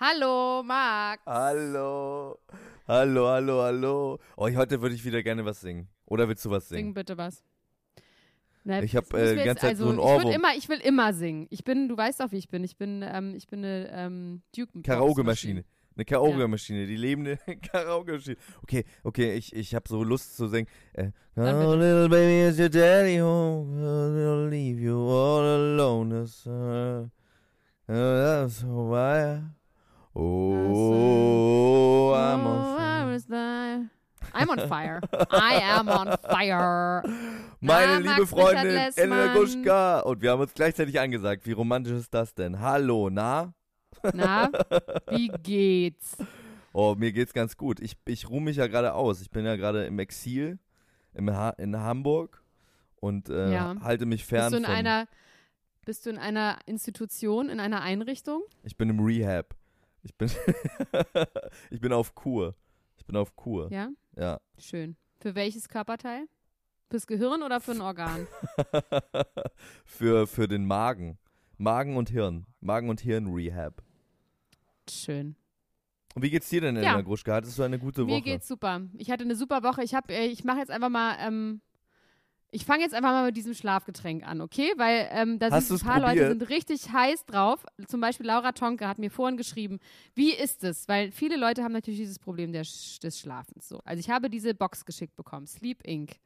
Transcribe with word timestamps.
Hallo, 0.00 0.62
Max. 0.62 1.20
Hallo. 1.26 2.38
Hallo, 2.86 3.26
hallo, 3.26 3.62
hallo. 3.62 4.18
Oh, 4.36 4.48
heute 4.48 4.80
würde 4.80 4.94
ich 4.94 5.04
wieder 5.04 5.24
gerne 5.24 5.44
was 5.44 5.60
singen. 5.60 5.88
Oder 6.06 6.28
willst 6.28 6.44
du 6.44 6.50
was 6.50 6.68
singen? 6.68 6.84
Sing 6.84 6.94
bitte 6.94 7.18
was. 7.18 7.42
Na, 8.62 8.80
ich 8.80 8.94
habe 8.94 9.06
äh, 9.18 9.34
die 9.34 9.42
ganze 9.42 9.62
Zeit 9.62 9.70
also, 9.70 9.86
so 9.86 9.90
ein 9.90 9.98
Ohrwurm. 9.98 10.28
Ich, 10.28 10.36
immer, 10.36 10.54
ich 10.56 10.68
will 10.68 10.78
immer 10.78 11.12
singen. 11.12 11.48
Ich 11.50 11.64
bin, 11.64 11.88
du 11.88 11.96
weißt 11.96 12.22
auch, 12.22 12.30
wie 12.30 12.36
ich 12.36 12.48
bin. 12.48 12.62
Ich 12.62 12.76
bin, 12.76 13.04
ähm, 13.04 13.34
ich 13.34 13.48
bin 13.48 13.64
eine 13.64 13.90
ähm, 13.90 14.42
Duke 14.56 14.80
Karaoke-Maschine. 14.82 15.64
Eine 15.96 16.04
Karaoke-Maschine, 16.04 16.82
ja. 16.82 16.86
die 16.86 16.96
lebende 16.96 17.38
Karaoke-Maschine. 17.72 18.36
Okay, 18.62 18.84
okay, 19.02 19.34
ich, 19.34 19.52
ich 19.52 19.74
habe 19.74 19.88
so 19.88 20.04
Lust 20.04 20.36
zu 20.36 20.46
singen. 20.46 20.68
Äh, 20.92 21.10
oh, 21.34 21.74
little 21.74 22.08
baby, 22.08 22.48
is 22.48 22.60
your 22.60 22.68
daddy 22.68 23.18
home? 23.18 23.82
I'll 23.82 24.48
leave 24.48 24.80
you 24.80 24.96
all 24.96 25.42
alone. 25.42 26.10
That's, 26.10 26.46
uh, 26.46 27.08
that's 27.88 28.62
why 28.62 29.57
Oh, 30.20 32.12
I'm 32.12 32.44
on 32.44 32.76
fire. 33.28 33.88
I'm 34.34 34.50
on 34.50 34.58
fire. 34.68 35.00
I 35.30 35.60
am 35.62 35.88
on 35.88 36.16
fire. 36.28 37.04
Meine 37.60 38.00
na, 38.00 38.16
liebe 38.16 38.26
Freundin 38.26 38.90
Elena 38.96 39.32
Guschka. 39.34 40.00
Und 40.00 40.20
wir 40.20 40.32
haben 40.32 40.40
uns 40.40 40.54
gleichzeitig 40.54 40.98
angesagt. 40.98 41.46
Wie 41.46 41.52
romantisch 41.52 41.92
ist 41.92 42.12
das 42.12 42.34
denn? 42.34 42.58
Hallo, 42.58 43.10
na? 43.10 43.54
Na, 44.12 44.50
wie 45.08 45.28
geht's? 45.28 46.16
Oh, 46.72 46.96
mir 46.98 47.12
geht's 47.12 47.32
ganz 47.32 47.56
gut. 47.56 47.78
Ich, 47.78 47.96
ich 48.06 48.28
ruhe 48.28 48.40
mich 48.40 48.56
ja 48.56 48.66
gerade 48.66 48.94
aus. 48.94 49.20
Ich 49.20 49.30
bin 49.30 49.44
ja 49.44 49.54
gerade 49.54 49.86
im 49.86 50.00
Exil 50.00 50.58
im 51.14 51.30
ha 51.30 51.50
in 51.50 51.76
Hamburg 51.78 52.42
und 52.96 53.28
äh, 53.28 53.52
ja. 53.52 53.76
halte 53.82 54.04
mich 54.04 54.24
fern 54.24 54.50
bist 54.50 54.54
du 54.54 54.56
in 54.58 54.64
von... 54.64 54.74
Einer, 54.74 55.06
bist 55.84 56.06
du 56.06 56.10
in 56.10 56.18
einer 56.18 56.58
Institution, 56.66 57.48
in 57.48 57.60
einer 57.60 57.82
Einrichtung? 57.82 58.42
Ich 58.64 58.76
bin 58.76 58.90
im 58.90 58.98
Rehab. 58.98 59.57
Ich 60.08 60.14
bin, 60.16 60.30
ich 61.70 61.80
bin 61.80 61.92
auf 61.92 62.14
Kur. 62.14 62.54
Ich 62.96 63.04
bin 63.04 63.14
auf 63.14 63.36
Kur. 63.36 63.70
Ja? 63.70 63.90
Ja. 64.16 64.40
Schön. 64.56 64.96
Für 65.20 65.34
welches 65.34 65.68
Körperteil? 65.68 66.26
Fürs 66.88 67.06
Gehirn 67.06 67.42
oder 67.42 67.60
für 67.60 67.72
ein 67.72 67.82
Organ? 67.82 68.26
für, 69.84 70.26
für 70.26 70.48
den 70.48 70.64
Magen. 70.64 71.18
Magen 71.58 71.96
und 71.96 72.08
Hirn. 72.08 72.46
Magen 72.60 72.88
und 72.88 73.02
Hirn 73.02 73.26
Rehab. 73.26 73.82
Schön. 74.88 75.36
Und 76.14 76.22
wie 76.22 76.30
geht's 76.30 76.48
dir 76.48 76.62
denn, 76.62 76.76
Elena 76.76 76.96
ja. 76.96 77.02
Gruschka? 77.02 77.34
Hattest 77.34 77.58
du 77.58 77.62
eine 77.62 77.78
gute 77.78 78.06
Woche? 78.06 78.14
Mir 78.14 78.22
geht's 78.22 78.48
super. 78.48 78.80
Ich 78.96 79.10
hatte 79.10 79.24
eine 79.24 79.36
super 79.36 79.62
Woche. 79.62 79.82
Ich, 79.82 79.92
äh, 79.92 80.26
ich 80.26 80.42
mache 80.42 80.58
jetzt 80.58 80.70
einfach 80.70 80.88
mal 80.88 81.18
ähm, 81.20 81.60
ich 82.50 82.64
fange 82.64 82.82
jetzt 82.82 82.94
einfach 82.94 83.10
mal 83.10 83.26
mit 83.26 83.36
diesem 83.36 83.52
Schlafgetränk 83.52 84.26
an, 84.26 84.40
okay? 84.40 84.72
Weil 84.76 85.08
ähm, 85.12 85.38
da 85.38 85.60
sind 85.60 85.80
ein 85.82 85.86
paar 85.86 86.00
probiert? 86.00 86.16
Leute 86.16 86.28
sind 86.28 86.48
richtig 86.48 86.90
heiß 86.92 87.26
drauf. 87.26 87.64
Zum 87.86 88.00
Beispiel 88.00 88.26
Laura 88.26 88.52
Tonke 88.52 88.88
hat 88.88 88.98
mir 88.98 89.10
vorhin 89.10 89.36
geschrieben, 89.36 89.80
wie 90.14 90.32
ist 90.32 90.64
es? 90.64 90.88
Weil 90.88 91.12
viele 91.12 91.36
Leute 91.36 91.62
haben 91.62 91.72
natürlich 91.72 92.00
dieses 92.00 92.18
Problem 92.18 92.52
der, 92.52 92.62
des 92.62 93.20
Schlafens. 93.20 93.68
So. 93.68 93.80
Also 93.84 94.00
ich 94.00 94.08
habe 94.08 94.30
diese 94.30 94.54
Box 94.54 94.86
geschickt 94.86 95.14
bekommen, 95.14 95.46
Sleep 95.46 95.86
Inc. 95.86 96.16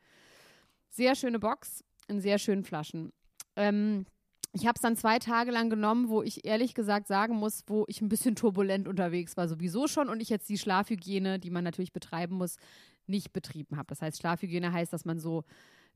Sehr 0.90 1.16
schöne 1.16 1.38
Box 1.38 1.82
in 2.06 2.20
sehr 2.20 2.38
schönen 2.38 2.62
Flaschen. 2.62 3.12
Ähm, 3.56 4.06
ich 4.52 4.66
habe 4.66 4.76
es 4.76 4.82
dann 4.82 4.96
zwei 4.96 5.18
Tage 5.18 5.50
lang 5.50 5.70
genommen, 5.70 6.08
wo 6.08 6.22
ich 6.22 6.44
ehrlich 6.44 6.74
gesagt 6.74 7.08
sagen 7.08 7.36
muss, 7.36 7.64
wo 7.66 7.84
ich 7.88 8.00
ein 8.00 8.08
bisschen 8.08 8.36
turbulent 8.36 8.86
unterwegs 8.86 9.36
war, 9.36 9.48
sowieso 9.48 9.88
schon 9.88 10.08
und 10.08 10.20
ich 10.20 10.28
jetzt 10.28 10.48
die 10.48 10.58
Schlafhygiene, 10.58 11.38
die 11.38 11.50
man 11.50 11.64
natürlich 11.64 11.92
betreiben 11.92 12.36
muss, 12.36 12.56
nicht 13.06 13.32
betrieben 13.32 13.76
habe. 13.76 13.86
Das 13.88 14.02
heißt, 14.02 14.20
Schlafhygiene 14.20 14.72
heißt, 14.72 14.92
dass 14.92 15.06
man 15.06 15.18
so 15.18 15.44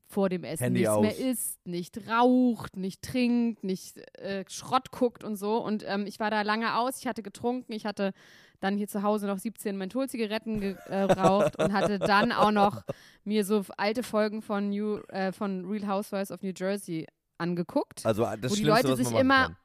vor 0.05 0.29
dem 0.29 0.43
Essen 0.43 0.63
Handy 0.63 0.79
nichts 0.81 0.93
aus. 0.93 1.01
mehr 1.01 1.17
isst, 1.17 1.67
nicht 1.67 2.07
raucht, 2.07 2.77
nicht 2.77 3.01
trinkt, 3.01 3.63
nicht 3.63 3.97
äh, 4.19 4.45
Schrott 4.47 4.91
guckt 4.91 5.23
und 5.23 5.35
so. 5.35 5.57
Und 5.57 5.83
ähm, 5.85 6.05
ich 6.07 6.19
war 6.19 6.31
da 6.31 6.43
lange 6.43 6.77
aus, 6.77 6.99
ich 6.99 7.07
hatte 7.07 7.23
getrunken, 7.23 7.73
ich 7.73 7.85
hatte 7.85 8.13
dann 8.59 8.77
hier 8.77 8.87
zu 8.87 9.03
Hause 9.03 9.27
noch 9.27 9.37
17 9.37 9.77
Mentholzigaretten 9.77 10.59
geraucht 10.61 11.59
äh, 11.59 11.63
und 11.63 11.73
hatte 11.73 11.99
dann 11.99 12.31
auch 12.31 12.51
noch 12.51 12.83
mir 13.23 13.43
so 13.45 13.63
alte 13.75 14.01
Folgen 14.01 14.41
von, 14.41 14.69
New, 14.69 14.97
äh, 15.09 15.31
von 15.31 15.65
Real 15.65 15.87
Housewives 15.87 16.31
of 16.31 16.41
New 16.41 16.53
Jersey 16.55 17.05
angeguckt. 17.37 18.05
Also 18.05 18.27
das 18.41 18.51
wo 18.51 18.55
die 18.55 18.63
Leute 18.63 18.95
sich 18.95 19.11
immer 19.11 19.47
kann. 19.47 19.57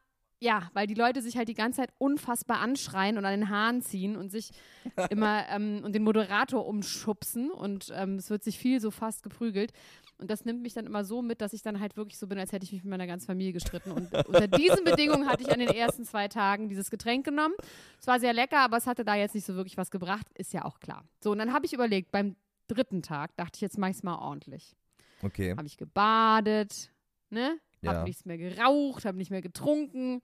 Ja, 0.43 0.69
weil 0.75 0.89
die 0.89 0.95
Leute 0.95 1.23
sich 1.23 1.37
halt 1.37 1.49
die 1.49 1.55
ganze 1.55 1.83
Zeit 1.83 1.93
unfassbar 1.99 2.59
anschreien 2.59 3.17
und 3.17 3.25
an 3.25 3.39
den 3.39 3.49
Haaren 3.49 3.81
ziehen 3.81 4.17
und 4.17 4.31
sich 4.33 4.51
immer 5.11 5.49
ähm, 5.49 5.83
und 5.85 5.95
den 5.95 6.03
Moderator 6.03 6.67
umschubsen 6.67 7.53
und 7.53 7.93
ähm, 7.95 8.17
es 8.17 8.29
wird 8.29 8.43
sich 8.43 8.59
viel 8.59 8.81
so 8.81 8.91
fast 8.91 9.23
geprügelt. 9.23 9.73
Und 10.19 10.33
das 10.33 10.45
nimmt 10.45 10.63
mich 10.63 10.75
dann 10.75 10.85
immer 10.85 11.05
so 11.05 11.23
mit, 11.23 11.41
dass 11.41 11.53
ich 11.53 11.63
dann 11.63 11.79
halt 11.79 11.97
wirklich 11.97 12.19
so 12.19 12.27
bin, 12.27 12.41
als 12.41 12.51
hätte 12.51 12.65
ich 12.65 12.73
mich 12.73 12.83
mit 12.83 12.91
meiner 12.91 13.07
ganzen 13.07 13.27
Familie 13.27 13.53
gestritten. 13.53 13.93
Und 13.93 14.13
unter 14.27 14.49
diesen 14.49 14.83
Bedingungen 14.85 15.29
hatte 15.29 15.45
ich 15.45 15.53
an 15.53 15.61
den 15.61 15.69
ersten 15.69 16.05
zwei 16.05 16.27
Tagen 16.27 16.69
dieses 16.69 16.91
Getränk 16.91 17.25
genommen. 17.25 17.55
Es 18.01 18.09
war 18.09 18.19
sehr 18.19 18.33
lecker, 18.33 18.59
aber 18.59 18.79
es 18.79 18.89
hatte 18.89 19.05
da 19.05 19.15
jetzt 19.15 19.37
nicht 19.37 19.47
so 19.47 19.55
wirklich 19.55 19.77
was 19.77 19.93
gebracht, 19.93 20.27
ist 20.35 20.53
ja 20.53 20.65
auch 20.65 20.81
klar. 20.81 21.05
So, 21.23 21.31
und 21.31 21.39
dann 21.39 21.53
habe 21.53 21.67
ich 21.67 21.73
überlegt, 21.73 22.11
beim 22.11 22.35
dritten 22.67 23.03
Tag 23.03 23.37
dachte 23.37 23.57
ich, 23.57 23.61
jetzt 23.61 23.79
mache 23.79 23.93
ich 23.93 23.99
es 23.99 24.03
mal 24.03 24.17
ordentlich. 24.17 24.75
Okay. 25.23 25.55
Habe 25.57 25.67
ich 25.67 25.77
gebadet, 25.77 26.91
ne? 27.31 27.61
Habe 27.85 27.99
ja. 27.99 28.05
nichts 28.05 28.25
mehr 28.25 28.39
geraucht, 28.39 29.05
habe 29.05 29.19
nicht 29.19 29.31
mehr 29.31 29.43
getrunken. 29.43 30.21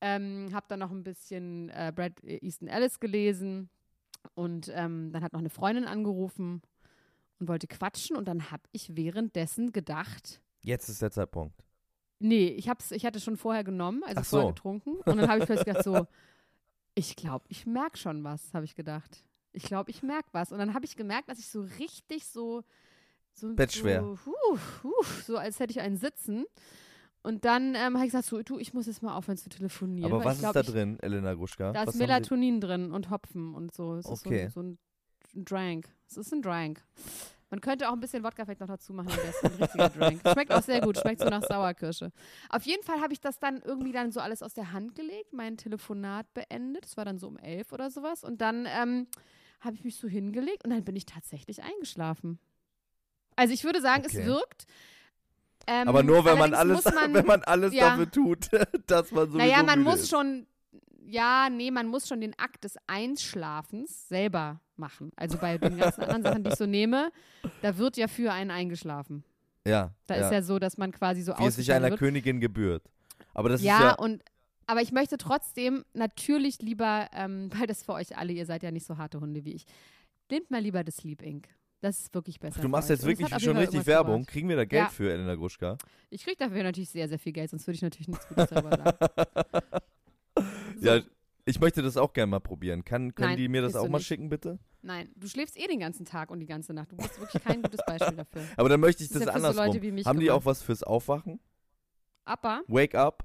Ähm, 0.00 0.50
habe 0.52 0.66
dann 0.68 0.80
noch 0.80 0.90
ein 0.90 1.02
bisschen 1.02 1.70
äh, 1.70 1.92
Brad 1.94 2.22
Easton 2.24 2.68
Ellis 2.68 3.00
gelesen. 3.00 3.70
Und 4.34 4.70
ähm, 4.74 5.12
dann 5.12 5.22
hat 5.22 5.32
noch 5.32 5.40
eine 5.40 5.50
Freundin 5.50 5.84
angerufen 5.84 6.62
und 7.38 7.48
wollte 7.48 7.66
quatschen 7.66 8.16
und 8.16 8.26
dann 8.26 8.50
habe 8.50 8.62
ich 8.72 8.96
währenddessen 8.96 9.72
gedacht. 9.72 10.40
Jetzt 10.62 10.88
ist 10.88 11.02
der 11.02 11.10
Zeitpunkt. 11.10 11.64
Nee, 12.18 12.48
ich, 12.48 12.68
hab's, 12.68 12.90
ich 12.90 13.04
hatte 13.04 13.20
schon 13.20 13.36
vorher 13.36 13.64
genommen, 13.64 14.02
also 14.04 14.20
Ach 14.20 14.24
vorher 14.24 14.48
getrunken. 14.50 14.96
Und 15.04 15.18
dann 15.18 15.28
habe 15.28 15.40
ich 15.40 15.46
plötzlich 15.46 15.66
gedacht, 15.66 15.84
so, 15.84 16.06
ich 16.94 17.16
glaube, 17.16 17.44
ich 17.48 17.66
merke 17.66 17.98
schon 17.98 18.24
was, 18.24 18.54
habe 18.54 18.64
ich 18.64 18.74
gedacht. 18.74 19.24
Ich 19.52 19.64
glaube, 19.64 19.90
ich 19.90 20.02
merke 20.02 20.28
was. 20.32 20.52
Und 20.52 20.58
dann 20.58 20.74
habe 20.74 20.84
ich 20.84 20.96
gemerkt, 20.96 21.28
dass 21.28 21.38
ich 21.38 21.48
so 21.48 21.62
richtig 21.78 22.26
so. 22.26 22.62
So 23.34 23.54
Bettschwer. 23.54 24.00
So, 24.00 24.18
huh, 24.26 24.58
huh, 24.82 25.04
so 25.26 25.36
als 25.36 25.60
hätte 25.60 25.72
ich 25.72 25.80
einen 25.80 25.96
Sitzen. 25.96 26.46
Und 27.22 27.46
dann 27.46 27.74
ähm, 27.74 27.94
habe 27.94 28.04
ich 28.04 28.12
gesagt, 28.12 28.26
so, 28.26 28.42
du, 28.42 28.58
ich 28.58 28.74
muss 28.74 28.86
jetzt 28.86 29.02
mal 29.02 29.16
aufhören 29.16 29.38
zu 29.38 29.48
telefonieren. 29.48 30.12
Aber 30.12 30.24
was 30.24 30.40
glaub, 30.40 30.54
ist 30.54 30.68
da 30.68 30.72
drin, 30.72 30.98
Elena 31.00 31.32
Gruschka? 31.32 31.72
Da 31.72 31.84
ist 31.84 31.96
Melatonin 31.96 32.60
drin 32.60 32.92
und 32.92 33.10
Hopfen 33.10 33.54
und 33.54 33.74
so. 33.74 33.96
Es 33.96 34.06
okay. 34.06 34.48
so, 34.48 34.60
so 34.60 34.62
ein, 34.62 34.78
ein 35.34 35.44
Drank. 35.44 35.88
Es 36.06 36.18
ist 36.18 36.32
ein 36.34 36.42
Drank. 36.42 36.82
Man 37.48 37.60
könnte 37.60 37.88
auch 37.88 37.92
ein 37.92 38.00
bisschen 38.00 38.24
Wodka 38.24 38.44
vielleicht 38.44 38.60
noch 38.60 38.66
dazu 38.66 38.92
machen, 38.92 39.10
am 39.10 39.16
besten. 39.16 39.46
Ein 39.46 39.62
richtiger 39.62 39.88
Drink. 39.88 40.20
Schmeckt 40.32 40.52
auch 40.52 40.62
sehr 40.62 40.80
gut, 40.80 40.98
schmeckt 40.98 41.20
so 41.20 41.28
nach 41.28 41.42
Sauerkirsche. 41.42 42.10
Auf 42.50 42.64
jeden 42.64 42.82
Fall 42.82 43.00
habe 43.00 43.12
ich 43.12 43.20
das 43.20 43.38
dann 43.38 43.62
irgendwie 43.62 43.92
dann 43.92 44.10
so 44.12 44.20
alles 44.20 44.42
aus 44.42 44.54
der 44.54 44.72
Hand 44.72 44.94
gelegt, 44.94 45.32
mein 45.32 45.56
Telefonat 45.56 46.26
beendet. 46.34 46.84
Das 46.84 46.96
war 46.96 47.04
dann 47.04 47.18
so 47.18 47.28
um 47.28 47.38
elf 47.38 47.72
oder 47.72 47.90
sowas. 47.90 48.24
Und 48.24 48.40
dann 48.40 48.66
ähm, 48.68 49.06
habe 49.60 49.76
ich 49.76 49.84
mich 49.84 49.96
so 49.96 50.08
hingelegt 50.08 50.64
und 50.64 50.70
dann 50.70 50.84
bin 50.84 50.96
ich 50.96 51.06
tatsächlich 51.06 51.62
eingeschlafen. 51.62 52.38
Also 53.36 53.54
ich 53.54 53.64
würde 53.64 53.80
sagen, 53.80 54.04
okay. 54.06 54.18
es 54.18 54.26
wirkt. 54.26 54.66
Ähm, 55.66 55.88
Aber 55.88 56.02
nur, 56.02 56.24
wenn 56.24 56.38
man 56.38 56.54
alles, 56.54 56.84
man, 56.94 57.14
wenn 57.14 57.26
man 57.26 57.42
alles 57.42 57.72
ja, 57.72 57.90
dafür 57.90 58.10
tut, 58.10 58.50
dass 58.86 59.10
man 59.12 59.30
so. 59.30 59.38
Naja, 59.38 59.62
man 59.62 59.82
muss 59.82 60.00
ist. 60.00 60.10
schon 60.10 60.46
ja, 61.06 61.48
nee, 61.50 61.70
man 61.70 61.86
muss 61.86 62.08
schon 62.08 62.20
den 62.20 62.36
Akt 62.38 62.64
des 62.64 62.76
Einschlafens 62.86 64.08
selber 64.08 64.60
machen. 64.76 65.12
Also 65.16 65.38
bei 65.38 65.58
den 65.58 65.76
ganzen 65.76 66.02
anderen 66.02 66.22
Sachen, 66.22 66.44
die 66.44 66.50
ich 66.50 66.56
so 66.56 66.66
nehme, 66.66 67.12
da 67.62 67.76
wird 67.76 67.96
ja 67.96 68.08
für 68.08 68.32
einen 68.32 68.50
eingeschlafen. 68.50 69.24
Ja. 69.66 69.92
Da 70.06 70.16
ja. 70.16 70.24
ist 70.24 70.32
ja 70.32 70.42
so, 70.42 70.58
dass 70.58 70.76
man 70.76 70.92
quasi 70.92 71.22
so 71.22 71.32
Wie 71.38 71.46
es 71.46 71.56
sich 71.56 71.72
einer 71.72 71.90
wird. 71.90 71.98
Königin 71.98 72.40
gebührt. 72.40 72.82
Aber 73.32 73.48
das 73.48 73.62
ja, 73.62 73.76
ist 73.76 73.82
ja. 73.82 73.94
und 73.94 74.22
aber 74.66 74.80
ich 74.80 74.92
möchte 74.92 75.18
trotzdem 75.18 75.84
natürlich 75.92 76.60
lieber, 76.62 77.08
ähm, 77.12 77.50
weil 77.56 77.66
das 77.66 77.82
für 77.82 77.92
euch 77.92 78.16
alle, 78.16 78.32
ihr 78.32 78.46
seid 78.46 78.62
ja 78.62 78.70
nicht 78.70 78.86
so 78.86 78.96
harte 78.96 79.20
Hunde 79.20 79.44
wie 79.44 79.54
ich, 79.54 79.66
nehmt 80.30 80.50
mal 80.50 80.60
lieber 80.60 80.84
das 80.84 80.96
Sleep 80.96 81.22
Ink. 81.22 81.48
Das 81.84 82.00
ist 82.00 82.14
wirklich 82.14 82.40
besser. 82.40 82.62
Du 82.62 82.68
machst 82.68 82.88
jetzt 82.88 83.04
wirklich 83.04 83.28
schon 83.42 83.58
richtig 83.58 83.86
Werbung. 83.86 84.20
gebracht. 84.22 84.32
Kriegen 84.32 84.48
wir 84.48 84.56
da 84.56 84.64
Geld 84.64 84.84
Ja. 84.84 84.88
für, 84.88 85.12
Elena 85.12 85.34
Gruschka? 85.34 85.76
Ich 86.08 86.24
krieg 86.24 86.38
dafür 86.38 86.62
natürlich 86.62 86.88
sehr, 86.88 87.08
sehr 87.10 87.18
viel 87.18 87.32
Geld, 87.32 87.50
sonst 87.50 87.66
würde 87.66 87.74
ich 87.76 87.82
natürlich 87.82 88.08
nichts 88.08 88.26
Gutes 88.26 88.48
darüber 88.48 88.70
sagen. 88.74 88.96
So, 90.80 90.86
Ja, 90.86 91.02
ich 91.44 91.60
möchte 91.60 91.82
das 91.82 91.96
auch 91.98 92.12
gerne 92.14 92.30
mal 92.30 92.40
probieren. 92.40 92.84
Kann, 92.86 93.14
können 93.14 93.28
Nein, 93.32 93.36
die 93.36 93.48
mir 93.48 93.60
das 93.60 93.76
auch 93.76 93.86
mal 93.88 93.98
nicht. 93.98 94.06
schicken, 94.06 94.30
bitte? 94.30 94.58
Nein, 94.80 95.10
du 95.14 95.28
schläfst 95.28 95.58
eh 95.58 95.66
den 95.66 95.78
ganzen 95.78 96.04
Tag 96.06 96.30
und 96.30 96.40
die 96.40 96.46
ganze 96.46 96.72
Nacht. 96.72 96.90
Du 96.90 96.96
bist 96.96 97.20
wirklich 97.20 97.42
kein 97.44 97.60
gutes 97.62 97.80
Beispiel 97.86 98.16
dafür. 98.16 98.42
Aber 98.56 98.68
dann 98.70 98.80
möchte 98.80 99.02
ich 99.04 99.10
Das 99.10 99.18
das, 99.18 99.26
ja 99.26 99.32
so 99.32 99.36
andersrum. 99.46 99.66
Leute 99.66 99.82
wie 99.82 99.92
mich 99.92 100.06
Haben 100.06 100.18
die 100.20 100.26
gemacht. 100.26 100.40
auch 100.42 100.46
was 100.46 100.62
fürs 100.62 100.82
Aufwachen? 100.82 101.38
Appa, 102.24 102.62
Wake 102.66 102.94
up? 102.94 103.24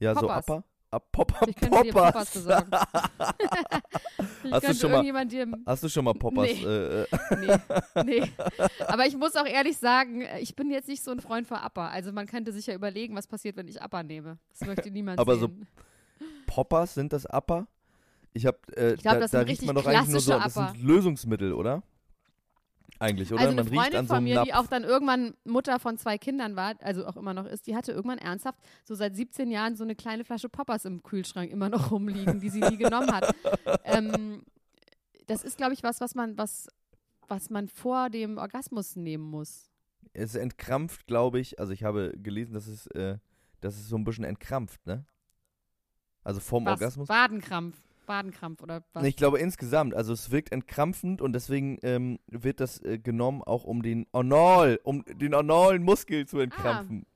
Ja, 0.00 0.12
Poppers. 0.14 0.44
so 0.46 0.54
Upper? 0.54 0.64
Up, 0.92 1.10
Popper, 1.10 1.48
ich 1.48 1.56
könnte 1.56 1.82
dir 1.84 1.92
Poppers 1.92 2.12
Poppers. 2.12 2.30
besorgen. 2.34 2.70
Hast 4.50 4.68
du 4.68 4.74
schon 4.74 4.90
mal- 4.92 5.62
Hast 5.66 5.82
du 5.84 5.88
schon 5.88 6.04
mal 6.04 6.12
Poppers? 6.14 6.48
Nee. 6.52 6.64
Äh, 6.64 7.02
äh, 7.02 7.06
Nee, 7.40 8.02
nee. 8.04 8.22
Aber 8.86 9.06
ich 9.06 9.16
muss 9.16 9.34
auch 9.36 9.46
ehrlich 9.46 9.78
sagen, 9.78 10.22
ich 10.40 10.54
bin 10.54 10.70
jetzt 10.70 10.88
nicht 10.88 11.02
so 11.02 11.10
ein 11.10 11.20
Freund 11.20 11.46
für 11.46 11.58
Appa. 11.60 11.88
Also 11.88 12.12
man 12.12 12.26
könnte 12.26 12.52
sich 12.52 12.66
ja 12.66 12.74
überlegen, 12.74 13.16
was 13.16 13.26
passiert, 13.26 13.56
wenn 13.56 13.68
ich 13.68 13.80
Appa 13.80 14.02
nehme. 14.02 14.38
Das 14.50 14.68
möchte 14.68 14.90
niemand 14.90 15.18
Aber 15.18 15.36
so- 15.36 15.46
sehen. 15.46 15.66
Poppers 16.46 16.94
sind 16.94 17.12
das 17.12 17.24
Upper? 17.26 17.66
Ich 18.34 18.44
hab, 18.46 18.56
äh, 18.76 18.94
Ich 18.94 19.00
glaub, 19.02 19.14
da, 19.14 19.20
das 19.20 19.30
da 19.30 19.40
riecht 19.40 19.62
man 19.62 19.74
doch 19.74 19.86
eigentlich 19.86 20.08
nur 20.08 20.20
so, 20.20 20.32
klassische 20.32 20.60
das 20.60 20.72
sind 20.74 20.84
Lösungsmittel, 20.86 21.52
oder? 21.54 21.82
Eigentlich, 22.98 23.32
oder? 23.32 23.40
also 23.40 23.52
eine 23.52 23.64
man 23.64 23.68
riecht 23.68 23.82
Freundin 23.82 23.98
an 24.00 24.06
so 24.06 24.14
von 24.14 24.24
mir, 24.24 24.34
Napf. 24.36 24.44
die 24.46 24.54
auch 24.54 24.66
dann 24.66 24.84
irgendwann 24.84 25.34
Mutter 25.44 25.78
von 25.80 25.98
zwei 25.98 26.18
Kindern 26.18 26.56
war, 26.56 26.74
also 26.80 27.06
auch 27.06 27.16
immer 27.16 27.34
noch 27.34 27.46
ist, 27.46 27.66
die 27.66 27.74
hatte 27.74 27.92
irgendwann 27.92 28.18
ernsthaft 28.18 28.60
so 28.84 28.94
seit 28.94 29.16
17 29.16 29.50
Jahren 29.50 29.76
so 29.76 29.84
eine 29.84 29.96
kleine 29.96 30.24
Flasche 30.24 30.48
Poppers 30.48 30.84
im 30.84 31.02
Kühlschrank 31.02 31.50
immer 31.50 31.68
noch 31.68 31.90
rumliegen, 31.90 32.40
die 32.40 32.48
sie 32.48 32.60
nie 32.60 32.76
genommen 32.76 33.12
hat. 33.12 33.34
Ähm, 33.84 34.42
das 35.26 35.44
ist, 35.44 35.56
glaube 35.56 35.74
ich, 35.74 35.82
was, 35.82 36.00
was 36.00 36.14
man, 36.14 36.38
was, 36.38 36.68
was 37.28 37.50
man 37.50 37.68
vor 37.68 38.10
dem 38.10 38.38
Orgasmus 38.38 38.96
nehmen 38.96 39.24
muss. 39.24 39.70
Es 40.12 40.34
entkrampft, 40.34 41.06
glaube 41.06 41.40
ich. 41.40 41.58
Also 41.58 41.72
ich 41.72 41.84
habe 41.84 42.12
gelesen, 42.16 42.54
dass 42.54 42.66
es, 42.66 42.86
äh, 42.88 43.18
dass 43.60 43.76
es 43.76 43.88
so 43.88 43.96
ein 43.96 44.04
bisschen 44.04 44.24
entkrampft, 44.24 44.84
ne? 44.86 45.04
Also 46.22 46.40
vorm 46.40 46.64
Was? 46.66 46.72
Orgasmus. 46.72 47.08
Badenkrampf. 47.08 47.76
Badenkrampf 48.06 48.62
oder 48.62 48.84
was? 48.92 49.04
Ich 49.04 49.16
glaube 49.16 49.38
insgesamt, 49.38 49.94
also 49.94 50.12
es 50.12 50.30
wirkt 50.30 50.52
entkrampfend 50.52 51.20
und 51.20 51.32
deswegen 51.32 51.78
ähm, 51.82 52.18
wird 52.26 52.60
das 52.60 52.80
äh, 52.82 52.98
genommen 52.98 53.42
auch 53.42 53.64
um 53.64 53.82
den 53.82 54.06
Anal, 54.12 54.80
um 54.84 55.04
den 55.04 55.34
analen 55.34 55.82
Muskel 55.82 56.26
zu 56.26 56.38
entkrampfen. 56.38 57.06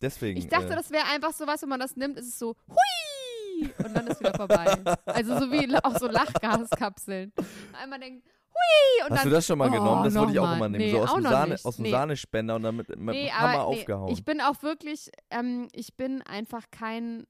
Deswegen. 0.00 0.38
Ah. 0.38 0.42
Ich 0.42 0.48
dachte, 0.48 0.72
äh, 0.72 0.76
das 0.76 0.90
wäre 0.90 1.06
einfach 1.12 1.32
so 1.32 1.46
was, 1.46 1.62
wenn 1.62 1.68
man 1.68 1.80
das 1.80 1.96
nimmt, 1.96 2.18
ist 2.18 2.28
es 2.28 2.38
so 2.38 2.54
hui 2.68 3.70
und 3.84 3.96
dann 3.96 4.06
ist 4.06 4.20
wieder 4.20 4.34
vorbei. 4.34 4.66
Also 5.06 5.38
so 5.38 5.50
wie 5.50 5.74
auch 5.82 5.98
so 5.98 6.06
Lachgaskapseln. 6.06 7.32
Einmal 7.72 7.98
denkt 7.98 8.24
hui 8.24 9.04
und 9.04 9.10
Hast 9.10 9.24
dann 9.24 9.30
du 9.30 9.34
das 9.34 9.46
schon 9.46 9.58
mal 9.58 9.68
oh, 9.68 9.72
genommen? 9.72 10.04
Das 10.04 10.14
wollte 10.14 10.32
ich 10.32 10.38
auch 10.38 10.54
immer 10.54 10.68
nehmen. 10.68 10.84
Nee, 10.84 10.92
so 10.92 11.02
aus 11.02 11.14
dem, 11.14 11.22
Sahne, 11.22 11.56
aus 11.62 11.76
dem 11.76 11.82
Nee. 11.82 11.90
Sahnespender 11.90 12.56
und 12.56 12.62
dann 12.62 12.76
mit, 12.76 12.88
mit 12.88 13.14
Nee, 13.14 13.26
dem 13.26 13.38
Hammer 13.38 13.54
aber 13.54 13.64
aufgehauen. 13.64 14.08
ich 14.12 14.24
bin 14.24 14.40
auch 14.40 14.62
wirklich, 14.62 15.10
ähm, 15.30 15.68
ich 15.72 15.96
bin 15.96 16.22
einfach 16.22 16.64
kein 16.70 17.26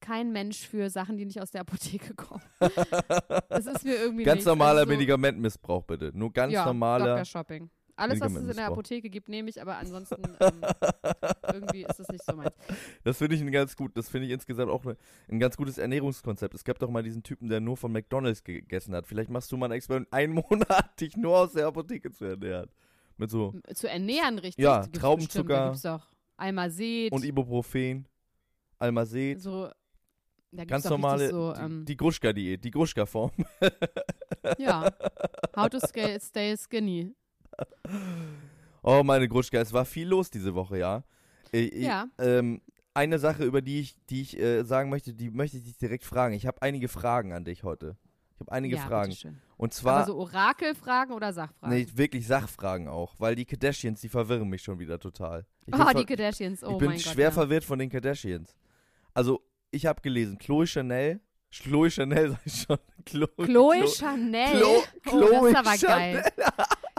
kein 0.00 0.32
Mensch 0.32 0.66
für 0.66 0.90
Sachen, 0.90 1.16
die 1.16 1.24
nicht 1.24 1.40
aus 1.40 1.50
der 1.50 1.62
Apotheke 1.62 2.14
kommen. 2.14 2.42
das 3.48 3.66
ist 3.66 3.84
mir 3.84 3.96
irgendwie 3.96 4.24
ganz 4.24 4.38
nicht. 4.38 4.46
normaler 4.46 4.80
also 4.80 4.90
so, 4.90 4.96
Medikamentmissbrauch, 4.96 5.84
bitte. 5.84 6.10
Nur 6.14 6.32
ganz 6.32 6.52
ja, 6.52 6.64
normaler. 6.64 7.16
Dr. 7.16 7.24
Shopping. 7.24 7.70
Alles, 8.00 8.20
was 8.20 8.32
es 8.32 8.48
in 8.48 8.56
der. 8.56 8.68
Apotheke 8.68 9.10
gibt, 9.10 9.28
nehme 9.28 9.50
ich, 9.50 9.60
aber 9.60 9.76
ansonsten 9.76 10.22
ähm, 10.40 10.62
irgendwie 11.52 11.82
ist 11.82 11.98
das 11.98 12.08
nicht 12.08 12.24
so 12.24 12.34
meins. 12.34 12.52
Das 13.04 13.18
finde 13.18 13.36
ich 13.36 13.42
ein 13.42 13.52
ganz 13.52 13.76
gut. 13.76 13.94
Das 13.94 14.08
finde 14.08 14.26
ich 14.26 14.32
insgesamt 14.32 14.70
auch 14.70 14.84
ne, 14.84 14.96
ein 15.28 15.38
ganz 15.38 15.56
gutes 15.56 15.76
Ernährungskonzept. 15.76 16.54
Es 16.54 16.64
gab 16.64 16.78
doch 16.78 16.88
mal 16.88 17.02
diesen 17.02 17.22
Typen, 17.22 17.48
der 17.50 17.60
nur 17.60 17.76
von 17.76 17.92
McDonalds 17.92 18.42
gegessen 18.42 18.94
hat. 18.94 19.06
Vielleicht 19.06 19.28
machst 19.28 19.52
du 19.52 19.58
mal 19.58 19.66
ein 19.66 19.72
Experiment, 19.72 20.08
einen 20.12 20.32
Monat 20.32 20.98
dich 20.98 21.16
nur 21.16 21.38
aus 21.38 21.52
der 21.52 21.66
Apotheke 21.66 22.10
zu 22.10 22.24
ernähren. 22.24 22.70
Mit 23.18 23.30
so 23.30 23.54
Zu 23.74 23.86
ernähren, 23.86 24.38
richtig? 24.38 24.62
Ja, 24.62 24.86
Traubenzucker. 24.86 25.70
Bestimmt, 25.70 25.84
da 25.84 25.98
gibt's 25.98 26.06
auch 26.06 26.14
Almazet. 26.38 27.12
und 27.12 27.22
Ibuprofen, 27.22 28.08
Almazet. 28.78 29.42
so, 29.42 29.68
Ganz 30.66 30.84
normale, 30.84 31.30
so, 31.30 31.52
die, 31.52 31.60
ähm, 31.60 31.84
die 31.84 31.96
Gruschka-Diät, 31.96 32.64
die 32.64 32.70
Gruschka-Form. 32.70 33.30
ja. 34.58 34.92
How 35.56 35.68
to 35.68 35.78
stay, 35.78 36.18
stay 36.18 36.56
skinny. 36.56 37.14
Oh, 38.82 39.02
meine 39.04 39.28
Gruschka, 39.28 39.58
es 39.58 39.72
war 39.72 39.84
viel 39.84 40.08
los 40.08 40.30
diese 40.30 40.54
Woche, 40.54 40.78
ja. 40.78 41.04
Ich, 41.52 41.72
ich, 41.72 41.82
Ja. 41.84 42.06
Ähm, 42.18 42.60
eine 42.94 43.18
Sache, 43.18 43.44
über 43.44 43.62
die 43.62 43.80
ich, 43.80 43.96
die 44.08 44.22
ich 44.22 44.38
äh, 44.38 44.64
sagen 44.64 44.90
möchte, 44.90 45.14
die 45.14 45.30
möchte 45.30 45.56
ich 45.56 45.64
dich 45.64 45.78
direkt 45.78 46.04
fragen. 46.04 46.34
Ich 46.34 46.46
habe 46.46 46.60
einige 46.62 46.88
Fragen 46.88 47.32
an 47.32 47.44
dich 47.44 47.62
heute. 47.62 47.96
Ich 48.34 48.40
habe 48.40 48.52
einige 48.52 48.76
ja, 48.76 48.82
Fragen. 48.82 49.14
Und 49.56 49.74
zwar, 49.74 49.98
Aber 49.98 50.06
so 50.06 50.16
Orakelfragen 50.16 51.14
oder 51.14 51.32
Sachfragen? 51.32 51.76
nee, 51.76 51.86
wirklich 51.94 52.26
Sachfragen 52.26 52.88
auch, 52.88 53.14
weil 53.18 53.36
die 53.36 53.44
Kardashians, 53.44 54.00
die 54.00 54.08
verwirren 54.08 54.48
mich 54.48 54.62
schon 54.62 54.78
wieder 54.78 54.98
total. 54.98 55.44
Ich 55.66 55.74
oh, 55.74 55.90
die 55.96 56.04
Kardashians, 56.04 56.64
oh 56.64 56.72
ich 56.72 56.78
bin 56.78 56.88
mein 56.88 56.96
Gott. 56.96 57.06
schwer 57.06 57.26
ja. 57.26 57.30
verwirrt 57.30 57.64
von 57.64 57.78
den 57.78 57.90
Kardashians. 57.90 58.56
Also, 59.12 59.42
ich 59.70 59.86
habe 59.86 60.00
gelesen, 60.00 60.38
Chloe 60.38 60.66
Chanel, 60.66 61.20
Chloe 61.50 61.90
Chanel 61.90 62.30
sag 62.32 62.46
ich 62.46 62.62
schon. 62.62 62.78
Chloe, 63.04 63.28
Chloe 63.46 63.88
Chanel. 63.88 64.62
Chlo- 64.62 64.82
oh, 64.82 64.82
das 65.02 65.12
Chloe 65.12 65.48
ist 65.48 65.56
aber 65.56 65.78
Chanel. 65.78 66.22
geil. 66.22 66.32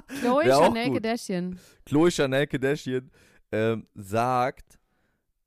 Chloe 0.20 0.46
Wär 0.46 0.56
Chanel. 0.58 0.92
Kardashian. 0.92 1.60
Chloe 1.86 2.12
Chanel 2.12 2.48
Kardashian 2.48 3.12
ähm, 3.52 3.88
sagt, 3.96 4.80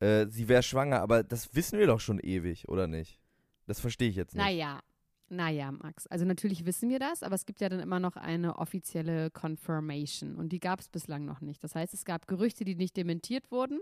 äh, 0.01 0.27
sie 0.29 0.49
wäre 0.49 0.63
schwanger, 0.63 1.01
aber 1.01 1.23
das 1.23 1.55
wissen 1.55 1.79
wir 1.79 1.87
doch 1.87 2.01
schon 2.01 2.19
ewig, 2.21 2.69
oder 2.69 2.87
nicht? 2.87 3.21
Das 3.67 3.81
verstehe 3.81 4.09
ich 4.09 4.17
jetzt 4.17 4.35
nicht. 4.35 4.43
Naja, 4.43 4.81
naja, 5.29 5.73
Max. 5.73 6.07
Also 6.07 6.25
natürlich 6.25 6.65
wissen 6.65 6.89
wir 6.89 6.99
das, 6.99 7.23
aber 7.23 7.35
es 7.35 7.47
gibt 7.47 7.61
ja 7.61 7.69
dann 7.69 7.81
immer 7.81 8.01
noch 8.01 8.17
eine 8.17 8.59
offizielle 8.59 9.31
Confirmation 9.31 10.37
und 10.37 10.51
die 10.51 10.61
gab 10.61 10.81
es 10.81 10.89
bislang 10.89 11.25
noch 11.25 11.41
nicht. 11.41 11.63
Das 11.65 11.75
heißt, 11.75 11.93
es 11.95 12.05
gab 12.05 12.27
Gerüchte, 12.27 12.65
die 12.65 12.75
nicht 12.75 12.97
dementiert 12.97 13.51
wurden 13.51 13.81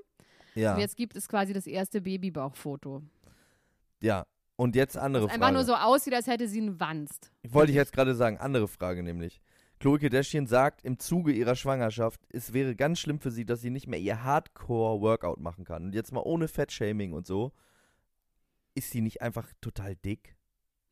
ja, 0.54 0.74
und 0.74 0.80
jetzt 0.80 0.96
gibt 0.96 1.16
es 1.16 1.28
quasi 1.28 1.52
das 1.52 1.66
erste 1.66 2.00
Babybauchfoto. 2.00 3.02
Ja. 4.02 4.26
Und 4.56 4.76
jetzt 4.76 4.96
andere 4.96 5.24
Das 5.24 5.32
einfach 5.32 5.46
Frage. 5.46 5.54
nur 5.56 5.64
so 5.64 5.74
aussieht, 5.74 6.14
als 6.14 6.26
hätte 6.26 6.46
sie 6.46 6.60
einen 6.60 6.78
Wanst. 6.78 7.32
Wollte 7.48 7.72
ich 7.72 7.76
jetzt 7.76 7.92
gerade 7.92 8.14
sagen, 8.14 8.36
andere 8.38 8.68
Frage 8.68 9.02
nämlich. 9.02 9.40
Chloe 9.80 9.98
Kardashian 9.98 10.46
sagt 10.46 10.84
im 10.84 10.98
Zuge 11.00 11.32
ihrer 11.32 11.56
Schwangerschaft, 11.56 12.20
es 12.28 12.52
wäre 12.52 12.76
ganz 12.76 13.00
schlimm 13.00 13.18
für 13.18 13.32
sie, 13.32 13.44
dass 13.44 13.60
sie 13.62 13.70
nicht 13.70 13.88
mehr 13.88 13.98
ihr 13.98 14.22
Hardcore-Workout 14.22 15.40
machen 15.40 15.64
kann. 15.64 15.86
Und 15.86 15.94
jetzt 15.94 16.12
mal 16.12 16.20
ohne 16.20 16.46
Fettshaming 16.46 17.12
und 17.14 17.26
so. 17.26 17.50
Ist 18.74 18.90
sie 18.90 19.00
nicht 19.00 19.20
einfach 19.22 19.48
total 19.60 19.96
dick? 19.96 20.36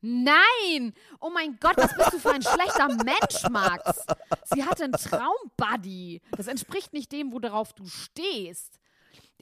Nein! 0.01 0.93
Oh 1.19 1.29
mein 1.33 1.57
Gott, 1.61 1.77
was 1.77 1.95
bist 1.95 2.13
du 2.13 2.19
für 2.19 2.31
ein 2.33 2.41
schlechter 2.41 2.87
Mensch, 2.87 3.49
Max? 3.49 4.05
Sie 4.53 4.63
hatte 4.63 4.83
einen 4.85 4.93
Traumbuddy. 4.93 6.21
Das 6.35 6.47
entspricht 6.47 6.91
nicht 6.91 7.11
dem, 7.11 7.31
worauf 7.31 7.71
du 7.73 7.85
stehst. 7.85 8.79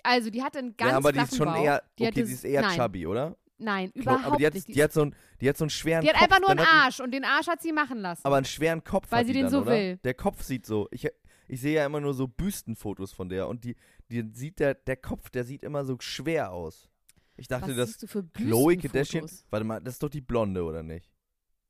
Also, 0.03 0.29
die 0.29 0.43
hatte 0.43 0.59
einen 0.59 0.77
ganz 0.77 0.91
ja, 0.91 0.97
aber 0.97 1.11
die 1.13 1.19
ist 1.19 1.35
schon 1.35 1.47
Bauch. 1.47 1.63
eher, 1.63 1.83
Die 1.97 2.03
okay, 2.03 2.11
hatte- 2.11 2.25
sie 2.27 2.33
ist 2.33 2.43
eher 2.43 2.61
nein, 2.61 2.77
chubby, 2.77 3.07
oder? 3.07 3.35
Nein, 3.59 3.91
überhaupt 3.93 4.25
aber 4.25 4.37
die 4.37 4.45
hat, 4.45 4.53
nicht. 4.53 4.67
die, 4.69 4.81
hat 4.81 4.93
so 4.93 5.01
einen, 5.03 5.15
die 5.41 5.49
hat 5.49 5.57
so 5.57 5.65
einen 5.65 5.69
schweren 5.69 6.01
die 6.01 6.07
hat 6.09 6.15
Kopf. 6.15 6.23
einfach 6.23 6.39
nur 6.39 6.49
einen 6.49 6.59
Arsch 6.59 6.99
und 7.01 7.11
den 7.11 7.25
Arsch 7.25 7.47
hat 7.47 7.61
sie 7.61 7.73
machen 7.73 7.99
lassen. 7.99 8.21
Aber 8.25 8.37
einen 8.37 8.45
schweren 8.45 8.83
Kopf 8.83 9.11
Weil 9.11 9.25
sie 9.25 9.33
den 9.33 9.43
dann, 9.43 9.51
so 9.51 9.61
oder? 9.61 9.71
will. 9.71 9.97
Der 9.97 10.13
Kopf 10.13 10.43
sieht 10.43 10.65
so, 10.65 10.87
ich, 10.91 11.07
ich 11.47 11.59
sehe 11.61 11.75
ja 11.75 11.85
immer 11.85 11.99
nur 11.99 12.13
so 12.13 12.27
Büstenfotos 12.27 13.11
von 13.11 13.27
der 13.27 13.47
und 13.49 13.65
die, 13.65 13.75
die 14.09 14.29
sieht 14.33 14.59
der, 14.59 14.75
der 14.75 14.95
Kopf, 14.95 15.29
der 15.29 15.43
sieht 15.43 15.63
immer 15.63 15.83
so 15.83 15.97
schwer 15.99 16.51
aus. 16.51 16.89
Ich 17.35 17.47
dachte, 17.47 17.75
Was 17.77 17.97
dass 17.97 18.09
für 18.09 18.23
Chloe 18.23 18.75
Büstenfotos? 18.75 18.91
Kardashian, 18.91 19.29
warte 19.49 19.65
mal, 19.65 19.79
das 19.81 19.95
ist 19.95 20.03
doch 20.03 20.09
die 20.09 20.21
Blonde, 20.21 20.63
oder 20.63 20.81
nicht? 20.83 21.11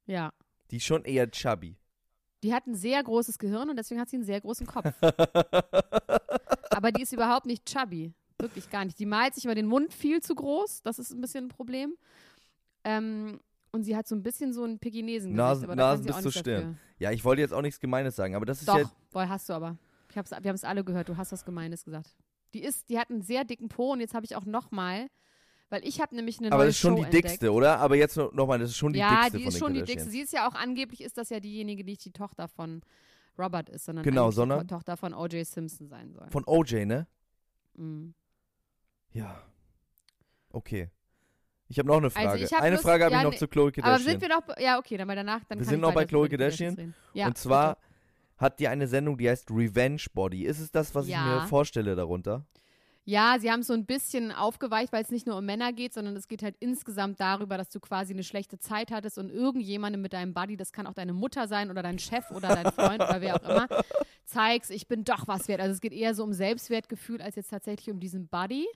Ja. 0.05 0.31
Die 0.71 0.77
ist 0.77 0.85
schon 0.85 1.05
eher 1.05 1.29
chubby. 1.31 1.75
Die 2.43 2.53
hat 2.53 2.67
ein 2.67 2.75
sehr 2.75 3.03
großes 3.03 3.37
Gehirn 3.39 3.69
und 3.69 3.77
deswegen 3.77 3.99
hat 3.99 4.09
sie 4.09 4.15
einen 4.15 4.25
sehr 4.25 4.39
großen 4.41 4.65
Kopf. 4.67 4.93
Aber 6.69 6.91
die 6.91 7.01
ist 7.01 7.11
überhaupt 7.13 7.45
nicht 7.45 7.65
chubby. 7.65 8.13
Wirklich 8.39 8.69
gar 8.69 8.85
nicht. 8.85 8.97
Die 8.99 9.05
malt 9.05 9.35
sich 9.35 9.45
über 9.45 9.55
den 9.55 9.65
Mund 9.67 9.93
viel 9.93 10.21
zu 10.21 10.33
groß. 10.35 10.81
Das 10.83 10.97
ist 10.99 11.11
ein 11.11 11.21
bisschen 11.21 11.45
ein 11.45 11.49
Problem. 11.49 11.95
Ähm, 12.83 13.39
und 13.71 13.83
sie 13.83 13.95
hat 13.95 14.07
so 14.07 14.15
ein 14.15 14.23
bisschen 14.23 14.53
so 14.53 14.63
ein 14.63 14.79
Pekinesen 14.79 15.33
Nase- 15.33 15.65
aber 15.65 15.75
Nasen 15.75 16.05
bis 16.05 16.21
zur 16.21 16.31
Stirn. 16.31 16.61
dafür. 16.61 16.75
Ja, 16.97 17.11
ich 17.11 17.23
wollte 17.23 17.41
jetzt 17.41 17.53
auch 17.53 17.61
nichts 17.61 17.79
Gemeines 17.79 18.15
sagen, 18.15 18.35
aber 18.35 18.45
das 18.45 18.59
ist 18.59 18.67
Doch, 18.67 18.77
ja. 18.79 18.91
boah, 19.11 19.27
hast 19.29 19.47
du 19.49 19.53
aber. 19.53 19.77
Ich 20.09 20.17
hab's, 20.17 20.31
wir 20.31 20.37
haben 20.37 20.55
es 20.55 20.63
alle 20.63 20.83
gehört. 20.83 21.07
Du 21.09 21.17
hast 21.17 21.31
was 21.31 21.45
Gemeines 21.45 21.83
gesagt. 21.83 22.15
Die 22.53 22.63
ist, 22.63 22.89
die 22.89 22.97
hat 22.97 23.11
einen 23.11 23.21
sehr 23.21 23.43
dicken 23.43 23.69
Po 23.69 23.91
und 23.91 23.99
jetzt 23.99 24.15
habe 24.15 24.25
ich 24.25 24.35
auch 24.35 24.45
noch 24.45 24.71
mal, 24.71 25.07
weil 25.69 25.85
ich 25.85 26.01
habe 26.01 26.15
nämlich 26.15 26.39
eine 26.39 26.47
Aber 26.47 26.57
neue 26.59 26.67
das 26.67 26.75
ist 26.77 26.81
schon 26.81 26.93
Show 26.93 26.97
die 26.97 27.03
entdeckt. 27.03 27.25
dickste, 27.25 27.51
oder? 27.53 27.77
Aber 27.79 27.95
jetzt 27.95 28.17
noch, 28.17 28.33
noch 28.33 28.47
mal, 28.47 28.57
das 28.57 28.71
ist 28.71 28.77
schon 28.77 28.93
die 28.93 28.99
ja, 28.99 29.19
dickste 29.25 29.37
die 29.37 29.43
von 29.43 29.53
ist 29.53 29.59
schon 29.59 29.73
die 29.75 29.83
dickste. 29.83 30.09
Sie 30.09 30.21
ist 30.21 30.33
ja 30.33 30.49
auch 30.49 30.55
angeblich 30.55 31.01
ist 31.01 31.17
das 31.19 31.29
ja 31.29 31.39
diejenige, 31.39 31.83
die 31.83 31.91
nicht 31.91 32.05
die 32.05 32.11
Tochter 32.11 32.47
von 32.47 32.81
Robert 33.37 33.69
ist, 33.69 33.85
sondern 33.85 34.03
Genau, 34.03 34.31
sondern? 34.31 34.61
die 34.61 34.67
Tochter 34.67 34.97
von 34.97 35.13
O.J. 35.13 35.45
Simpson 35.45 35.87
sein 35.89 36.11
soll. 36.11 36.27
Von 36.31 36.43
OJ, 36.47 36.85
ne? 36.85 37.05
Mhm. 37.75 38.15
Ja. 39.11 39.41
Okay. 40.51 40.89
Ich 41.67 41.77
habe 41.77 41.87
noch 41.87 41.97
eine 41.97 42.09
Frage. 42.09 42.29
Also 42.29 42.45
ich 42.45 42.53
hab 42.53 42.61
eine 42.61 42.77
bloß- 42.77 42.81
Frage 42.81 43.03
habe 43.05 43.13
ja, 43.13 43.19
ich 43.19 43.23
noch 43.25 43.31
nee, 43.31 43.37
zu 43.37 43.47
Chloe 43.47 43.67
Aber 43.67 43.81
Kardashian. 43.81 44.09
sind 44.11 44.21
wir 44.21 44.29
noch, 44.29 44.43
ja 44.57 44.79
okay, 44.79 44.97
dann 44.97 45.07
mal 45.07 45.15
danach, 45.15 45.43
dann 45.47 45.59
Wir 45.59 45.65
sind 45.65 45.75
ich 45.75 45.81
noch 45.81 45.93
bei 45.93 46.05
die 46.05 46.15
Kardashian. 46.29 46.95
Ja, 47.13 47.27
und 47.27 47.37
zwar 47.37 47.75
bitte. 47.75 47.87
hat 48.37 48.59
die 48.59 48.67
eine 48.67 48.87
Sendung, 48.87 49.17
die 49.17 49.29
heißt 49.29 49.51
Revenge 49.51 50.01
Body. 50.13 50.45
Ist 50.45 50.59
es 50.59 50.71
das, 50.71 50.95
was 50.95 51.05
ich 51.05 51.11
Ja. 51.11 51.41
mir 51.41 51.47
vorstelle 51.47 51.95
darunter? 51.95 52.31
Ja, 52.31 52.59
sie 53.39 53.51
haben 53.51 53.61
es 53.61 53.67
so 53.67 53.73
ein 53.73 53.85
bisschen 53.85 54.31
aufgeweicht, 54.31 54.91
weil 54.91 55.03
es 55.03 55.09
nicht 55.09 55.25
nur 55.25 55.37
um 55.37 55.45
Männer 55.45 55.73
geht, 55.73 55.93
sondern 55.93 56.15
es 56.15 56.27
geht 56.27 56.43
halt 56.43 56.55
insgesamt 56.59 57.19
darüber, 57.19 57.57
dass 57.57 57.69
du 57.69 57.79
quasi 57.79 58.13
eine 58.13 58.23
schlechte 58.23 58.59
Zeit 58.59 58.91
hattest 58.91 59.17
und 59.17 59.29
irgendjemandem 59.29 60.01
mit 60.01 60.13
deinem 60.13 60.33
Buddy, 60.33 60.57
das 60.57 60.71
kann 60.71 60.85
auch 60.85 60.93
deine 60.93 61.13
Mutter 61.13 61.47
sein 61.47 61.71
oder 61.71 61.81
dein 61.81 61.97
Chef 61.99 62.29
oder 62.31 62.49
dein 62.49 62.71
Freund 62.71 63.01
oder 63.01 63.21
wer 63.21 63.35
auch 63.35 63.49
immer, 63.49 63.67
zeigst, 64.25 64.71
ich 64.71 64.87
bin 64.87 65.03
doch 65.03 65.27
was 65.27 65.47
wert. 65.47 65.61
Also 65.61 65.73
es 65.73 65.81
geht 65.81 65.93
eher 65.93 66.13
so 66.13 66.23
um 66.23 66.33
Selbstwertgefühl 66.33 67.21
als 67.21 67.35
jetzt 67.35 67.49
tatsächlich 67.49 67.89
um 67.93 67.99
diesen 67.99 68.27
Buddy. 68.27 68.67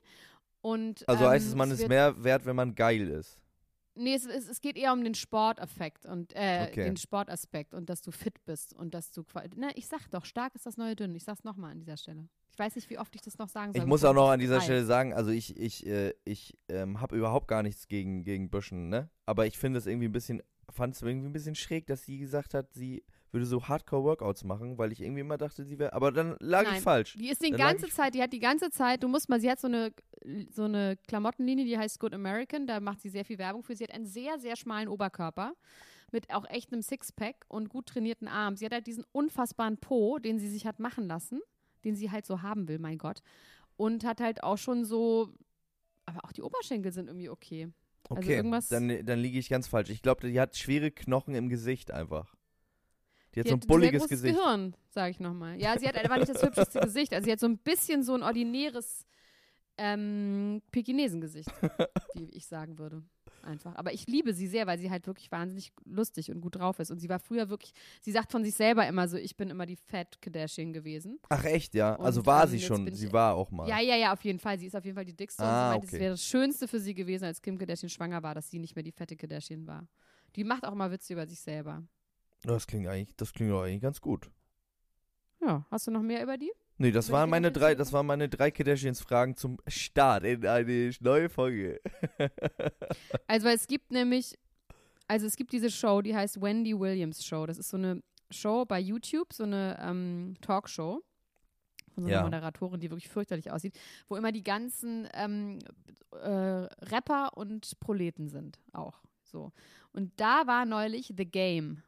Und, 0.62 1.08
Also 1.08 1.26
ähm, 1.26 1.30
heißt 1.30 1.48
es, 1.48 1.56
man 1.56 1.72
ist 1.72 1.88
mehr 1.88 2.24
wert, 2.24 2.46
wenn 2.46 2.56
man 2.56 2.74
geil 2.74 3.10
ist. 3.10 3.38
Nee, 3.96 4.16
es, 4.16 4.26
es, 4.26 4.48
es 4.48 4.62
geht 4.62 4.76
eher 4.76 4.94
um 4.94 5.04
den 5.04 5.14
Sporteffekt 5.14 6.06
und 6.06 6.34
äh, 6.36 6.70
Okay. 6.72 6.86
den 6.86 6.98
Sportaspekt 6.98 7.76
und 7.76 7.90
dass 7.90 8.02
du 8.02 8.12
fit 8.12 8.44
bist 8.46 8.74
und 8.74 8.94
dass 8.96 9.12
du 9.12 9.24
Na, 9.56 9.70
ich 9.76 9.88
sag 9.88 10.10
doch, 10.10 10.26
stark 10.26 10.56
ist 10.56 10.66
das 10.66 10.78
neue 10.78 10.96
dünn. 10.96 11.14
Ich 11.14 11.24
sag's 11.24 11.44
nochmal 11.44 11.72
an 11.72 11.80
dieser 11.80 11.98
Stelle. 11.98 12.28
Ich 12.54 12.60
weiß 12.60 12.76
nicht, 12.76 12.90
wie 12.92 13.00
oft 13.00 13.14
ich 13.16 13.22
das 13.22 13.40
noch 13.40 13.50
sagen 13.50 13.74
soll. 13.74 13.82
Ich 13.82 13.88
muss 13.88 14.06
auch 14.06 14.14
noch 14.14 14.30
an 14.30 14.40
dieser. 14.40 14.62
Stelle 14.62 14.86
sagen, 14.86 15.12
also 15.12 15.32
ich, 15.32 15.58
ich, 15.60 15.88
äh, 15.88 16.14
ich 16.24 16.56
ähm, 16.70 17.02
habe 17.02 17.18
überhaupt 17.18 17.48
gar 17.48 17.64
nichts 17.64 17.88
gegen, 17.88 18.24
gegen 18.24 18.52
Büschen, 18.52 18.90
ne? 18.90 19.10
Aber 19.26 19.48
ich 19.48 19.58
finde 19.58 19.80
es 19.80 19.88
irgendwie 19.88 20.08
ein 20.08 20.12
bisschen, 20.12 20.44
fand 20.70 20.94
es 20.94 21.02
irgendwie 21.02 21.28
ein 21.30 21.34
bisschen 21.34 21.56
schräg, 21.56 21.88
dass 21.88 22.04
sie 22.04 22.20
gesagt 22.20 22.54
hat, 22.54 22.72
sie 22.72 23.04
würde 23.32 23.48
so 23.48 23.68
Hardcore-Workouts 23.68 24.44
machen, 24.44 24.78
weil 24.78 24.92
ich 24.92 25.02
irgendwie 25.02 25.22
immer 25.22 25.38
dachte, 25.38 25.66
sie 25.66 25.80
wäre. 25.80 25.94
Aber 25.94 26.12
dann 26.12 26.36
lag 26.40 26.64
Nein. 26.64 26.76
ich 26.76 26.82
falsch. 26.82 27.16
Die 27.18 27.30
ist 27.30 27.44
die 27.44 27.50
Dann 27.50 27.60
ganze 27.60 27.90
Zeit, 27.90 28.14
die 28.14 28.22
hat 28.22 28.32
die 28.32 28.40
ganze 28.40 28.70
Zeit, 28.70 29.02
du 29.02 29.08
musst 29.08 29.30
mal, 29.30 29.42
sie 29.42 29.50
hat 29.50 29.60
so 29.60 29.68
eine, 29.68 29.92
so 30.52 30.66
eine 30.66 30.96
Klamottenlinie, 31.08 31.66
die 31.66 31.78
heißt 31.78 32.00
Good 32.00 32.14
American, 32.14 32.68
da 32.68 32.80
macht 32.80 33.02
sie 33.02 33.10
sehr 33.10 33.26
viel 33.26 33.40
Werbung 33.40 33.64
für. 33.64 33.76
Sie 33.76 33.84
hat 33.84 33.92
einen 33.92 34.06
sehr, 34.06 34.38
sehr 34.38 34.56
schmalen 34.56 34.88
Oberkörper 34.88 35.54
mit 36.12 36.32
auch 36.32 36.46
echt 36.48 36.72
einem 36.72 36.84
Sixpack 36.84 37.46
und 37.48 37.70
gut 37.70 37.88
trainierten 37.88 38.28
Armen. 38.28 38.56
Sie 38.56 38.66
hat 38.66 38.74
halt 38.74 38.86
diesen 38.86 39.04
unfassbaren 39.12 39.78
Po, 39.78 40.20
den 40.20 40.38
sie 40.38 40.48
sich 40.48 40.68
hat 40.68 40.80
machen 40.80 41.08
lassen, 41.08 41.42
den 41.84 41.96
sie 41.96 42.12
halt 42.12 42.26
so 42.26 42.42
haben 42.42 42.68
will, 42.68 42.80
mein 42.80 42.98
Gott. 42.98 43.22
Und 43.78 44.04
hat 44.06 44.22
halt 44.22 44.44
auch 44.44 44.58
schon 44.58 44.86
so, 44.86 45.34
aber 46.06 46.24
auch 46.26 46.32
die 46.32 46.42
Oberschenkel 46.44 46.92
sind 46.92 47.08
irgendwie 47.08 47.30
okay. 47.30 47.70
Also 48.10 48.22
Okay, 48.22 48.36
irgendwas- 48.38 48.68
dann, 48.70 49.06
dann 49.06 49.20
liege 49.20 49.40
ich 49.40 49.50
ganz 49.50 49.68
falsch. 49.68 49.90
Ich 49.90 50.02
glaube, 50.02 50.30
die 50.30 50.40
hat 50.40 50.56
schwere 50.58 50.92
Knochen 50.92 51.36
im 51.36 51.50
Gesicht 51.50 51.92
einfach. 51.92 52.36
Die 53.34 53.40
hat 53.40 53.46
Die 53.48 53.50
so 53.50 53.56
ein 53.56 53.62
hat 53.62 53.68
bulliges 53.68 54.08
Gesicht. 54.08 54.36
Gehirn, 54.38 54.76
sage 54.90 55.12
ich 55.12 55.20
nochmal. 55.20 55.60
Ja, 55.60 55.80
sie 55.80 55.88
hat 55.88 55.96
einfach 55.96 56.18
nicht 56.18 56.30
das 56.30 56.44
hübscheste 56.44 56.80
Gesicht. 56.82 57.14
Also 57.14 57.26
sie 57.26 57.32
hat 57.32 57.40
so 57.40 57.48
ein 57.48 57.58
bisschen 57.58 58.04
so 58.04 58.14
ein 58.14 58.22
ordinäres 58.22 59.06
ähm, 59.78 60.62
Pekinesengesicht, 60.72 61.50
wie 62.14 62.30
ich 62.30 62.46
sagen 62.46 62.78
würde. 62.78 63.02
Einfach. 63.44 63.76
Aber 63.76 63.92
ich 63.94 64.08
liebe 64.08 64.34
sie 64.34 64.48
sehr, 64.48 64.68
weil 64.68 64.80
sie 64.80 64.90
halt 64.90 65.06
wirklich 65.06 65.30
wahnsinnig 65.32 65.74
lustig 65.86 66.32
und 66.32 66.40
gut 66.40 66.56
drauf 66.56 66.80
ist. 66.80 66.92
Und 66.92 67.00
sie 67.00 67.10
war 67.10 67.20
früher 67.20 67.50
wirklich, 67.50 67.74
sie 68.02 68.12
sagt 68.12 68.32
von 68.32 68.44
sich 68.44 68.56
selber 68.56 68.88
immer 68.88 69.08
so, 69.10 69.18
ich 69.18 69.36
bin 69.36 69.50
immer 69.50 69.66
die 69.66 69.76
Fat 69.76 70.22
Kardashian 70.22 70.72
gewesen. 70.72 71.20
Ach 71.30 71.44
echt, 71.44 71.74
ja. 71.76 71.98
Also 72.00 72.22
Und, 72.22 72.26
war 72.26 72.46
ähm, 72.46 72.50
sie 72.52 72.58
jetzt 72.58 72.68
schon. 72.68 72.92
Sie 72.94 73.12
war 73.12 73.36
auch 73.36 73.52
mal. 73.52 73.68
Ja, 73.68 73.82
ja, 73.82 73.98
ja, 73.98 74.14
auf 74.14 74.24
jeden 74.24 74.40
Fall. 74.40 74.58
Sie 74.58 74.68
ist 74.68 74.76
auf 74.76 74.86
jeden 74.86 74.96
Fall 74.96 75.04
die 75.06 75.16
dickste. 75.16 75.44
und 75.44 75.50
Ah, 75.50 75.66
sie 75.66 75.72
meinte, 75.74 75.88
okay. 75.88 75.96
es 75.98 76.02
wäre 76.02 76.12
das 76.12 76.24
Schönste 76.24 76.68
für 76.70 76.80
sie 76.80 76.94
gewesen, 76.94 77.26
als 77.26 77.42
Kim 77.42 77.58
Kardashian 77.58 77.90
schwanger 77.90 78.24
war, 78.24 78.34
dass 78.34 78.50
sie 78.50 78.60
nicht 78.60 78.76
mehr 78.76 78.84
die 78.84 78.94
fette 78.94 79.18
Kardashian 79.18 79.68
war. 79.68 79.88
Die 80.38 80.46
macht 80.46 80.66
auch 80.66 80.72
immer 80.72 80.90
Witze 80.90 81.12
über 81.14 81.28
sich 81.28 81.40
selber. 81.42 81.84
Das 82.44 82.66
klingt 82.66 82.88
eigentlich, 82.88 83.14
das 83.18 83.34
klingt 83.34 83.52
doch 83.52 83.64
eigentlich 83.64 83.82
ganz 83.82 84.00
gut. 84.00 84.32
Ja, 85.42 85.66
hast 85.70 85.88
du 85.88 85.92
noch 85.92 86.02
mehr 86.02 86.24
über 86.24 86.38
die? 86.38 86.52
Nee, 86.84 86.92
das 86.92 87.10
waren 87.12 87.30
meine 87.30 87.50
drei, 87.50 87.76
das 87.76 87.94
waren 87.94 88.06
meine 88.06 88.28
drei 88.28 88.52
Kardashians-Fragen 88.52 89.38
zum 89.38 89.58
Start 89.68 90.26
in 90.26 90.46
eine 90.46 90.92
neue 91.00 91.30
Folge. 91.30 91.80
Also 93.28 93.48
es 93.48 93.68
gibt 93.68 93.92
nämlich, 93.92 94.38
also 95.08 95.26
es 95.26 95.38
gibt 95.38 95.54
diese 95.54 95.72
Show, 95.72 96.02
die 96.02 96.14
heißt 96.14 96.42
Wendy 96.42 96.78
Williams 96.78 97.26
Show. 97.26 97.46
Das 97.46 97.58
ist 97.58 97.70
so 97.70 97.78
eine 97.78 98.04
Show 98.32 98.66
bei 98.66 98.82
YouTube, 98.82 99.32
so 99.32 99.44
eine 99.44 99.80
ähm, 99.82 100.36
Talkshow 100.42 101.02
von 101.94 102.04
so 102.04 102.10
einer 102.10 102.18
Ja. 102.18 102.24
Moderatorin, 102.24 102.82
die 102.82 102.92
wirklich 102.92 103.08
fürchterlich 103.08 103.50
aussieht, 103.50 103.80
wo 104.10 104.18
immer 104.18 104.34
die 104.34 104.44
ganzen 104.44 105.08
ähm, 105.14 105.60
äh, 106.12 106.68
Rapper 106.92 107.38
und 107.38 107.80
Proleten 107.80 108.28
sind 108.28 108.60
auch. 108.74 109.02
So. 109.24 109.54
Und 109.94 110.12
da 110.18 110.48
war 110.48 110.66
neulich 110.66 111.14
The 111.16 111.26
Game. 111.26 111.82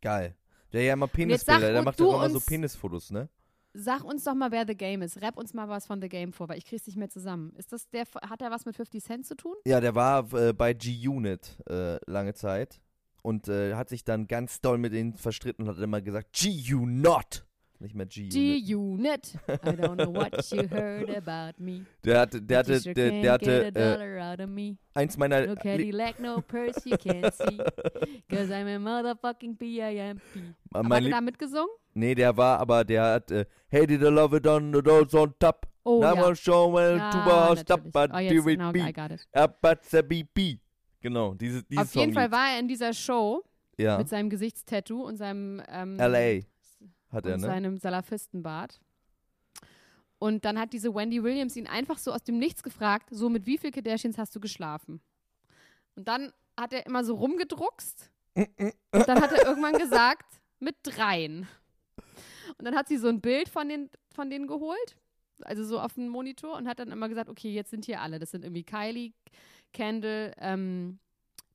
Geil. 0.00 0.36
Der 0.72 0.84
ja 0.84 0.92
immer 0.92 1.08
Penisbilder, 1.08 1.72
der 1.72 1.82
macht 1.82 1.98
doch 1.98 2.14
immer 2.14 2.30
so 2.30 2.38
Penisfotos, 2.38 3.10
ne? 3.10 3.28
Sag 3.76 4.04
uns 4.04 4.22
doch 4.22 4.34
mal, 4.34 4.52
wer 4.52 4.64
The 4.66 4.76
Game 4.76 5.02
ist. 5.02 5.20
Rap 5.20 5.36
uns 5.36 5.52
mal 5.52 5.68
was 5.68 5.86
von 5.86 6.00
The 6.00 6.08
Game 6.08 6.32
vor, 6.32 6.48
weil 6.48 6.58
ich 6.58 6.64
krieg's 6.64 6.86
nicht 6.86 6.96
mehr 6.96 7.10
zusammen. 7.10 7.52
Ist 7.56 7.72
das 7.72 7.90
der, 7.90 8.04
hat 8.30 8.40
er 8.40 8.52
was 8.52 8.66
mit 8.66 8.76
50 8.76 9.02
Cent 9.02 9.26
zu 9.26 9.34
tun? 9.34 9.56
Ja, 9.66 9.80
der 9.80 9.96
war 9.96 10.32
äh, 10.32 10.52
bei 10.52 10.74
G-Unit 10.74 11.58
äh, 11.68 11.98
lange 12.08 12.34
Zeit 12.34 12.80
und 13.22 13.48
äh, 13.48 13.74
hat 13.74 13.88
sich 13.88 14.04
dann 14.04 14.28
ganz 14.28 14.60
doll 14.60 14.78
mit 14.78 14.92
denen 14.92 15.14
verstritten 15.14 15.64
und 15.64 15.76
hat 15.76 15.82
immer 15.82 16.00
gesagt, 16.00 16.32
G-U-Not. 16.34 17.44
Nicht 17.80 17.94
mehr 17.94 18.06
G-Unit. 18.06 18.32
G-Unit. 18.32 19.34
I 19.48 19.70
don't 19.76 19.96
know 19.96 20.12
what 20.12 20.50
you 20.50 20.68
heard 20.70 21.10
about 21.10 21.62
me. 21.62 21.84
Der 22.04 22.20
hatte, 22.20 22.40
der 22.40 22.58
hatte, 22.58 22.80
sure 22.80 22.94
der, 22.94 23.10
der 23.10 23.32
hatte 23.32 23.72
äh, 23.74 24.74
eins 24.94 25.16
meiner 25.16 25.46
No 25.46 25.54
Cadillac, 25.56 26.20
no 26.20 26.40
purse 26.40 26.80
you 26.88 26.96
can't 26.96 27.32
see. 27.32 27.58
Cause 28.30 28.50
I'm 28.50 28.68
a 28.68 28.78
motherfucking 28.78 29.56
P.I.M.P. 29.56 30.40
Hat 30.72 31.04
er 31.04 31.10
da 31.10 31.20
mitgesungen? 31.20 31.68
Nee, 31.94 32.14
der 32.14 32.36
war 32.36 32.58
aber, 32.60 32.84
der 32.84 33.02
hat 33.02 33.30
äh, 33.30 33.44
Hey, 33.68 33.86
did 33.86 34.02
I 34.02 34.06
love 34.06 34.36
it 34.36 34.46
on 34.46 34.72
the 34.72 34.80
doors 34.80 35.14
on 35.14 35.34
top? 35.38 35.66
Oh 35.84 36.00
Now 36.00 36.14
ja. 36.14 36.22
I'll 36.28 36.36
show 36.36 36.72
well 36.72 36.96
Ja, 36.96 37.10
to 37.10 37.56
stop, 37.60 37.84
natürlich. 37.84 37.92
but 37.92 38.10
oh, 38.12 38.18
do 38.18 38.48
it 38.48 38.72
be. 38.72 38.80
I 38.80 38.92
got 38.92 39.10
it. 39.10 39.26
But 39.60 39.84
the 39.90 40.02
BP. 40.02 40.60
Genau, 41.00 41.34
diese, 41.34 41.62
dieses 41.64 41.82
Auf 41.82 41.94
jeden 41.94 42.14
Fall 42.14 42.30
war 42.30 42.52
er 42.52 42.60
in 42.60 42.68
dieser 42.68 42.94
Show 42.94 43.42
Ja, 43.76 43.98
mit 43.98 44.08
seinem 44.08 44.30
Gesichtstattoo 44.30 45.02
und 45.02 45.16
seinem 45.16 45.62
ähm, 45.68 45.98
L.A. 45.98 46.40
hat 47.14 47.26
er, 47.26 47.36
ne? 47.36 47.46
seinem 47.46 47.78
Salafistenbart. 47.78 48.80
Und 50.18 50.44
dann 50.44 50.58
hat 50.58 50.72
diese 50.72 50.94
Wendy 50.94 51.22
Williams 51.22 51.56
ihn 51.56 51.66
einfach 51.66 51.98
so 51.98 52.12
aus 52.12 52.22
dem 52.22 52.38
Nichts 52.38 52.62
gefragt, 52.62 53.08
so 53.10 53.28
mit 53.28 53.46
wie 53.46 53.58
viel 53.58 53.70
Kardashians 53.70 54.16
hast 54.18 54.34
du 54.34 54.40
geschlafen? 54.40 55.00
Und 55.96 56.08
dann 56.08 56.32
hat 56.58 56.72
er 56.72 56.86
immer 56.86 57.04
so 57.04 57.14
rumgedruckst 57.14 58.10
und 58.34 59.08
dann 59.08 59.20
hat 59.20 59.32
er 59.32 59.46
irgendwann 59.46 59.74
gesagt, 59.78 60.40
mit 60.60 60.76
dreien. 60.82 61.48
Und 62.58 62.64
dann 62.64 62.74
hat 62.74 62.88
sie 62.88 62.96
so 62.96 63.08
ein 63.08 63.20
Bild 63.20 63.48
von, 63.48 63.68
den, 63.68 63.90
von 64.12 64.30
denen 64.30 64.46
geholt, 64.46 64.96
also 65.42 65.64
so 65.64 65.80
auf 65.80 65.94
dem 65.94 66.08
Monitor 66.08 66.56
und 66.56 66.68
hat 66.68 66.78
dann 66.78 66.90
immer 66.90 67.08
gesagt, 67.08 67.28
okay, 67.28 67.52
jetzt 67.52 67.70
sind 67.70 67.84
hier 67.84 68.00
alle. 68.00 68.18
Das 68.18 68.30
sind 68.30 68.44
irgendwie 68.44 68.64
Kylie, 68.64 69.12
Kendall, 69.72 70.32
ähm, 70.38 70.98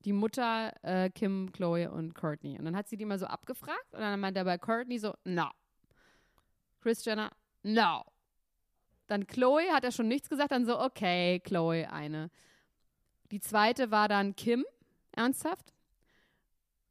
die 0.04 0.12
Mutter, 0.12 0.72
äh, 0.82 1.10
Kim, 1.10 1.52
Chloe 1.52 1.90
und 1.90 2.14
Courtney. 2.14 2.58
Und 2.58 2.64
dann 2.64 2.76
hat 2.76 2.88
sie 2.88 2.96
die 2.96 3.04
mal 3.04 3.18
so 3.18 3.26
abgefragt 3.26 3.92
und 3.92 4.00
dann 4.00 4.18
meinte 4.20 4.40
er 4.40 4.44
bei 4.44 4.58
Courtney 4.58 4.98
so, 4.98 5.14
no. 5.24 5.48
Chris 6.80 7.04
Jenner, 7.04 7.30
no. 7.62 8.02
Dann 9.06 9.26
Chloe 9.26 9.70
hat 9.72 9.84
er 9.84 9.92
schon 9.92 10.08
nichts 10.08 10.28
gesagt, 10.28 10.52
dann 10.52 10.64
so, 10.64 10.80
okay, 10.80 11.40
Chloe, 11.40 11.90
eine. 11.90 12.30
Die 13.30 13.40
zweite 13.40 13.90
war 13.90 14.08
dann 14.08 14.34
Kim, 14.36 14.64
ernsthaft. 15.12 15.74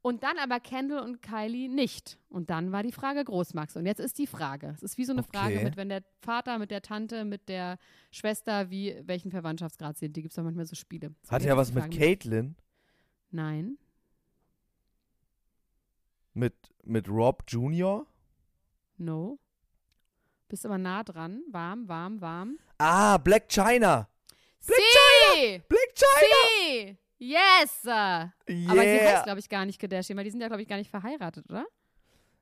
Und 0.01 0.23
dann 0.23 0.37
aber 0.37 0.61
Kendall 0.61 1.03
und 1.03 1.21
Kylie 1.21 1.67
nicht. 1.67 2.19
Und 2.29 2.49
dann 2.49 2.71
war 2.71 2.83
die 2.83 2.93
Frage 2.93 3.21
Großmax. 3.23 3.75
Und 3.75 3.85
jetzt 3.85 3.99
ist 3.99 4.17
die 4.17 4.27
Frage. 4.27 4.71
Es 4.75 4.81
ist 4.81 4.97
wie 4.97 5.03
so 5.03 5.11
eine 5.11 5.23
Frage 5.23 5.55
Okay. 5.55 5.63
mit, 5.65 5.75
wenn 5.75 5.89
der 5.89 6.03
Vater 6.21 6.57
mit 6.57 6.71
der 6.71 6.81
Tante, 6.81 7.25
mit 7.25 7.49
der 7.49 7.77
Schwester, 8.11 8.69
wie 8.69 8.95
welchen 9.03 9.29
Verwandtschaftsgrad 9.29 9.97
sind. 9.97 10.15
Die 10.15 10.21
gibt 10.21 10.31
es 10.31 10.37
doch 10.37 10.43
manchmal 10.43 10.65
so 10.65 10.75
Spiele. 10.75 11.13
So, 11.23 11.31
Hat 11.31 11.43
er 11.43 11.57
was 11.57 11.73
mit 11.73 11.83
Frage 11.83 11.97
Caitlyn? 11.97 12.55
Nein. 13.31 13.77
Mit, 16.33 16.53
mit 16.83 17.07
Rob 17.09 17.43
Jr.? 17.47 18.05
No. 18.97 19.39
Bist 20.47 20.65
aber 20.65 20.77
nah 20.77 21.03
dran. 21.03 21.41
Warm, 21.51 21.87
warm, 21.87 22.21
warm. 22.21 22.57
Ah, 22.77 23.17
Black 23.17 23.49
China. 23.49 24.07
Sie! 24.59 24.73
Black 25.67 25.93
China! 25.95 26.37
Sie! 26.83 26.97
Yes! 27.17 27.85
Aber 27.85 28.31
sie 28.47 28.53
Yeah. 28.65 29.11
heißt, 29.13 29.23
glaube 29.25 29.39
ich, 29.39 29.49
gar 29.49 29.65
nicht 29.65 29.79
Kardashian, 29.79 30.17
weil 30.17 30.23
die 30.23 30.31
sind 30.31 30.41
ja, 30.41 30.47
glaube 30.47 30.61
ich, 30.61 30.67
gar 30.67 30.77
nicht 30.77 30.89
verheiratet, 30.89 31.49
oder? 31.49 31.65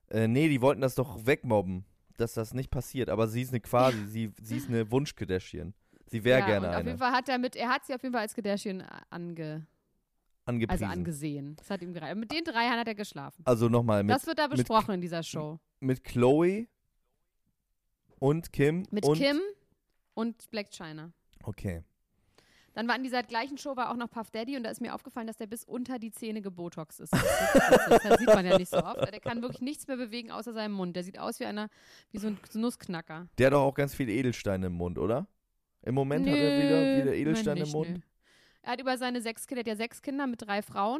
Äh, 0.10 0.28
nee, 0.28 0.48
die 0.48 0.62
wollten 0.62 0.82
das 0.82 0.96
doch 0.96 1.26
wegmobben, 1.26 1.86
dass 2.18 2.34
das 2.34 2.54
nicht 2.54 2.70
passiert. 2.72 3.10
Aber 3.10 3.28
sie 3.28 3.42
ist 3.42 3.50
eine 3.50 3.60
quasi, 3.60 4.06
sie, 4.06 4.32
sie 4.42 4.58
ist 4.58 4.70
eine 4.70 4.90
Wunsch-Kardashian. 4.92 5.74
Sie 6.10 6.24
wäre 6.24 6.40
ja, 6.40 6.46
gerne 6.46 6.68
und 6.68 6.74
auf 6.74 6.80
eine. 6.80 6.90
jeden 6.90 7.00
Fall 7.00 7.12
hat 7.12 7.28
er 7.28 7.38
mit, 7.38 7.56
er 7.56 7.70
hat 7.70 7.86
sie 7.86 7.94
auf 7.94 8.02
jeden 8.02 8.14
Fall 8.14 8.22
als 8.22 8.34
Kardashian 8.34 8.82
ange, 9.10 9.68
Angepriesen. 10.48 10.84
also 10.86 10.94
angesehen. 10.98 11.56
Das 11.58 11.70
hat 11.70 11.82
ihm 11.82 11.94
gereicht. 11.94 12.16
Mit 12.16 12.32
den 12.32 12.44
drei 12.44 12.68
hat 12.70 12.88
er 12.88 12.96
geschlafen. 12.96 13.42
Also 13.46 13.70
nochmal 13.70 14.04
mit, 14.04 14.16
das 14.16 14.26
wird 14.26 14.40
da 14.40 14.48
mit- 14.48 14.58
besprochen 14.58 14.96
in 14.96 15.02
dieser 15.02 15.22
Show. 15.24 15.60
mit 15.80 16.04
Chloe 16.04 16.68
und 18.20 18.52
Kim 18.52 18.84
Mit 18.92 19.06
und 19.06 19.18
Kim 19.18 19.40
und 20.14 20.50
Black 20.52 20.72
China. 20.72 21.12
Okay. 21.44 21.84
Dann 22.74 22.88
war 22.88 22.96
in 22.96 23.02
dieser 23.04 23.24
gleichen 23.24 23.58
Show 23.58 23.76
war 23.76 23.90
auch 23.92 23.96
noch 23.96 24.10
Puff 24.10 24.30
Daddy 24.30 24.56
und 24.56 24.62
da 24.64 24.70
ist 24.70 24.82
mir 24.82 24.94
aufgefallen, 24.94 25.26
dass 25.26 25.38
der 25.38 25.48
bis 25.48 25.64
unter 25.64 25.98
die 25.98 26.12
Zähne 26.12 26.42
gebotox 26.44 27.00
ist. 27.00 27.12
Das, 27.12 28.20
sieht 28.20 28.28
man 28.28 28.46
ja 28.46 28.56
nicht 28.58 28.70
so 28.70 28.78
oft. 28.78 29.12
Der 29.12 29.20
kann 29.20 29.42
wirklich 29.42 29.62
nichts 29.62 29.88
mehr 29.88 29.98
bewegen 29.98 30.30
außer 30.30 30.54
seinem 30.54 30.74
Mund. 30.74 30.96
Der 30.96 31.04
sieht 31.04 31.18
aus 31.18 31.40
wie 31.40 31.46
einer, 31.46 31.70
wie 32.12 32.20
so 32.20 32.28
ein 32.28 32.38
Nussknacker. 32.54 33.28
Der 33.40 33.48
hat 33.48 33.54
doch 33.54 33.64
auch 33.64 33.74
ganz 33.74 33.96
viele 33.96 34.12
Edelsteine 34.14 34.68
im 34.68 34.74
Mund, 34.74 35.00
oder? 35.00 35.28
Im 35.82 35.96
Moment 35.96 36.28
hat 36.28 36.36
er 36.36 36.64
wieder, 36.64 37.04
wieder 37.04 37.16
Edelsteine 37.16 37.62
nicht, 37.62 37.74
im 37.74 37.80
Mund. 37.80 37.90
nö. 37.90 38.00
Er 38.68 38.74
hat 38.74 38.82
über 38.82 38.98
seine 38.98 39.22
sechs 39.22 39.48
Kinder, 39.48 39.62
er 39.62 39.72
hat 39.72 39.80
ja 39.80 39.84
sechs 39.84 40.02
Kinder 40.02 40.28
mit 40.28 40.42
drei 40.46 40.62
Frauen. 40.62 41.00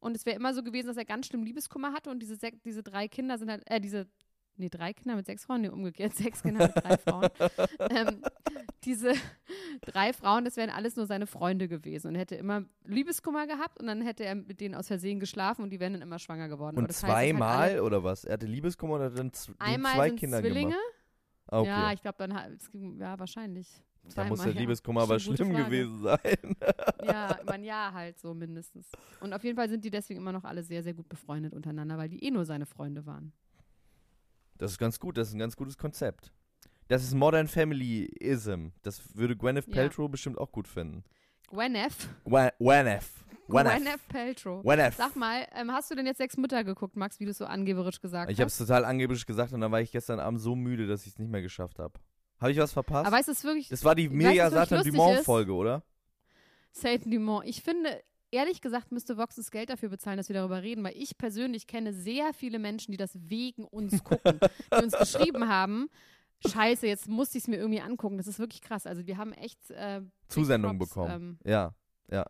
Und 0.00 0.16
es 0.16 0.24
wäre 0.24 0.34
immer 0.36 0.54
so 0.54 0.62
gewesen, 0.62 0.86
dass 0.86 0.96
er 0.96 1.04
ganz 1.04 1.26
schlimm 1.26 1.42
Liebeskummer 1.42 1.92
hatte 1.92 2.08
und 2.08 2.20
diese, 2.20 2.38
diese 2.64 2.82
drei 2.82 3.06
Kinder 3.06 3.36
sind 3.36 3.50
halt, 3.50 3.62
äh, 3.70 3.80
diese 3.82 4.06
nee, 4.56 4.70
drei 4.70 4.94
Kinder 4.94 5.14
mit 5.14 5.26
sechs 5.26 5.44
Frauen, 5.44 5.60
nee, 5.60 5.68
umgekehrt, 5.68 6.14
sechs 6.14 6.42
Kinder 6.42 6.68
mit 6.68 6.74
drei 6.82 6.96
Frauen. 6.96 7.28
ähm, 7.90 8.22
diese 8.84 9.12
drei 9.82 10.14
Frauen, 10.14 10.46
das 10.46 10.56
wären 10.56 10.70
alles 10.70 10.96
nur 10.96 11.04
seine 11.04 11.26
Freunde 11.26 11.68
gewesen 11.68 12.08
und 12.08 12.14
er 12.14 12.22
hätte 12.22 12.36
immer 12.36 12.64
Liebeskummer 12.84 13.46
gehabt 13.46 13.78
und 13.78 13.88
dann 13.88 14.00
hätte 14.00 14.24
er 14.24 14.34
mit 14.34 14.60
denen 14.62 14.74
aus 14.74 14.86
Versehen 14.86 15.20
geschlafen 15.20 15.62
und 15.64 15.70
die 15.70 15.80
wären 15.80 15.92
dann 15.92 16.02
immer 16.02 16.18
schwanger 16.18 16.48
geworden. 16.48 16.78
Und 16.78 16.84
hat 16.84 16.92
zweimal 16.94 17.72
alle- 17.72 17.82
oder 17.82 18.04
was? 18.04 18.24
Er 18.24 18.32
hatte 18.34 18.46
Liebeskummer 18.46 18.94
und 18.94 19.00
hat 19.02 19.18
dann 19.18 19.32
zwei 19.34 20.10
Kinder 20.12 20.40
Zwillinge. 20.40 20.70
gemacht. 20.70 20.80
Ah, 21.48 21.60
Okay. 21.60 21.68
Ja, 21.68 21.92
ich 21.92 22.00
glaube, 22.00 22.16
dann 22.18 22.32
hat 22.34 22.50
es 22.52 22.70
ging- 22.70 22.98
ja 22.98 23.18
wahrscheinlich. 23.18 23.68
Da 24.14 24.24
muss 24.24 24.40
der 24.42 24.52
ja. 24.52 24.60
Liebeskummer 24.60 25.02
aber 25.02 25.18
schlimm 25.18 25.52
Frage. 25.52 25.64
gewesen 25.64 26.02
sein. 26.02 26.56
Ja, 27.06 27.38
ein 27.46 27.62
Jahr 27.64 27.92
halt 27.92 28.18
so 28.18 28.34
mindestens. 28.34 28.88
Und 29.20 29.32
auf 29.32 29.44
jeden 29.44 29.56
Fall 29.56 29.68
sind 29.68 29.84
die 29.84 29.90
deswegen 29.90 30.20
immer 30.20 30.32
noch 30.32 30.44
alle 30.44 30.62
sehr, 30.62 30.82
sehr 30.82 30.94
gut 30.94 31.08
befreundet 31.08 31.52
untereinander, 31.52 31.96
weil 31.98 32.08
die 32.08 32.22
eh 32.24 32.30
nur 32.30 32.44
seine 32.44 32.66
Freunde 32.66 33.06
waren. 33.06 33.32
Das 34.58 34.72
ist 34.72 34.78
ganz 34.78 34.98
gut, 34.98 35.16
das 35.18 35.28
ist 35.28 35.34
ein 35.34 35.38
ganz 35.38 35.56
gutes 35.56 35.76
Konzept. 35.76 36.32
Das 36.88 37.02
ist 37.02 37.14
Modern 37.14 37.46
Family-Ism. 37.48 38.68
Das 38.82 39.14
würde 39.16 39.36
Gwyneth 39.36 39.66
Ja. 39.68 39.74
Paltrow 39.74 40.10
bestimmt 40.10 40.38
auch 40.38 40.50
gut 40.52 40.66
finden. 40.68 41.04
Gwyneth. 41.48 42.08
Gwyneth. 42.24 43.04
Gwyneth. 43.48 44.08
Paltrow. 44.08 44.62
Gwyneth. 44.62 44.94
Sag 44.94 45.14
mal, 45.14 45.46
ähm, 45.54 45.70
hast 45.70 45.90
du 45.90 45.94
denn 45.94 46.06
jetzt 46.06 46.18
sechs 46.18 46.36
Mütter 46.36 46.64
geguckt, 46.64 46.96
Max, 46.96 47.20
wie 47.20 47.24
du 47.24 47.30
es 47.30 47.38
so 47.38 47.44
angeberisch 47.44 48.00
gesagt 48.00 48.30
Ich 48.32 48.38
habe 48.38 48.46
hast? 48.46 48.58
es 48.60 48.66
total 48.66 48.84
angeblich 48.84 49.24
gesagt 49.26 49.52
und 49.52 49.60
dann 49.60 49.70
war 49.70 49.80
ich 49.80 49.92
gestern 49.92 50.18
Abend 50.18 50.40
so 50.40 50.56
müde, 50.56 50.86
dass 50.88 51.02
ich 51.06 51.12
es 51.12 51.18
nicht 51.18 51.30
mehr 51.30 51.42
geschafft 51.42 51.78
habe. 51.78 51.94
Habe 52.40 52.52
ich 52.52 52.58
was 52.58 52.72
verpasst? 52.72 53.06
Aber 53.06 53.16
du, 53.16 53.20
es 53.22 53.28
ist 53.28 53.44
wirklich 53.44 53.68
das 53.68 53.84
war 53.84 53.94
die 53.94 54.10
wirklich 54.10 54.36
Satan 54.36 54.78
lustig 54.78 54.92
Dumont 54.92 55.18
ist? 55.18 55.24
Folge, 55.24 55.52
oder? 55.52 55.82
Satan 56.72 57.10
Dumont. 57.10 57.46
Ich 57.46 57.62
finde, 57.62 58.02
ehrlich 58.30 58.60
gesagt, 58.60 58.92
müsste 58.92 59.16
Vox 59.16 59.36
das 59.36 59.50
Geld 59.50 59.70
dafür 59.70 59.88
bezahlen, 59.88 60.18
dass 60.18 60.28
wir 60.28 60.34
darüber 60.34 60.62
reden, 60.62 60.84
weil 60.84 60.96
ich 60.96 61.16
persönlich 61.16 61.66
kenne 61.66 61.92
sehr 61.92 62.34
viele 62.34 62.58
Menschen, 62.58 62.92
die 62.92 62.98
das 62.98 63.12
wegen 63.14 63.64
uns 63.64 64.04
gucken, 64.04 64.38
die 64.72 64.82
uns 64.82 64.96
geschrieben 64.96 65.48
haben. 65.48 65.88
Scheiße, 66.46 66.86
jetzt 66.86 67.08
musste 67.08 67.38
ich 67.38 67.44
es 67.44 67.48
mir 67.48 67.56
irgendwie 67.56 67.80
angucken. 67.80 68.18
Das 68.18 68.26
ist 68.26 68.38
wirklich 68.38 68.60
krass. 68.60 68.86
Also 68.86 69.06
wir 69.06 69.16
haben 69.16 69.32
echt 69.32 69.70
äh, 69.70 70.00
Big 70.00 70.10
Zusendung 70.28 70.78
Props, 70.78 70.90
bekommen. 70.90 71.38
Ähm, 71.44 71.50
ja, 71.50 71.74
ja. 72.10 72.26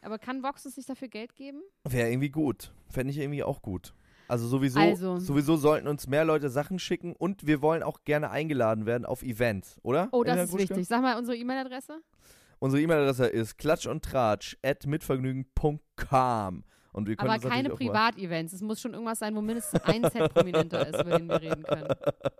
aber 0.00 0.18
kann 0.18 0.42
Vox 0.42 0.66
uns 0.66 0.76
nicht 0.76 0.88
dafür 0.88 1.08
Geld 1.08 1.36
geben? 1.36 1.62
Wäre 1.84 2.10
irgendwie 2.10 2.30
gut. 2.30 2.72
Fände 2.88 3.12
ich 3.12 3.18
irgendwie 3.18 3.44
auch 3.44 3.62
gut. 3.62 3.94
Also 4.28 4.46
sowieso, 4.46 4.80
Also. 4.80 5.18
sowieso 5.18 5.56
sollten 5.56 5.88
uns 5.88 6.06
mehr 6.06 6.24
Leute 6.24 6.48
Sachen 6.48 6.78
schicken 6.78 7.14
und 7.16 7.46
wir 7.46 7.60
wollen 7.62 7.82
auch 7.82 8.04
gerne 8.04 8.30
eingeladen 8.30 8.86
werden 8.86 9.04
auf 9.04 9.22
Events, 9.22 9.78
oder? 9.82 10.08
Oh, 10.12 10.24
das 10.24 10.48
ist 10.50 10.56
wichtig. 10.58 10.86
Sag 10.86 11.02
mal 11.02 11.18
unsere 11.18 11.36
E-Mail-Adresse. 11.36 12.00
Unsere 12.58 12.80
E-Mail-Adresse 12.82 13.26
ist 13.26 13.58
klatschundtratsch 13.58 14.56
at 14.62 14.86
mitvergnügen.com 14.86 16.64
und 16.92 17.08
wir 17.08 17.16
können 17.16 17.30
Aber 17.30 17.48
keine 17.48 17.70
Privat-Events. 17.70 18.52
Es 18.52 18.60
muss 18.60 18.80
schon 18.80 18.92
irgendwas 18.92 19.18
sein, 19.18 19.34
wo 19.34 19.40
mindestens 19.40 19.80
ein 19.84 20.02
Set 20.10 20.32
prominenter 20.34 20.86
ist, 20.86 21.00
über 21.00 21.18
den 21.18 21.28
wir 21.28 21.40
reden 21.40 21.62
können. 21.62 21.88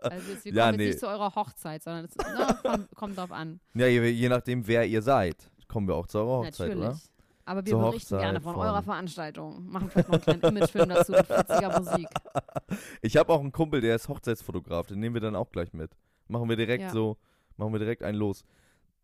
Also 0.03 0.31
jetzt, 0.31 0.45
wir 0.45 0.53
Ja, 0.53 0.67
kommen 0.67 0.77
nee. 0.77 0.85
jetzt 0.85 0.95
nicht 0.95 1.01
zu 1.01 1.09
eurer 1.09 1.35
Hochzeit, 1.35 1.83
sondern 1.83 2.05
es 2.05 2.13
na, 2.19 2.53
kommt, 2.53 2.95
kommt 2.95 3.17
drauf 3.19 3.33
an. 3.33 3.61
Ja, 3.75 3.87
je, 3.87 4.07
je 4.11 4.29
nachdem, 4.29 4.67
wer 4.67 4.87
ihr 4.87 5.01
seid, 5.03 5.37
kommen 5.69 5.89
wir 5.89 5.95
auch 5.95 6.07
zu 6.07 6.19
eurer 6.19 6.47
Hochzeit, 6.47 6.69
Natürlich. 6.69 6.85
oder? 6.85 7.01
Aber 7.45 7.65
wir 7.67 7.77
berichten 7.77 8.19
gerne 8.19 8.41
von, 8.41 8.55
von- 8.55 8.63
eurer 8.63 8.83
Veranstaltung. 8.83 9.67
Machen 9.69 9.91
vielleicht 9.91 10.09
noch 10.09 10.27
einen 10.27 10.41
kleinen 10.41 10.57
Imagefilm 10.57 10.89
dazu 10.89 11.13
mit 11.13 11.27
fetziger 11.27 11.79
Musik. 11.81 12.09
Ich 13.03 13.17
habe 13.17 13.33
auch 13.33 13.41
einen 13.41 13.53
Kumpel, 13.53 13.81
der 13.81 13.97
ist 13.97 14.09
Hochzeitsfotograf, 14.09 14.87
den 14.87 14.99
nehmen 15.01 15.15
wir 15.15 15.21
dann 15.21 15.37
auch 15.37 15.51
gleich 15.51 15.73
mit. 15.75 15.91
Machen 16.29 16.49
wir 16.49 16.57
direkt 16.57 16.85
Ja. 16.85 16.91
so, 16.91 17.19
machen 17.57 17.73
wir 17.73 17.79
direkt 17.81 18.03
einen 18.03 18.17
los. 18.17 18.45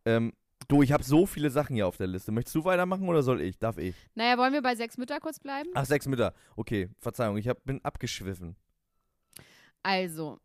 Ähm, 0.07 0.33
du, 0.69 0.83
ich 0.83 0.93
habe 0.93 1.03
so 1.03 1.27
viele 1.27 1.51
Sachen 1.51 1.75
hier 1.75 1.87
auf 1.87 1.97
der 1.99 2.07
Liste. 2.07 2.33
Möchtest 2.33 2.55
du 2.55 2.65
weitermachen 2.65 3.07
oder 3.09 3.23
soll 3.23 3.41
ich? 3.43 3.59
Darf 3.59 3.77
ich? 3.77 3.95
Naja, 4.15 4.39
wollen 4.39 4.53
wir 4.55 4.63
bei 4.63 4.75
sechs 4.75 4.97
Mütter 4.97 5.21
kurz 5.21 5.39
bleiben? 5.41 5.69
Ach, 5.75 5.85
sechs 5.85 6.07
Mütter. 6.07 6.33
Okay, 6.57 6.89
Verzeihung, 6.99 7.37
ich 7.37 7.49
hab, 7.49 7.63
bin 7.65 7.85
abgeschwiffen. 7.85 8.57
Also, 9.83 10.39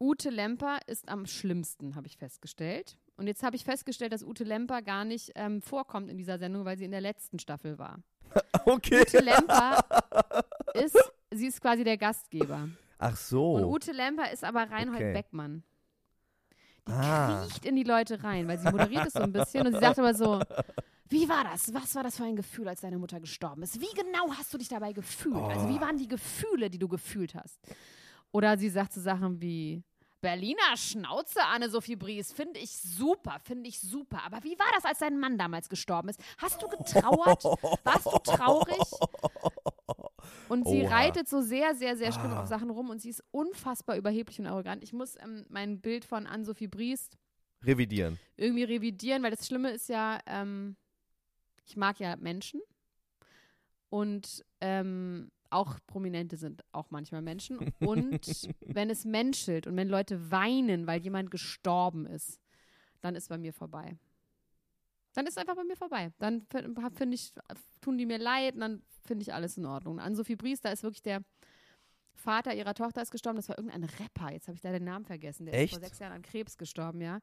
Ute 0.00 0.30
Lemper 0.30 0.78
ist 0.86 1.08
am 1.08 1.26
schlimmsten, 1.26 1.96
habe 1.96 2.06
ich 2.06 2.16
festgestellt. 2.16 2.96
Und 3.18 3.26
jetzt 3.26 3.42
habe 3.42 3.56
ich 3.56 3.64
festgestellt, 3.64 4.12
dass 4.12 4.22
Ute 4.22 4.44
Lemper 4.44 4.80
gar 4.80 5.04
nicht 5.04 5.32
ähm, 5.34 5.60
vorkommt 5.60 6.08
in 6.08 6.16
dieser 6.16 6.38
Sendung, 6.38 6.64
weil 6.64 6.78
sie 6.78 6.84
in 6.84 6.92
der 6.92 7.00
letzten 7.02 7.38
Staffel 7.38 7.78
war. 7.78 7.98
Okay. 8.64 9.00
Ute 9.02 9.18
Lemper 9.20 9.78
ist, 10.74 10.96
sie 11.30 11.46
ist 11.46 11.60
quasi 11.60 11.82
der 11.84 11.96
Gastgeber. 11.96 12.68
Ach 12.98 13.16
so. 13.16 13.54
Und 13.54 13.64
Ute 13.64 13.92
Lemper 13.92 14.30
ist 14.30 14.44
aber 14.44 14.70
Reinhold 14.70 15.00
Okay. 15.00 15.12
Beckmann. 15.14 15.62
Die 16.86 16.92
Ah. 16.92 17.44
kriecht 17.46 17.64
in 17.64 17.76
die 17.76 17.82
Leute 17.84 18.22
rein, 18.22 18.46
weil 18.48 18.58
sie 18.58 18.70
moderiert 18.70 19.06
es 19.06 19.12
so 19.14 19.20
ein 19.20 19.32
bisschen 19.32 19.66
und 19.66 19.72
sie 19.74 19.80
sagt 19.80 19.98
aber 19.98 20.14
so, 20.14 20.40
wie 21.08 21.28
war 21.28 21.44
das? 21.44 21.72
Was 21.74 21.94
war 21.94 22.02
das 22.02 22.16
für 22.18 22.24
ein 22.24 22.36
Gefühl, 22.36 22.68
als 22.68 22.82
deine 22.82 22.98
Mutter 22.98 23.20
gestorben 23.20 23.62
ist? 23.62 23.80
Wie 23.80 23.94
genau 23.94 24.30
hast 24.36 24.52
du 24.52 24.58
dich 24.58 24.68
dabei 24.68 24.92
gefühlt? 24.92 25.36
Also 25.36 25.66
Oh. 25.66 25.68
wie 25.70 25.80
waren 25.80 25.96
die 25.96 26.08
Gefühle, 26.08 26.68
die 26.70 26.78
du 26.78 26.88
gefühlt 26.88 27.34
hast? 27.34 27.58
Oder 28.32 28.58
sie 28.58 28.68
sagt 28.68 28.92
so 28.92 29.00
Sachen 29.00 29.40
wie, 29.40 29.82
Berliner 30.20 30.76
Schnauze, 30.76 31.40
Anne-Sophie 31.44 31.96
Bries, 31.96 32.32
finde 32.32 32.58
ich 32.58 32.76
super, 32.76 33.38
finde 33.44 33.68
ich 33.68 33.80
super. 33.80 34.22
Aber 34.24 34.42
wie 34.42 34.58
war 34.58 34.66
das, 34.74 34.84
als 34.84 34.98
dein 34.98 35.18
Mann 35.18 35.38
damals 35.38 35.68
gestorben 35.68 36.08
ist? 36.08 36.20
Hast 36.38 36.60
du 36.62 36.68
getrauert? 36.68 37.44
Warst 37.84 38.06
du 38.06 38.18
traurig? 38.24 38.78
Und 40.48 40.66
sie 40.66 40.82
Oha. 40.82 40.90
reitet 40.96 41.28
so 41.28 41.40
sehr, 41.42 41.74
sehr, 41.74 41.96
sehr 41.96 42.10
schlimm 42.12 42.32
Ah. 42.32 42.42
auf 42.42 42.46
Sachen 42.48 42.70
rum 42.70 42.90
und 42.90 43.00
sie 43.00 43.10
ist 43.10 43.22
unfassbar 43.30 43.96
überheblich 43.96 44.38
und 44.40 44.46
arrogant. 44.46 44.82
Ich 44.82 44.92
muss 44.92 45.14
ähm, 45.16 45.44
mein 45.48 45.80
Bild 45.80 46.04
von 46.04 46.26
Anne-Sophie 46.26 46.68
Briest 46.68 47.16
Revidieren. 47.62 48.18
irgendwie 48.36 48.64
revidieren, 48.64 49.22
weil 49.22 49.30
das 49.30 49.46
Schlimme 49.46 49.70
ist 49.70 49.88
ja, 49.88 50.18
ähm, 50.26 50.76
ich 51.66 51.76
mag 51.76 52.00
ja 52.00 52.16
Menschen 52.16 52.60
und 53.90 54.44
ähm, 54.60 55.30
auch 55.50 55.78
Prominente 55.86 56.36
sind 56.36 56.62
auch 56.72 56.90
manchmal 56.90 57.22
Menschen. 57.22 57.58
Und 57.80 58.26
wenn 58.66 58.90
es 58.90 59.04
menschelt 59.04 59.66
und 59.66 59.76
wenn 59.76 59.88
Leute 59.88 60.30
weinen, 60.30 60.86
weil 60.86 61.00
jemand 61.00 61.30
gestorben 61.30 62.06
ist, 62.06 62.40
dann 63.00 63.14
ist 63.14 63.28
bei 63.28 63.38
mir 63.38 63.52
vorbei. 63.52 63.96
Dann 65.14 65.26
ist 65.26 65.38
einfach 65.38 65.56
bei 65.56 65.64
mir 65.64 65.76
vorbei. 65.76 66.12
Dann 66.18 66.46
finde 66.94 67.14
ich, 67.14 67.32
tun 67.80 67.98
die 67.98 68.06
mir 68.06 68.18
leid 68.18 68.54
und 68.54 68.60
dann 68.60 68.82
finde 69.04 69.22
ich 69.22 69.32
alles 69.32 69.56
in 69.56 69.66
Ordnung. 69.66 69.98
An 69.98 70.14
Sophie 70.14 70.36
Bries, 70.36 70.60
da 70.60 70.70
ist 70.70 70.82
wirklich 70.82 71.02
der 71.02 71.22
Vater 72.14 72.54
ihrer 72.54 72.74
Tochter 72.74 73.00
ist 73.00 73.10
gestorben. 73.10 73.36
Das 73.36 73.48
war 73.48 73.58
irgendein 73.58 73.84
Rapper. 73.84 74.32
Jetzt 74.32 74.48
habe 74.48 74.56
ich 74.56 74.60
da 74.60 74.70
den 74.70 74.84
Namen 74.84 75.04
vergessen. 75.04 75.46
Der 75.46 75.54
Echt? 75.54 75.72
ist 75.72 75.78
vor 75.78 75.88
sechs 75.88 75.98
Jahren 75.98 76.12
an 76.12 76.22
Krebs 76.22 76.58
gestorben, 76.58 77.00
ja. 77.00 77.20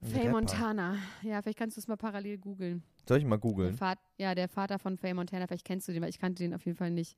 Ein 0.00 0.10
Faye 0.10 0.18
Rapper. 0.20 0.30
Montana. 0.30 0.96
Ja, 1.22 1.42
vielleicht 1.42 1.58
kannst 1.58 1.76
du 1.76 1.80
es 1.80 1.88
mal 1.88 1.96
parallel 1.96 2.38
googeln. 2.38 2.82
Soll 3.08 3.18
ich 3.18 3.24
mal 3.24 3.36
googeln? 3.36 3.78
Ja, 4.18 4.34
der 4.34 4.48
Vater 4.48 4.78
von 4.78 4.96
Faye 4.98 5.14
Montana, 5.14 5.46
vielleicht 5.46 5.64
kennst 5.64 5.88
du 5.88 5.92
den, 5.92 6.02
weil 6.02 6.10
ich 6.10 6.18
kannte 6.18 6.42
den 6.42 6.54
auf 6.54 6.64
jeden 6.66 6.76
Fall 6.76 6.90
nicht. 6.90 7.16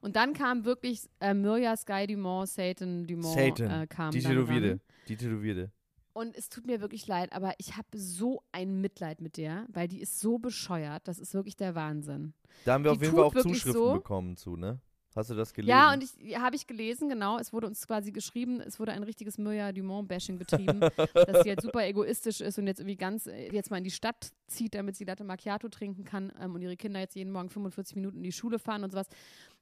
Und 0.00 0.16
dann 0.16 0.32
kam 0.34 0.64
wirklich 0.64 1.08
äh, 1.20 1.34
Mirja 1.34 1.76
Sky 1.76 2.06
Dumont, 2.06 2.48
Satan 2.48 3.06
Dumont 3.06 3.34
Satan. 3.34 3.82
äh, 3.82 3.86
kam 3.86 4.10
Die 4.12 4.20
Tätowierte. 4.20 4.80
Die 5.08 5.16
Tätowierte. 5.16 5.70
Und 6.14 6.36
es 6.36 6.50
tut 6.50 6.66
mir 6.66 6.80
wirklich 6.82 7.06
leid, 7.06 7.32
aber 7.32 7.54
ich 7.58 7.76
habe 7.78 7.88
so 7.94 8.42
ein 8.52 8.82
Mitleid 8.82 9.22
mit 9.22 9.38
der, 9.38 9.66
weil 9.72 9.88
die 9.88 10.00
ist 10.00 10.20
so 10.20 10.38
bescheuert, 10.38 11.08
das 11.08 11.18
ist 11.18 11.32
wirklich 11.32 11.56
der 11.56 11.74
Wahnsinn. 11.74 12.34
Da 12.66 12.74
haben 12.74 12.84
wir 12.84 12.90
Die 12.90 12.96
auf 12.98 13.02
jeden 13.02 13.14
Fall 13.16 13.24
auch 13.24 13.34
Zuschriften 13.34 13.72
so. 13.72 13.94
bekommen 13.94 14.36
zu, 14.36 14.56
ne? 14.56 14.78
Hast 15.14 15.30
du 15.30 15.34
das 15.34 15.52
gelesen? 15.52 15.70
Ja, 15.70 15.92
und 15.92 16.02
ich 16.02 16.38
habe 16.38 16.56
ich 16.56 16.66
gelesen, 16.66 17.08
genau. 17.08 17.38
Es 17.38 17.52
wurde 17.52 17.66
uns 17.66 17.86
quasi 17.86 18.12
geschrieben, 18.12 18.60
es 18.60 18.80
wurde 18.80 18.92
ein 18.92 19.02
richtiges 19.02 19.36
Mirja 19.36 19.72
Dumont-Bashing 19.72 20.38
betrieben, 20.38 20.80
dass 20.80 21.42
sie 21.42 21.50
halt 21.50 21.60
super 21.60 21.84
egoistisch 21.86 22.40
ist 22.40 22.58
und 22.58 22.66
jetzt 22.66 22.80
irgendwie 22.80 22.96
ganz 22.96 23.26
jetzt 23.26 23.70
mal 23.70 23.78
in 23.78 23.84
die 23.84 23.90
Stadt 23.90 24.32
zieht, 24.46 24.74
damit 24.74 24.96
sie 24.96 25.04
Latte 25.04 25.24
Macchiato 25.24 25.68
trinken 25.68 26.04
kann 26.04 26.32
ähm, 26.40 26.54
und 26.54 26.62
ihre 26.62 26.76
Kinder 26.76 27.00
jetzt 27.00 27.14
jeden 27.14 27.30
Morgen 27.30 27.50
45 27.50 27.96
Minuten 27.96 28.18
in 28.18 28.22
die 28.22 28.32
Schule 28.32 28.58
fahren 28.58 28.84
und 28.84 28.90
sowas. 28.90 29.08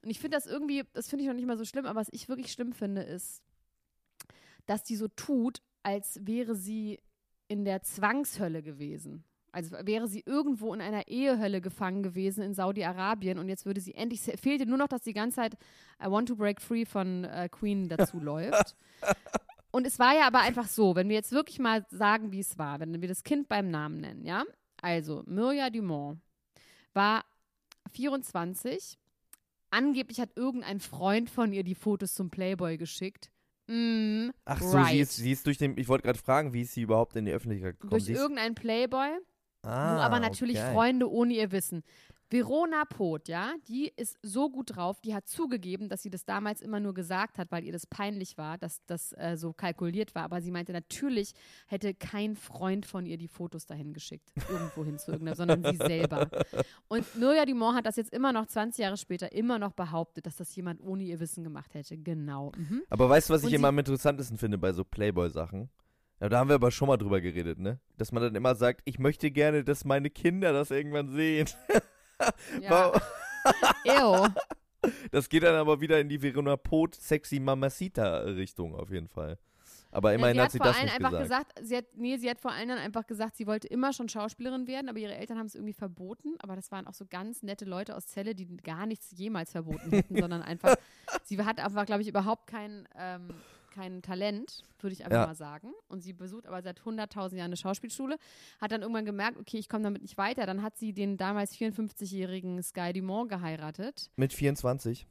Und 0.01 0.09
ich 0.09 0.19
finde 0.19 0.37
das 0.37 0.45
irgendwie, 0.45 0.83
das 0.93 1.09
finde 1.09 1.23
ich 1.23 1.27
noch 1.27 1.35
nicht 1.35 1.47
mal 1.47 1.57
so 1.57 1.65
schlimm, 1.65 1.85
aber 1.85 1.99
was 1.99 2.09
ich 2.11 2.29
wirklich 2.29 2.51
schlimm 2.51 2.73
finde, 2.73 3.01
ist, 3.01 3.41
dass 4.65 4.83
die 4.83 4.95
so 4.95 5.07
tut, 5.09 5.61
als 5.83 6.19
wäre 6.25 6.55
sie 6.55 6.99
in 7.47 7.65
der 7.65 7.81
Zwangshölle 7.81 8.63
gewesen. 8.63 9.25
Also 9.51 9.75
wäre 9.83 10.07
sie 10.07 10.23
irgendwo 10.25 10.73
in 10.73 10.81
einer 10.81 11.07
Ehehölle 11.07 11.59
gefangen 11.59 12.03
gewesen 12.03 12.43
in 12.43 12.53
Saudi-Arabien 12.53 13.37
und 13.37 13.49
jetzt 13.49 13.65
würde 13.65 13.81
sie 13.81 13.93
endlich, 13.93 14.21
fehlte 14.21 14.65
nur 14.65 14.77
noch, 14.77 14.87
dass 14.87 15.01
die 15.01 15.13
ganze 15.13 15.37
Zeit 15.37 15.53
I 16.01 16.09
Want 16.09 16.29
to 16.29 16.35
Break 16.35 16.61
Free 16.61 16.85
von 16.85 17.25
äh, 17.25 17.49
Queen 17.49 17.89
dazu 17.89 18.19
läuft. 18.21 18.75
Und 19.71 19.85
es 19.85 19.99
war 19.99 20.13
ja 20.15 20.27
aber 20.27 20.39
einfach 20.39 20.67
so, 20.67 20.95
wenn 20.95 21.09
wir 21.09 21.15
jetzt 21.15 21.31
wirklich 21.31 21.59
mal 21.59 21.85
sagen, 21.89 22.31
wie 22.31 22.39
es 22.39 22.57
war, 22.57 22.79
wenn 22.79 23.01
wir 23.01 23.07
das 23.07 23.23
Kind 23.23 23.49
beim 23.49 23.69
Namen 23.69 24.01
nennen, 24.01 24.25
ja? 24.25 24.43
Also, 24.81 25.23
Mirja 25.27 25.69
Dumont 25.69 26.19
war 26.93 27.23
24. 27.93 28.97
Angeblich 29.69 30.19
hat 30.19 30.31
irgendein 30.35 30.79
Freund 30.79 31.29
von 31.29 31.53
ihr 31.53 31.63
die 31.63 31.75
Fotos 31.75 32.13
zum 32.13 32.29
Playboy 32.29 32.77
geschickt. 32.77 33.31
Mm, 33.67 34.31
Ach 34.43 34.61
so, 34.61 34.77
right. 34.77 34.89
sie, 34.89 34.99
ist, 34.99 35.15
sie 35.15 35.31
ist 35.31 35.45
durch 35.45 35.57
den. 35.57 35.77
Ich 35.77 35.87
wollte 35.87 36.03
gerade 36.03 36.19
fragen, 36.19 36.51
wie 36.51 36.63
ist 36.63 36.73
sie 36.73 36.81
überhaupt 36.81 37.15
in 37.15 37.25
die 37.25 37.31
Öffentlichkeit 37.31 37.79
gekommen? 37.79 37.91
Durch 37.91 38.09
irgendeinen 38.09 38.55
Playboy, 38.55 39.09
ah, 39.63 39.93
nur 39.93 40.01
aber 40.03 40.19
natürlich 40.19 40.57
okay. 40.57 40.73
Freunde 40.73 41.09
ohne 41.09 41.33
ihr 41.33 41.51
Wissen. 41.51 41.83
Verona 42.31 42.85
Poth, 42.85 43.27
ja, 43.27 43.55
die 43.67 43.91
ist 43.97 44.17
so 44.21 44.49
gut 44.49 44.77
drauf, 44.77 45.01
die 45.01 45.13
hat 45.13 45.27
zugegeben, 45.27 45.89
dass 45.89 46.01
sie 46.01 46.09
das 46.09 46.23
damals 46.23 46.61
immer 46.61 46.79
nur 46.79 46.93
gesagt 46.93 47.37
hat, 47.37 47.51
weil 47.51 47.65
ihr 47.65 47.73
das 47.73 47.85
peinlich 47.85 48.37
war, 48.37 48.57
dass 48.57 48.85
das 48.85 49.11
äh, 49.17 49.35
so 49.35 49.51
kalkuliert 49.51 50.15
war. 50.15 50.23
Aber 50.23 50.41
sie 50.41 50.49
meinte, 50.49 50.71
natürlich 50.71 51.33
hätte 51.67 51.93
kein 51.93 52.37
Freund 52.37 52.85
von 52.85 53.05
ihr 53.05 53.17
die 53.17 53.27
Fotos 53.27 53.65
dahin 53.65 53.91
geschickt, 53.91 54.31
irgendwo 54.49 54.85
hin 54.85 54.97
zu 54.97 55.11
irgendeiner, 55.11 55.35
sondern 55.35 55.63
sie 55.63 55.75
selber. 55.75 56.29
Und 56.87 57.15
Mirja 57.15 57.45
Dumont 57.45 57.75
hat 57.75 57.85
das 57.85 57.97
jetzt 57.97 58.13
immer 58.13 58.31
noch 58.31 58.45
20 58.45 58.81
Jahre 58.81 58.95
später 58.95 59.33
immer 59.33 59.59
noch 59.59 59.73
behauptet, 59.73 60.25
dass 60.25 60.37
das 60.37 60.55
jemand 60.55 60.81
ohne 60.81 61.03
ihr 61.03 61.19
Wissen 61.19 61.43
gemacht 61.43 61.73
hätte. 61.73 61.97
Genau. 61.97 62.53
Mhm. 62.55 62.83
Aber 62.89 63.09
weißt 63.09 63.29
du, 63.29 63.33
was 63.33 63.43
Und 63.43 63.49
ich 63.49 63.55
immer 63.55 63.67
am 63.67 63.77
interessantesten 63.77 64.37
finde 64.37 64.57
bei 64.57 64.71
so 64.71 64.85
Playboy-Sachen? 64.85 65.69
Ja, 66.21 66.29
da 66.29 66.37
haben 66.37 66.49
wir 66.49 66.55
aber 66.55 66.69
schon 66.69 66.87
mal 66.87 66.97
drüber 66.97 67.19
geredet, 67.19 67.57
ne? 67.57 67.79
Dass 67.97 68.11
man 68.11 68.21
dann 68.21 68.35
immer 68.35 68.53
sagt, 68.53 68.81
ich 68.85 68.99
möchte 68.99 69.31
gerne, 69.31 69.63
dass 69.63 69.85
meine 69.85 70.11
Kinder 70.11 70.53
das 70.53 70.71
irgendwann 70.71 71.09
sehen. 71.09 71.49
Ja. 72.61 72.93
Ew. 73.83 74.27
Das 75.09 75.27
geht 75.27 75.41
dann 75.41 75.55
aber 75.55 75.81
wieder 75.81 75.99
in 75.99 76.07
die 76.07 76.21
Verona 76.21 76.55
Pot 76.55 76.93
Sexy 76.93 77.39
Mamacita 77.39 78.19
Richtung 78.19 78.75
auf 78.75 78.91
jeden 78.91 79.07
Fall. 79.07 79.39
Aber 79.89 80.13
immerhin 80.13 80.37
ja, 80.37 80.43
hat 80.43 80.51
sie 80.51 80.59
sie 80.59 80.63
hat 80.63 80.67
vor 80.67 80.71
das 80.71 80.75
allen 80.77 80.85
nicht 80.85 81.05
einfach 81.05 81.19
gesagt. 81.19 81.55
gesagt, 81.55 81.67
sie 81.67 81.77
hat, 81.77 81.85
nee, 81.95 82.17
sie 82.17 82.29
hat 82.29 82.39
vor 82.39 82.51
allen 82.51 82.67
Dingen 82.67 82.79
einfach 82.79 83.07
gesagt, 83.07 83.37
sie 83.37 83.47
wollte 83.47 83.67
immer 83.69 83.91
schon 83.91 84.07
Schauspielerin 84.07 84.67
werden, 84.67 84.87
aber 84.87 84.99
ihre 84.99 85.15
Eltern 85.15 85.39
haben 85.39 85.47
es 85.47 85.55
irgendwie 85.55 85.73
verboten. 85.73 86.35
Aber 86.39 86.55
das 86.55 86.71
waren 86.71 86.85
auch 86.85 86.93
so 86.93 87.05
ganz 87.09 87.41
nette 87.41 87.65
Leute 87.65 87.95
aus 87.95 88.05
Celle, 88.05 88.35
die 88.35 88.45
gar 88.57 88.85
nichts 88.85 89.11
jemals 89.17 89.51
verboten 89.51 89.89
hätten, 89.89 90.15
sondern 90.15 90.43
einfach, 90.43 90.75
sie 91.23 91.43
hat 91.43 91.59
einfach, 91.59 91.87
glaube 91.87 92.03
ich, 92.03 92.07
überhaupt 92.07 92.45
kein, 92.45 92.87
ähm, 92.95 93.29
kein 93.71 94.01
Talent, 94.03 94.63
würde 94.79 94.93
ich 94.93 95.03
einfach 95.03 95.21
Ja. 95.21 95.25
mal 95.27 95.35
sagen. 95.35 95.73
Und 95.87 96.01
sie 96.01 96.13
besucht 96.13 96.45
aber 96.45 96.61
seit 96.61 96.81
100.000 96.81 97.35
Jahren 97.37 97.47
eine 97.47 97.57
Schauspielschule, 97.57 98.17
hat 98.59 98.71
dann 98.71 98.81
irgendwann 98.81 99.05
gemerkt, 99.05 99.39
okay, 99.39 99.57
ich 99.57 99.67
komme 99.69 99.83
damit 99.83 100.01
nicht 100.03 100.17
weiter. 100.17 100.45
Dann 100.45 100.61
hat 100.61 100.77
sie 100.77 100.93
den 100.93 101.17
damals 101.17 101.55
54-jährigen 101.55 102.61
Sky 102.61 102.93
Dumont 102.93 103.29
geheiratet. 103.29 104.11
Mit 104.15 104.33
24. 104.33 105.07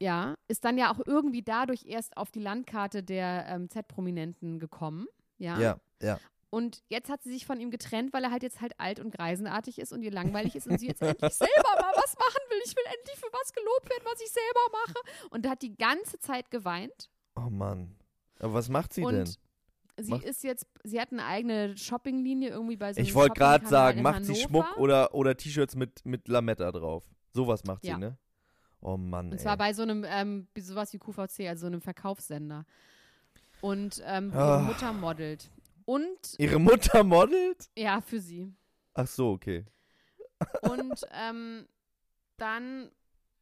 Ja, 0.00 0.34
ist 0.48 0.64
dann 0.64 0.78
ja 0.78 0.92
auch 0.92 1.00
irgendwie 1.06 1.42
dadurch 1.42 1.84
erst 1.86 2.16
auf 2.16 2.30
die 2.30 2.40
Landkarte 2.40 3.02
der 3.02 3.44
ähm, 3.48 3.68
Z-Prominenten 3.68 4.58
gekommen. 4.58 5.06
Ja. 5.38 5.58
Ja, 5.60 5.80
ja. 6.02 6.18
Und 6.52 6.82
jetzt 6.88 7.08
hat 7.10 7.22
sie 7.22 7.30
sich 7.30 7.46
von 7.46 7.60
ihm 7.60 7.70
getrennt, 7.70 8.12
weil 8.12 8.24
er 8.24 8.32
halt 8.32 8.42
jetzt 8.42 8.60
halt 8.60 8.72
alt 8.80 8.98
und 8.98 9.14
greisenartig 9.14 9.78
ist 9.78 9.92
und 9.92 10.02
ihr 10.02 10.10
langweilig 10.10 10.56
ist 10.56 10.66
und 10.66 10.80
sie 10.80 10.88
jetzt 10.88 11.00
endlich 11.00 11.32
selber 11.34 11.70
mal 11.78 11.92
was 11.94 12.16
machen 12.18 12.42
will. 12.48 12.58
Ich 12.64 12.74
will 12.74 12.82
endlich 12.86 13.16
für 13.18 13.32
was 13.32 13.52
gelobt 13.52 13.88
werden, 13.88 14.02
was 14.04 14.20
ich 14.20 14.30
selber 14.32 14.60
mache. 14.72 15.28
Und 15.30 15.48
hat 15.48 15.62
die 15.62 15.76
ganze 15.76 16.18
Zeit 16.18 16.50
geweint. 16.50 17.08
Oh 17.46 17.50
Mann. 17.50 17.96
Aber 18.38 18.54
was 18.54 18.68
macht 18.68 18.92
sie 18.92 19.02
und 19.02 19.14
denn? 19.14 19.26
sie 19.98 20.10
Macht- 20.10 20.24
ist 20.24 20.42
jetzt, 20.44 20.66
sie 20.84 21.00
hat 21.00 21.12
eine 21.12 21.24
eigene 21.26 21.76
Shoppinglinie 21.76 22.48
irgendwie 22.50 22.76
bei 22.76 22.92
so 22.92 22.98
einem 22.98 23.06
Ich 23.06 23.14
wollte 23.14 23.34
gerade 23.34 23.66
sagen, 23.66 24.02
macht 24.02 24.24
sie 24.24 24.32
Hannover. 24.32 24.48
Schmuck 24.48 24.76
oder, 24.78 25.14
oder 25.14 25.36
T-Shirts 25.36 25.76
mit, 25.76 26.04
mit 26.06 26.26
Lametta 26.28 26.70
drauf. 26.72 27.04
Sowas 27.32 27.64
macht 27.64 27.84
Ja. 27.84 27.94
sie, 27.94 28.00
ne? 28.00 28.18
Oh 28.80 28.96
Mann, 28.96 29.26
Und 29.26 29.32
ey. 29.32 29.38
zwar 29.38 29.58
bei 29.58 29.74
so 29.74 29.82
einem, 29.82 30.04
ähm, 30.08 30.48
sowas 30.56 30.92
wie 30.94 30.98
QVC, 30.98 31.48
also 31.48 31.60
so 31.62 31.66
einem 31.66 31.82
Verkaufssender. 31.82 32.64
Und 33.60 34.02
ähm, 34.06 34.32
wo 34.32 34.38
Ah. 34.38 34.56
ihre 34.56 34.62
Mutter 34.64 34.92
modelt. 34.94 35.50
Und, 35.84 36.38
Ihre 36.38 36.58
Mutter 36.58 37.04
modelt? 37.04 37.68
ja, 37.76 38.00
für 38.00 38.20
sie. 38.20 38.54
Ach 38.94 39.06
so, 39.06 39.32
okay. 39.32 39.66
Und 40.62 41.04
ähm, 41.12 41.66
dann 42.38 42.90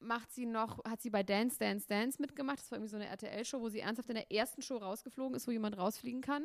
macht 0.01 0.33
sie 0.33 0.47
noch, 0.47 0.85
hat 0.85 1.01
sie 1.01 1.11
bei 1.11 1.23
Dance, 1.23 1.59
Dance, 1.59 1.87
Dance 1.87 2.21
mitgemacht. 2.21 2.59
Das 2.59 2.71
war 2.71 2.79
irgendwie 2.79 2.91
so 2.91 2.97
eine 2.97 3.07
RTL-Show, 3.07 3.61
wo 3.61 3.69
sie 3.69 3.81
ernsthaft 3.81 4.09
in 4.09 4.17
der 4.17 4.31
ersten 4.33 4.63
Show 4.63 4.77
rausgeflogen 4.77 5.35
ist, 5.35 5.47
wo 5.47 5.51
jemand 5.51 5.77
rausfliegen 5.77 6.21
kann. 6.21 6.45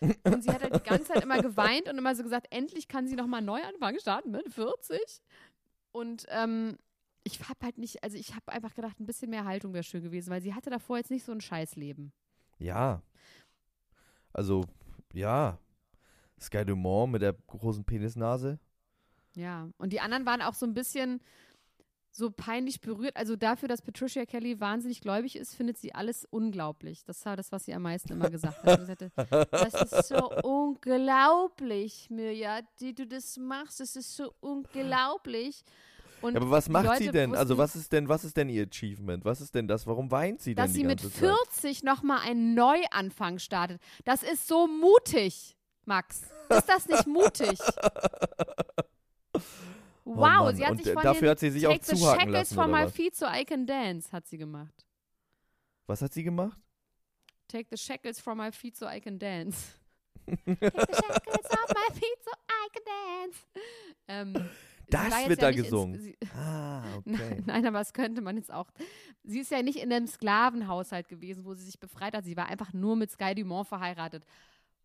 Und 0.24 0.42
sie 0.42 0.50
hat 0.50 0.62
halt 0.62 0.74
die 0.74 0.88
ganze 0.88 1.12
Zeit 1.12 1.22
immer 1.22 1.42
geweint 1.42 1.88
und 1.88 1.98
immer 1.98 2.14
so 2.14 2.22
gesagt, 2.22 2.46
endlich 2.50 2.86
kann 2.86 3.08
sie 3.08 3.16
nochmal 3.16 3.42
neu 3.42 3.60
anfangen, 3.62 3.98
starten 3.98 4.30
mit 4.30 4.48
40. 4.52 5.00
Und 5.90 6.24
ähm, 6.28 6.78
ich 7.24 7.40
habe 7.48 7.58
halt 7.64 7.78
nicht, 7.78 8.04
also 8.04 8.16
ich 8.16 8.34
habe 8.34 8.52
einfach 8.52 8.74
gedacht, 8.74 9.00
ein 9.00 9.06
bisschen 9.06 9.30
mehr 9.30 9.44
Haltung 9.44 9.72
wäre 9.72 9.82
schön 9.82 10.02
gewesen, 10.02 10.30
weil 10.30 10.40
sie 10.40 10.54
hatte 10.54 10.70
davor 10.70 10.98
jetzt 10.98 11.10
nicht 11.10 11.24
so 11.24 11.32
ein 11.32 11.40
Scheißleben. 11.40 12.12
Ja. 12.58 13.02
Also, 14.32 14.64
ja. 15.12 15.58
Sky 16.40 16.64
Dumont 16.64 17.12
mit 17.12 17.22
der 17.22 17.32
großen 17.32 17.84
Penisnase. 17.84 18.60
Ja, 19.34 19.68
und 19.78 19.92
die 19.92 20.00
anderen 20.00 20.26
waren 20.26 20.42
auch 20.42 20.54
so 20.54 20.66
ein 20.66 20.74
bisschen 20.74 21.20
so 22.18 22.30
peinlich 22.30 22.80
berührt. 22.80 23.16
Also 23.16 23.36
dafür, 23.36 23.68
dass 23.68 23.80
Patricia 23.80 24.26
Kelly 24.26 24.60
wahnsinnig 24.60 25.00
gläubig 25.00 25.36
ist, 25.36 25.54
findet 25.54 25.78
sie 25.78 25.94
alles 25.94 26.26
unglaublich. 26.30 27.04
Das 27.04 27.24
war 27.24 27.36
das, 27.36 27.52
was 27.52 27.64
sie 27.64 27.72
am 27.72 27.82
meisten 27.82 28.12
immer 28.12 28.28
gesagt 28.28 28.62
hat. 28.64 28.86
Sagte, 28.86 29.10
das 29.50 29.74
ist 29.74 30.08
so 30.08 30.30
unglaublich, 30.42 32.10
Mirja, 32.10 32.60
die 32.80 32.94
du 32.94 33.06
das 33.06 33.36
machst. 33.38 33.80
Das 33.80 33.96
ist 33.96 34.16
so 34.16 34.34
unglaublich. 34.40 35.62
Ja, 36.22 36.28
aber 36.34 36.50
was 36.50 36.68
macht 36.68 36.86
Leute 36.86 37.04
sie 37.04 37.10
denn? 37.10 37.34
Also 37.34 37.56
wussten, 37.56 37.58
was 37.58 37.76
ist 37.76 37.92
denn, 37.92 38.08
was 38.08 38.24
ist 38.24 38.36
denn 38.36 38.48
ihr 38.48 38.66
Achievement? 38.66 39.24
Was 39.24 39.40
ist 39.40 39.54
denn 39.54 39.68
das? 39.68 39.86
Warum 39.86 40.10
weint 40.10 40.40
sie 40.40 40.54
denn 40.54 40.64
Dass 40.64 40.74
sie 40.74 40.82
mit 40.84 41.00
ganze 41.00 41.20
Zeit? 41.20 41.36
40 41.52 41.84
nochmal 41.84 42.20
einen 42.26 42.54
Neuanfang 42.54 43.38
startet. 43.38 43.80
Das 44.04 44.24
ist 44.24 44.48
so 44.48 44.66
mutig, 44.66 45.56
Max. 45.84 46.22
Ist 46.48 46.68
das 46.68 46.88
nicht 46.88 47.06
mutig? 47.06 47.58
Oh 50.08 50.16
Wow, 50.16 50.20
Mann, 50.44 50.56
sie 50.56 50.64
hat 50.64 50.70
und 50.72 50.78
sich 50.78 50.86
äh, 50.86 50.92
von 50.94 51.02
dafür 51.02 51.30
hat 51.30 51.38
sie 51.38 51.50
sich 51.50 51.66
auch 51.66 51.72
Take 51.72 51.84
the 51.86 51.96
zuhaken 51.96 52.20
shackles 52.20 52.34
lassen, 52.34 52.54
from 52.54 52.70
my 52.70 52.88
feet 52.88 53.14
so 53.14 53.26
I 53.26 53.44
can 53.44 53.66
dance, 53.66 54.10
hat 54.10 54.26
sie 54.26 54.38
gemacht. 54.38 54.86
Was 55.86 56.00
hat 56.02 56.12
sie 56.14 56.22
gemacht? 56.22 56.58
Take 57.48 57.66
the 57.70 57.76
shackles 57.76 58.18
from 58.20 58.38
my 58.38 58.50
feet 58.52 58.76
so 58.76 58.86
I 58.86 59.00
can 59.00 59.18
dance. 59.18 59.74
Take 60.26 60.46
the 60.60 60.60
shackles 60.62 61.50
off 61.50 61.74
my 61.74 61.94
feet 61.94 62.18
so 62.24 62.30
I 62.48 62.68
can 62.72 62.82
dance. 62.84 63.38
Ähm, 64.08 64.48
Das 64.90 65.28
wird 65.28 65.40
ja 65.42 65.46
da 65.46 65.48
nicht 65.50 65.58
ins- 65.58 65.64
gesungen. 65.66 66.00
sie, 66.00 66.16
Ah, 66.34 66.82
okay. 66.96 67.02
nein, 67.04 67.42
nein, 67.46 67.66
aber 67.66 67.78
das 67.78 67.92
könnte 67.92 68.20
man 68.22 68.36
jetzt 68.36 68.50
auch. 68.52 68.70
Sie 69.24 69.40
ist 69.40 69.50
ja 69.50 69.62
nicht 69.62 69.76
in 69.78 69.92
einem 69.92 70.06
Sklavenhaushalt 70.06 71.08
gewesen, 71.08 71.44
wo 71.44 71.52
sie 71.54 71.64
sich 71.64 71.78
befreit 71.78 72.14
hat. 72.14 72.24
Sie 72.24 72.36
war 72.36 72.46
einfach 72.46 72.72
nur 72.72 72.96
mit 72.96 73.10
Sky 73.10 73.34
Dumont 73.34 73.68
verheiratet. 73.68 74.24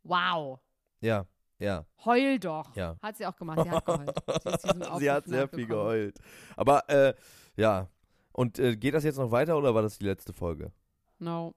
Wow. 0.04 0.60
Ja, 1.02 1.26
ja. 1.60 1.86
Heul 2.06 2.40
doch. 2.40 2.76
Ja. 2.76 2.96
Hat 3.02 3.18
sie 3.18 3.26
auch 3.26 3.36
gemacht. 3.36 3.60
Sie 3.64 3.70
hat 3.72 3.86
geheult. 3.86 4.16
Sie, 4.62 4.70
Sie 5.00 5.12
hat 5.12 5.26
sehr 5.26 5.48
viel 5.48 5.66
geheult. 5.68 6.18
Aber, 6.56 6.88
äh, 6.90 7.14
ja. 7.56 7.88
Und 8.32 8.58
äh, 8.60 8.76
geht 8.76 8.94
das 8.94 9.04
jetzt 9.04 9.18
noch 9.18 9.32
weiter 9.32 9.58
oder 9.58 9.74
war 9.76 9.82
das 9.84 9.98
die 10.00 10.06
letzte 10.06 10.34
Folge? 10.34 10.72
No. 11.20 11.54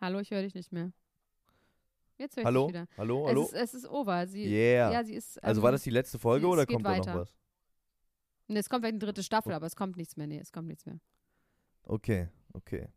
Hallo, 0.00 0.18
ich 0.20 0.30
höre 0.30 0.42
dich 0.42 0.54
nicht 0.54 0.70
mehr. 0.70 0.92
Jetzt 2.18 2.36
höre 2.36 2.42
ich 2.42 2.46
Hallo? 2.46 2.66
dich 2.66 2.74
wieder. 2.74 2.86
Hallo? 2.98 3.24
Es 3.24 3.28
Hallo? 3.30 3.42
ist, 3.44 3.52
es 3.54 3.74
ist 3.74 3.88
over. 3.88 4.26
Sie, 4.26 4.44
Yeah. 4.44 4.92
Ja, 4.92 5.02
sie 5.04 5.14
ist. 5.14 5.42
also 5.42 5.60
ähm, 5.60 5.64
war 5.64 5.72
das 5.72 5.82
die 5.82 5.90
letzte 5.90 6.18
Folge 6.18 6.46
sie- 6.46 6.52
oder 6.52 6.62
es 6.62 6.68
kommt 6.68 6.84
da 6.84 6.90
noch 6.96 6.98
weiter. 7.06 7.20
was? 7.20 7.34
Nee, 8.46 8.58
es 8.58 8.68
kommt 8.68 8.82
vielleicht 8.82 8.92
eine 8.92 8.98
dritte 8.98 9.22
Staffel, 9.22 9.52
aber 9.54 9.66
es 9.66 9.74
kommt 9.74 9.96
nichts 9.96 10.16
mehr. 10.16 10.26
Nee, 10.26 10.38
es 10.38 10.52
kommt 10.52 10.68
nichts 10.68 10.84
mehr. 10.84 11.00
Okay, 11.84 12.28
okay. 12.52 12.88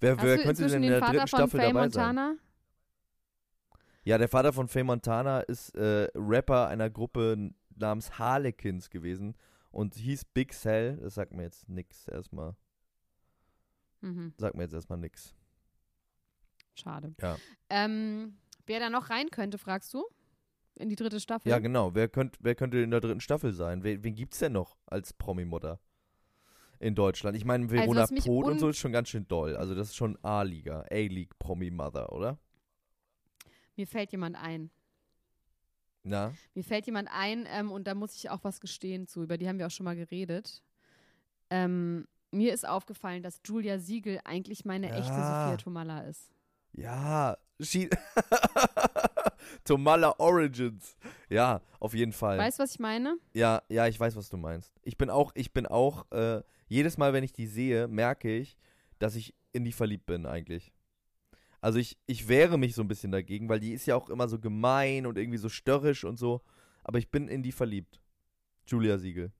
Wer, 0.00 0.16
Hast 0.16 0.24
wer 0.24 0.38
könnte 0.38 0.66
denn 0.66 0.82
in 0.82 0.90
der 0.90 1.00
dritten 1.00 1.28
Staffel 1.28 1.60
Faye 1.60 1.72
dabei 1.72 1.88
sein? 1.90 2.38
Ja, 4.04 4.18
der 4.18 4.28
Vater 4.28 4.52
von 4.52 4.68
Faye 4.68 4.84
Montana 4.84 5.40
ist 5.40 5.74
äh, 5.76 6.08
Rapper 6.14 6.68
einer 6.68 6.90
Gruppe 6.90 7.50
namens 7.76 8.18
Harlequins 8.18 8.90
gewesen 8.90 9.34
und 9.70 9.94
hieß 9.94 10.26
Big 10.26 10.52
Cell. 10.52 10.98
Das 10.98 11.14
sagt 11.14 11.32
mir 11.32 11.42
jetzt 11.44 11.68
nix 11.68 12.06
erstmal. 12.08 12.54
Mhm, 14.02 14.34
Sagt 14.36 14.56
mir 14.56 14.64
jetzt 14.64 14.74
erstmal 14.74 14.98
nix. 14.98 15.34
schade. 16.74 17.14
Ja. 17.20 17.36
Ähm, 17.70 18.36
wer 18.66 18.80
da 18.80 18.90
noch 18.90 19.08
rein 19.10 19.30
könnte, 19.30 19.56
fragst 19.58 19.94
du? 19.94 20.04
In 20.76 20.88
die 20.88 20.96
dritte 20.96 21.20
Staffel? 21.20 21.48
Ja, 21.48 21.58
genau. 21.60 21.94
Wer, 21.94 22.08
könnt, 22.08 22.36
wer 22.40 22.54
könnte 22.56 22.78
in 22.78 22.90
der 22.90 23.00
dritten 23.00 23.20
Staffel 23.20 23.52
sein? 23.52 23.84
Wen, 23.84 24.02
wen 24.02 24.14
gibt's 24.16 24.40
denn 24.40 24.52
noch 24.52 24.76
als 24.86 25.12
Promi-Mutter 25.12 25.78
in 26.80 26.94
Deutschland? 26.96 27.36
Ich 27.36 27.44
meine, 27.44 27.70
Verona 27.70 28.02
was 28.02 28.10
mich 28.10 28.24
Poth 28.24 28.46
und 28.46 28.52
un- 28.54 28.58
so 28.58 28.68
ist 28.68 28.78
schon 28.78 28.90
ganz 28.92 29.08
schön 29.08 29.26
doll. 29.28 29.56
Also 29.56 29.74
das 29.76 29.88
ist 29.90 29.96
schon 29.96 30.18
A-Liga, 30.22 30.84
A-League 30.90 31.38
Promi-Mother, 31.38 32.12
oder? 32.12 32.38
Mir 33.76 33.86
fällt 33.86 34.12
jemand 34.12 34.36
ein. 34.36 34.70
Na? 36.02 36.34
Mir 36.54 36.64
fällt 36.64 36.86
jemand 36.86 37.08
ein 37.10 37.46
ähm, 37.48 37.72
und 37.72 37.86
da 37.86 37.94
muss 37.94 38.14
ich 38.14 38.30
auch 38.30 38.44
was 38.44 38.60
gestehen 38.60 39.06
zu. 39.06 39.22
Über 39.22 39.38
die 39.38 39.48
haben 39.48 39.58
wir 39.58 39.66
auch 39.66 39.70
schon 39.70 39.84
mal 39.84 39.96
geredet. 39.96 40.62
Ähm, 41.50 42.06
mir 42.30 42.52
ist 42.52 42.66
aufgefallen, 42.68 43.22
dass 43.22 43.40
Julia 43.44 43.78
Siegel 43.78 44.20
eigentlich 44.24 44.64
meine 44.64 44.90
echte 44.92 45.12
Ja. 45.12 45.44
Sophia 45.44 45.56
Tomalla 45.56 46.00
ist. 46.00 46.30
Ja, 46.72 47.36
she 47.60 47.88
Tomala 49.64 50.14
Origins. 50.18 50.96
Ja, 51.28 51.60
auf 51.80 51.94
jeden 51.94 52.12
Fall. 52.12 52.38
Weißt 52.38 52.58
du, 52.58 52.64
was 52.64 52.72
ich 52.72 52.80
meine? 52.80 53.16
Ja, 53.32 53.62
ja, 53.68 53.86
ich 53.86 53.98
weiß, 53.98 54.16
was 54.16 54.28
du 54.28 54.36
meinst. 54.36 54.72
Ich 54.82 54.96
bin 54.96 55.10
auch, 55.10 55.32
ich 55.34 55.52
bin 55.52 55.66
auch, 55.66 56.10
äh, 56.10 56.42
jedes 56.66 56.98
Mal, 56.98 57.12
wenn 57.12 57.24
ich 57.24 57.32
die 57.32 57.46
sehe, 57.46 57.86
merke 57.88 58.36
ich, 58.36 58.58
dass 58.98 59.14
ich 59.14 59.34
in 59.52 59.64
die 59.64 59.72
verliebt 59.72 60.06
bin 60.06 60.26
eigentlich. 60.26 60.72
Also 61.64 61.78
ich, 61.78 61.96
ich 62.04 62.28
wehre 62.28 62.58
mich 62.58 62.74
so 62.74 62.82
ein 62.82 62.88
bisschen 62.88 63.10
dagegen, 63.10 63.48
weil 63.48 63.58
die 63.58 63.72
ist 63.72 63.86
ja 63.86 63.96
auch 63.96 64.10
immer 64.10 64.28
so 64.28 64.38
gemein 64.38 65.06
und 65.06 65.16
irgendwie 65.16 65.38
so 65.38 65.48
störrisch 65.48 66.04
und 66.04 66.18
so. 66.18 66.42
Aber 66.82 66.98
ich 66.98 67.10
bin 67.10 67.26
in 67.26 67.42
die 67.42 67.52
verliebt. 67.52 68.02
Julia 68.66 68.98
Siegel. 68.98 69.32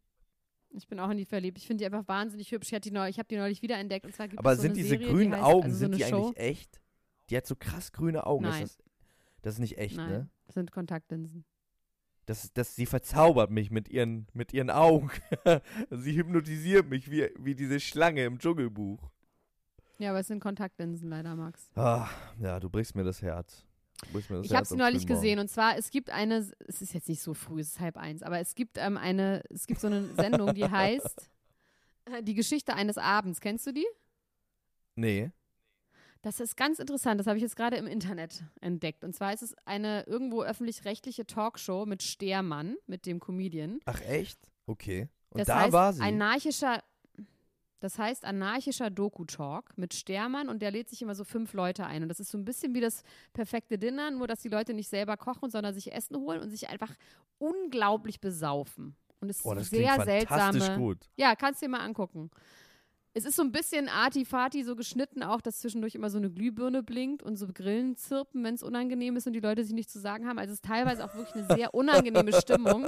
Ich 0.70 0.88
bin 0.88 0.98
auch 1.00 1.10
in 1.10 1.18
die 1.18 1.26
verliebt. 1.26 1.58
Ich 1.58 1.66
finde 1.66 1.82
die 1.82 1.86
einfach 1.86 2.08
wahnsinnig 2.08 2.50
hübsch. 2.50 2.72
Ich, 2.72 2.92
neu, 2.92 3.10
ich 3.10 3.18
habe 3.18 3.28
die 3.28 3.36
neulich 3.36 3.60
wiederentdeckt. 3.60 4.06
Und 4.06 4.14
zwar 4.14 4.28
gibt 4.28 4.38
Aber 4.38 4.56
so 4.56 4.62
sind 4.62 4.74
diese 4.74 4.88
Serie, 4.88 5.06
grünen 5.06 5.32
die 5.32 5.36
heißt, 5.36 5.44
Augen, 5.44 5.64
also 5.64 5.74
so 5.74 5.78
sind 5.80 5.96
die 5.96 6.02
Show. 6.02 6.28
eigentlich 6.28 6.38
echt? 6.38 6.80
Die 7.28 7.36
hat 7.36 7.46
so 7.46 7.56
krass 7.56 7.92
grüne 7.92 8.26
Augen. 8.26 8.44
Nein. 8.44 8.64
Ist 8.64 8.78
das, 8.78 8.86
das 9.42 9.54
ist 9.54 9.60
nicht 9.60 9.76
echt, 9.76 9.98
Nein, 9.98 10.10
ne? 10.10 10.30
das 10.46 10.54
sind 10.54 10.72
Kontaktlinsen. 10.72 11.44
Das, 12.24 12.54
das, 12.54 12.74
sie 12.74 12.86
verzaubert 12.86 13.50
mich 13.50 13.70
mit 13.70 13.90
ihren, 13.90 14.28
mit 14.32 14.54
ihren 14.54 14.70
Augen. 14.70 15.10
sie 15.90 16.16
hypnotisiert 16.16 16.88
mich 16.88 17.10
wie, 17.10 17.28
wie 17.38 17.54
diese 17.54 17.80
Schlange 17.80 18.24
im 18.24 18.38
Dschungelbuch. 18.38 19.10
Ja, 19.98 20.10
aber 20.10 20.20
es 20.20 20.26
sind 20.26 20.40
Kontaktlinsen 20.40 21.08
leider, 21.08 21.34
Max. 21.36 21.70
Ah, 21.76 22.08
ja, 22.40 22.58
du 22.60 22.68
brichst 22.68 22.94
mir 22.94 23.04
das 23.04 23.22
Herz. 23.22 23.64
Du 24.06 24.12
brichst 24.12 24.30
mir 24.30 24.38
das 24.38 24.46
Ich 24.46 24.54
habe 24.54 24.68
am 24.68 24.78
neulich 24.78 25.06
gesehen 25.06 25.38
und 25.38 25.48
zwar 25.48 25.78
es 25.78 25.90
gibt 25.90 26.10
eine, 26.10 26.46
es 26.66 26.82
ist 26.82 26.94
jetzt 26.94 27.08
nicht 27.08 27.22
so 27.22 27.32
früh, 27.32 27.60
es 27.60 27.68
ist 27.68 27.80
halb 27.80 27.96
eins, 27.96 28.22
aber 28.22 28.40
es 28.40 28.54
gibt 28.54 28.76
ähm, 28.76 28.96
eine, 28.96 29.42
es 29.50 29.66
gibt 29.66 29.80
so 29.80 29.86
eine 29.86 30.04
Sendung, 30.16 30.54
die 30.54 30.68
heißt 30.68 31.30
äh, 32.06 32.22
Die 32.22 32.34
Geschichte 32.34 32.74
eines 32.74 32.98
Abends. 32.98 33.40
Kennst 33.40 33.66
du 33.66 33.72
die? 33.72 33.86
Nee. 34.96 35.30
Das 36.22 36.40
ist 36.40 36.56
ganz 36.56 36.78
interessant. 36.78 37.20
Das 37.20 37.26
habe 37.26 37.36
ich 37.36 37.42
jetzt 37.42 37.54
gerade 37.56 37.76
im 37.76 37.86
Internet 37.86 38.44
entdeckt. 38.62 39.04
Und 39.04 39.14
zwar 39.14 39.34
ist 39.34 39.42
es 39.42 39.54
eine 39.66 40.04
irgendwo 40.04 40.42
öffentlich-rechtliche 40.42 41.26
Talkshow 41.26 41.84
mit 41.84 42.02
Stehrmann, 42.02 42.76
mit 42.86 43.04
dem 43.04 43.20
Comedian. 43.20 43.78
Ach, 43.84 44.00
echt? 44.00 44.40
Okay. 44.66 45.08
Und 45.28 45.40
das 45.40 45.48
da 45.48 45.60
heißt, 45.60 45.72
war 45.72 45.92
sie. 45.92 46.00
anarchischer, 46.00 46.82
das 47.84 47.98
heißt 47.98 48.24
anarchischer 48.24 48.88
Doku-Talk 48.88 49.76
mit 49.76 49.92
Stermann 49.92 50.48
und 50.48 50.62
der 50.62 50.70
lädt 50.70 50.88
sich 50.88 51.02
immer 51.02 51.14
so 51.14 51.22
fünf 51.22 51.52
Leute 51.52 51.84
ein. 51.84 52.02
Und 52.02 52.08
das 52.08 52.18
ist 52.18 52.30
so 52.30 52.38
ein 52.38 52.44
bisschen 52.46 52.74
wie 52.74 52.80
das 52.80 53.02
perfekte 53.34 53.76
Dinner, 53.76 54.10
nur 54.10 54.26
dass 54.26 54.40
die 54.40 54.48
Leute 54.48 54.72
nicht 54.72 54.88
selber 54.88 55.18
kochen, 55.18 55.50
sondern 55.50 55.74
sich 55.74 55.92
Essen 55.92 56.16
holen 56.16 56.40
und 56.40 56.48
sich 56.48 56.70
einfach 56.70 56.90
unglaublich 57.36 58.22
besaufen. 58.22 58.96
Und 59.20 59.28
es 59.28 59.40
ist 59.40 59.44
oh, 59.44 59.52
das 59.52 59.68
sehr 59.68 60.02
seltsame. 60.02 60.78
gut. 60.78 61.10
Ja, 61.16 61.36
kannst 61.36 61.60
dir 61.60 61.68
mal 61.68 61.80
angucken. 61.80 62.30
Es 63.12 63.24
ist 63.24 63.36
so 63.36 63.42
ein 63.42 63.52
bisschen 63.52 63.88
arty-fati 63.88 64.64
so 64.64 64.74
geschnitten, 64.74 65.22
auch 65.22 65.40
dass 65.40 65.60
zwischendurch 65.60 65.94
immer 65.94 66.10
so 66.10 66.18
eine 66.18 66.30
Glühbirne 66.30 66.82
blinkt 66.82 67.22
und 67.22 67.36
so 67.36 67.46
Grillen 67.46 67.96
zirpen, 67.96 68.42
wenn 68.42 68.54
es 68.54 68.62
unangenehm 68.64 69.14
ist 69.16 69.28
und 69.28 69.34
die 69.34 69.40
Leute 69.40 69.62
sich 69.62 69.72
nichts 69.72 69.92
zu 69.92 70.00
sagen 70.00 70.26
haben. 70.26 70.38
Also 70.38 70.52
es 70.52 70.60
ist 70.60 70.64
teilweise 70.64 71.04
auch 71.04 71.14
wirklich 71.14 71.34
eine 71.36 71.54
sehr 71.54 71.74
unangenehme 71.74 72.32
Stimmung. 72.32 72.86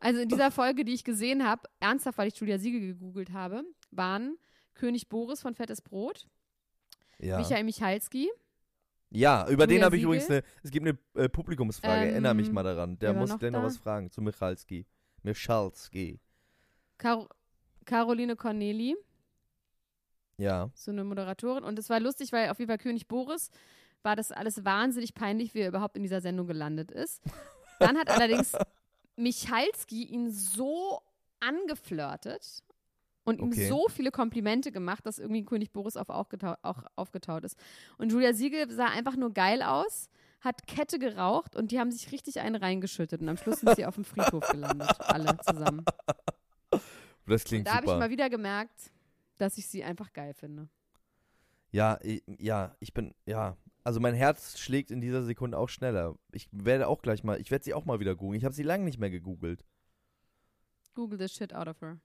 Also 0.00 0.20
in 0.20 0.28
dieser 0.28 0.50
Folge, 0.50 0.84
die 0.84 0.92
ich 0.92 1.02
gesehen 1.02 1.48
habe, 1.48 1.62
ernsthaft, 1.80 2.18
weil 2.18 2.28
ich 2.28 2.36
Julia 2.36 2.58
Siegel 2.58 2.80
gegoogelt 2.80 3.32
habe, 3.32 3.64
waren 3.96 4.36
König 4.74 5.08
Boris 5.08 5.40
von 5.40 5.54
Fettes 5.54 5.80
Brot, 5.82 6.26
Ja. 7.18 7.38
Michael 7.38 7.64
Michalski, 7.64 8.30
Ja, 9.10 9.48
über 9.48 9.66
den 9.66 9.84
habe 9.84 9.96
ich 9.96 10.02
übrigens 10.02 10.28
eine, 10.28 10.42
es 10.62 10.70
gibt 10.70 10.86
eine 10.86 10.98
äh, 11.14 11.28
Publikumsfrage, 11.28 12.02
Ähm, 12.06 12.10
erinnere 12.10 12.34
mich 12.34 12.50
mal 12.50 12.62
daran. 12.64 12.98
Der 12.98 13.12
muss 13.14 13.30
noch 13.30 13.38
da? 13.38 13.62
was 13.62 13.76
fragen 13.76 14.10
zu 14.10 14.20
Michalski. 14.20 14.86
Michalski. 15.22 16.20
Car 16.98 17.28
Caroline 17.84 18.34
Corneli, 18.34 18.96
Ja. 20.38 20.70
so 20.74 20.90
eine 20.90 21.04
Moderatorin. 21.04 21.62
Und 21.64 21.78
es 21.78 21.88
war 21.90 22.00
lustig, 22.00 22.32
weil 22.32 22.48
auf 22.50 22.58
jeden 22.58 22.68
Fall 22.70 22.78
König 22.78 23.06
Boris 23.08 23.50
war 24.02 24.16
das 24.16 24.32
alles 24.32 24.64
wahnsinnig 24.64 25.14
peinlich, 25.14 25.54
wie 25.54 25.60
er 25.60 25.68
überhaupt 25.68 25.96
in 25.96 26.02
dieser 26.02 26.20
Sendung 26.20 26.46
gelandet 26.46 26.90
ist. 26.90 27.22
Dann 27.78 27.96
hat 27.98 28.10
allerdings 28.10 28.52
Michalski 29.16 30.04
ihn 30.04 30.30
so 30.30 31.00
angeflirtet 31.40 32.62
und 33.24 33.40
ihm 33.40 33.48
Okay. 33.48 33.68
so 33.68 33.88
viele 33.88 34.10
Komplimente 34.10 34.70
gemacht, 34.72 35.04
dass 35.06 35.18
irgendwie 35.18 35.44
König 35.44 35.72
Boris 35.72 35.96
auf 35.96 36.08
aufgetau 36.08 36.54
auch 36.62 36.82
aufgetaut 36.96 37.44
ist. 37.44 37.58
Und 37.98 38.12
Julia 38.12 38.32
Siegel 38.32 38.70
sah 38.70 38.86
einfach 38.86 39.16
nur 39.16 39.32
geil 39.32 39.62
aus, 39.62 40.08
hat 40.40 40.66
Kette 40.66 40.98
geraucht 40.98 41.56
und 41.56 41.70
die 41.70 41.80
haben 41.80 41.90
sich 41.90 42.12
richtig 42.12 42.40
einen 42.40 42.56
reingeschüttet. 42.56 43.20
Und 43.22 43.28
am 43.28 43.36
Schluss 43.36 43.60
sind 43.60 43.74
sie 43.76 43.86
auf 43.86 43.94
dem 43.94 44.04
Friedhof 44.04 44.46
gelandet, 44.48 44.88
alle 45.00 45.36
zusammen. 45.38 45.84
Das 47.26 47.44
klingt 47.44 47.66
Da 47.66 47.76
habe 47.76 47.86
ich 47.86 47.92
mal 47.92 48.10
wieder 48.10 48.28
gemerkt, 48.28 48.92
dass 49.38 49.56
ich 49.56 49.66
sie 49.66 49.82
einfach 49.82 50.12
geil 50.12 50.34
finde. 50.34 50.68
Ja, 51.70 51.98
ich, 52.02 52.22
ja, 52.38 52.76
ich 52.78 52.92
bin, 52.92 53.14
ja. 53.26 53.56
Also 53.82 54.00
mein 54.00 54.14
Herz 54.14 54.58
schlägt 54.58 54.90
in 54.90 55.00
dieser 55.00 55.24
Sekunde 55.24 55.58
auch 55.58 55.68
schneller. 55.68 56.14
Ich 56.32 56.48
werde 56.52 56.88
auch 56.88 57.02
gleich 57.02 57.24
mal, 57.24 57.40
ich 57.40 57.50
werde 57.50 57.64
sie 57.64 57.74
auch 57.74 57.84
mal 57.84 58.00
wieder 58.00 58.14
googeln. 58.14 58.38
Ich 58.38 58.44
habe 58.44 58.54
sie 58.54 58.62
lange 58.62 58.84
nicht 58.84 58.98
mehr 58.98 59.10
gegoogelt. 59.10 59.64
Google 60.94 61.18
the 61.18 61.28
shit 61.28 61.52
out 61.54 61.68
of 61.68 61.80
her. 61.80 61.98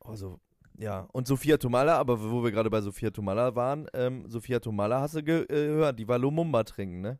Also, 0.00 0.40
ja. 0.78 1.00
Und 1.12 1.26
Sophia 1.26 1.56
Tomala, 1.56 1.96
aber 1.98 2.20
wo 2.20 2.42
wir 2.42 2.50
gerade 2.50 2.70
bei 2.70 2.80
Sophia 2.80 3.10
Tomala 3.10 3.54
waren, 3.54 3.86
ähm, 3.94 4.28
Sophia 4.28 4.60
Tomala 4.60 5.00
hast 5.00 5.14
du 5.14 5.22
ge 5.22 5.42
äh, 5.42 5.46
gehört, 5.46 5.98
die 5.98 6.06
war 6.08 6.18
Lumumba 6.18 6.64
trinken, 6.64 7.00
ne? 7.00 7.18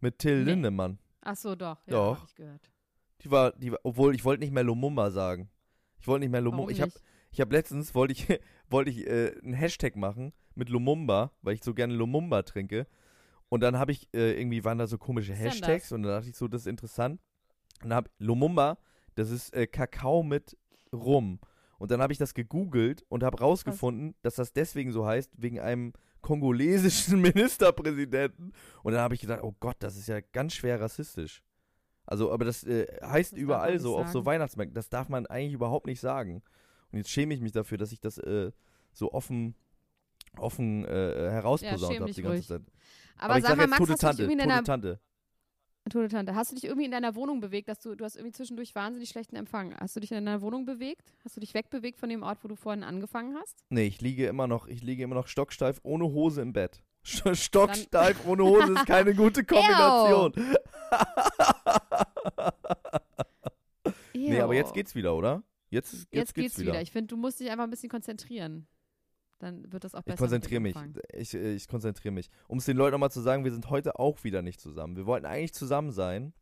Mit 0.00 0.18
Till 0.18 0.38
Nee. 0.44 0.50
Lindemann. 0.52 0.98
Ach 1.22 1.36
so, 1.36 1.54
doch. 1.54 1.78
Ja, 1.86 1.92
Doch. 1.92 2.20
Hab 2.20 2.28
ich 2.28 2.34
gehört. 2.34 2.70
Die 3.22 3.30
war, 3.30 3.52
die 3.52 3.70
war, 3.70 3.78
obwohl 3.84 4.14
ich 4.14 4.24
wollte 4.24 4.42
nicht 4.42 4.52
mehr 4.52 4.64
Lumumba 4.64 5.10
sagen. 5.12 5.48
Ich 6.00 6.08
wollte 6.08 6.20
nicht 6.24 6.32
mehr 6.32 6.40
Lumumba. 6.40 6.72
Ich 6.72 6.80
habe 6.80 6.92
ich 7.30 7.40
hab 7.40 7.52
letztens 7.52 7.94
wollte 7.94 8.12
ich 8.12 8.26
wollte 8.68 8.90
ich 8.90 9.06
äh, 9.06 9.32
einen 9.42 9.54
Hashtag 9.54 9.94
machen 9.96 10.32
mit 10.56 10.68
Lumumba, 10.68 11.30
weil 11.42 11.54
ich 11.54 11.62
so 11.62 11.72
gerne 11.74 11.94
Lumumba 11.94 12.42
trinke. 12.42 12.88
Und 13.48 13.60
dann 13.60 13.78
habe 13.78 13.92
ich 13.92 14.12
äh, 14.12 14.32
irgendwie 14.40 14.64
waren 14.64 14.78
da 14.78 14.86
so 14.88 14.98
komische 14.98 15.34
Hashtags 15.34 15.92
und 15.92 16.02
dann 16.02 16.12
dachte 16.12 16.30
ich 16.30 16.36
so, 16.36 16.48
das 16.48 16.62
ist 16.62 16.66
interessant. 16.66 17.20
Und 17.82 17.90
dann 17.90 17.96
hab 17.96 18.10
Lumumba, 18.18 18.78
das 19.14 19.30
ist 19.30 19.54
äh, 19.54 19.68
Kakao 19.68 20.22
mit 20.24 20.56
Rum. 20.92 21.38
Und 21.82 21.90
dann 21.90 22.00
habe 22.00 22.12
ich 22.12 22.18
das 22.20 22.32
gegoogelt 22.32 23.04
und 23.08 23.24
habe 23.24 23.40
rausgefunden, 23.40 24.14
dass 24.22 24.36
das 24.36 24.52
deswegen 24.52 24.92
so 24.92 25.04
heißt, 25.04 25.32
wegen 25.36 25.58
einem 25.58 25.94
kongolesischen 26.20 27.20
Ministerpräsidenten. 27.20 28.52
Und 28.84 28.92
dann 28.92 29.00
habe 29.00 29.16
ich 29.16 29.20
gedacht, 29.20 29.40
oh 29.42 29.52
Gott, 29.58 29.74
das 29.80 29.96
ist 29.96 30.06
ja 30.06 30.20
ganz 30.20 30.54
schwer 30.54 30.80
rassistisch. 30.80 31.42
Also, 32.06 32.30
aber 32.30 32.44
das 32.44 32.62
äh, 32.62 32.86
heißt 33.02 33.32
Das 33.32 33.38
überall 33.40 33.80
so, 33.80 33.98
auf 33.98 34.06
so. 34.10 34.24
Weihnachtsmärkten. 34.24 34.76
Das 34.76 34.90
darf 34.90 35.08
man 35.08 35.26
eigentlich 35.26 35.54
überhaupt 35.54 35.86
nicht 35.86 35.98
sagen. 35.98 36.44
Und 36.92 36.98
jetzt 36.98 37.10
schäme 37.10 37.34
ich 37.34 37.40
mich 37.40 37.50
dafür, 37.50 37.78
dass 37.78 37.90
ich 37.90 37.98
das 37.98 38.16
äh, 38.18 38.52
so 38.92 39.12
offen, 39.12 39.56
offen 40.38 40.84
äh, 40.84 41.30
herausposaunt 41.32 41.94
schäm 41.94 42.02
habe 42.02 42.12
die 42.12 42.22
ganze 42.22 42.36
ruhig. 42.36 42.46
Zeit. 42.46 42.62
Aber, 43.16 43.38
ich 43.38 43.42
sag 43.42 43.56
sag 43.56 43.58
mal, 43.58 43.66
Max, 43.66 43.78
tote 43.78 43.92
hast 43.94 44.00
Tante, 44.02 44.28
tote 44.28 44.62
Tante. 44.62 45.00
Tote 45.90 46.08
Tante, 46.08 46.34
hast 46.34 46.50
du 46.50 46.54
dich 46.54 46.64
irgendwie 46.64 46.84
in 46.84 46.90
deiner 46.92 47.14
Wohnung 47.16 47.40
bewegt, 47.40 47.68
dass 47.68 47.80
du 47.80 47.94
du 47.94 48.04
hast 48.04 48.16
irgendwie 48.16 48.32
zwischendurch 48.32 48.74
wahnsinnig 48.74 49.08
schlechten 49.08 49.34
Empfang. 49.36 49.74
Hast 49.78 49.96
du 49.96 50.00
dich 50.00 50.12
in 50.12 50.24
deiner 50.24 50.40
Wohnung 50.40 50.64
bewegt? 50.64 51.12
Hast 51.24 51.36
du 51.36 51.40
dich 51.40 51.54
wegbewegt 51.54 51.98
von 51.98 52.08
dem 52.08 52.22
Ort, 52.22 52.38
wo 52.44 52.48
du 52.48 52.54
vorhin 52.54 52.84
angefangen 52.84 53.36
hast? 53.36 53.58
Nee, 53.68 53.86
ich 53.86 54.00
liege 54.00 54.26
immer 54.26 54.46
noch, 54.46 54.68
ich 54.68 54.82
liege 54.82 55.02
immer 55.02 55.16
noch 55.16 55.26
stocksteif 55.26 55.80
ohne 55.82 56.04
Hose 56.04 56.40
im 56.40 56.52
Bett. 56.52 56.82
St- 57.04 57.34
Stocksteif 57.34 58.24
ohne 58.26 58.44
Hose 58.44 58.74
ist 58.74 58.86
keine 58.86 59.12
gute 59.16 59.44
Kombination. 59.44 60.32
Nee, 64.14 64.40
aber 64.40 64.54
jetzt 64.54 64.72
geht's 64.72 64.94
wieder, 64.94 65.14
oder? 65.16 65.42
Jetzt, 65.70 65.92
jetzt, 65.92 66.06
Jetzt, 66.12 66.34
geht's 66.34 66.58
wieder. 66.58 66.80
Ich 66.80 66.90
finde, 66.92 67.08
du 67.08 67.16
musst 67.16 67.40
dich 67.40 67.50
einfach 67.50 67.64
ein 67.64 67.70
bisschen 67.70 67.88
konzentrieren. 67.88 68.66
Dann 69.42 69.72
wird 69.72 69.82
das 69.82 69.94
auch 69.94 70.02
besser. 70.02 70.14
Ich 70.14 70.20
konzentriere 70.20 70.60
mich. 70.60 70.76
Empfang. 70.76 71.02
Ich, 71.12 71.34
äh, 71.34 71.54
ich 71.54 71.66
konzentriere 71.66 72.12
mich. 72.12 72.30
Um 72.46 72.58
es 72.58 72.64
den 72.64 72.76
Leuten 72.76 72.92
nochmal 72.92 73.10
zu 73.10 73.20
sagen, 73.20 73.42
wir 73.44 73.50
sind 73.50 73.68
heute 73.70 73.98
auch 73.98 74.22
wieder 74.22 74.40
nicht 74.40 74.60
zusammen. 74.60 74.96
Wir 74.96 75.04
wollten 75.04 75.26
eigentlich 75.26 75.52
zusammen 75.52 75.90
sein. 75.90 76.32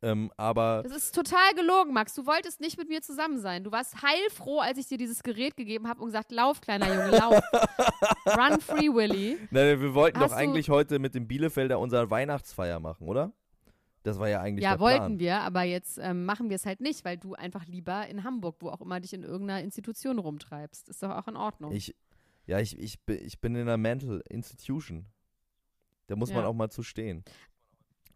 Ähm, 0.00 0.30
aber 0.36 0.82
Das 0.84 0.92
ist 0.92 1.14
total 1.14 1.54
gelogen, 1.56 1.92
Max. 1.92 2.14
Du 2.14 2.26
wolltest 2.26 2.60
nicht 2.60 2.78
mit 2.78 2.88
mir 2.88 3.00
zusammen 3.02 3.38
sein. 3.40 3.64
Du 3.64 3.72
warst 3.72 4.00
heilfroh, 4.02 4.60
als 4.60 4.78
ich 4.78 4.86
dir 4.86 4.98
dieses 4.98 5.22
Gerät 5.22 5.56
gegeben 5.56 5.88
habe 5.88 6.00
und 6.00 6.06
gesagt, 6.08 6.30
lauf, 6.30 6.60
kleiner 6.60 6.86
Junge, 6.86 7.18
lauf. 7.18 7.40
Run 8.26 8.60
free, 8.60 8.88
Willy. 8.94 9.38
nein, 9.50 9.80
wir 9.80 9.94
wollten 9.94 10.20
Hast 10.20 10.30
doch 10.30 10.36
eigentlich 10.36 10.68
heute 10.68 10.98
mit 10.98 11.14
dem 11.14 11.26
Bielefelder 11.26 11.80
unsere 11.80 12.10
Weihnachtsfeier 12.10 12.78
machen, 12.78 13.08
oder? 13.08 13.32
Das 14.04 14.18
war 14.20 14.28
ja 14.28 14.40
eigentlich 14.40 14.62
Ja, 14.62 14.70
der 14.70 14.76
Plan. 14.76 15.00
wollten 15.00 15.18
wir, 15.18 15.40
aber 15.40 15.64
jetzt 15.64 15.98
ähm, 16.00 16.24
machen 16.24 16.48
wir 16.48 16.56
es 16.56 16.64
halt 16.64 16.80
nicht, 16.80 17.04
weil 17.04 17.16
du 17.18 17.34
einfach 17.34 17.66
lieber 17.66 18.06
in 18.06 18.22
Hamburg, 18.22 18.56
wo 18.60 18.68
auch 18.70 18.80
immer 18.80 19.00
dich 19.00 19.12
in 19.12 19.24
irgendeiner 19.24 19.62
Institution 19.64 20.18
rumtreibst. 20.20 20.88
Ist 20.88 21.02
doch 21.02 21.10
auch 21.10 21.26
in 21.26 21.36
Ordnung. 21.36 21.72
Ich, 21.72 21.94
ja, 22.48 22.58
ich, 22.58 22.76
ich, 22.78 22.98
bin- 23.04 23.24
ich 23.24 23.40
bin 23.40 23.54
in 23.54 23.60
einer 23.62 23.76
Mental 23.76 24.20
Institution. 24.28 25.06
Da 26.08 26.16
muss 26.16 26.30
man 26.32 26.40
Ja. 26.42 26.46
auch 26.48 26.54
mal 26.54 26.70
zu 26.70 26.82
stehen. 26.82 27.22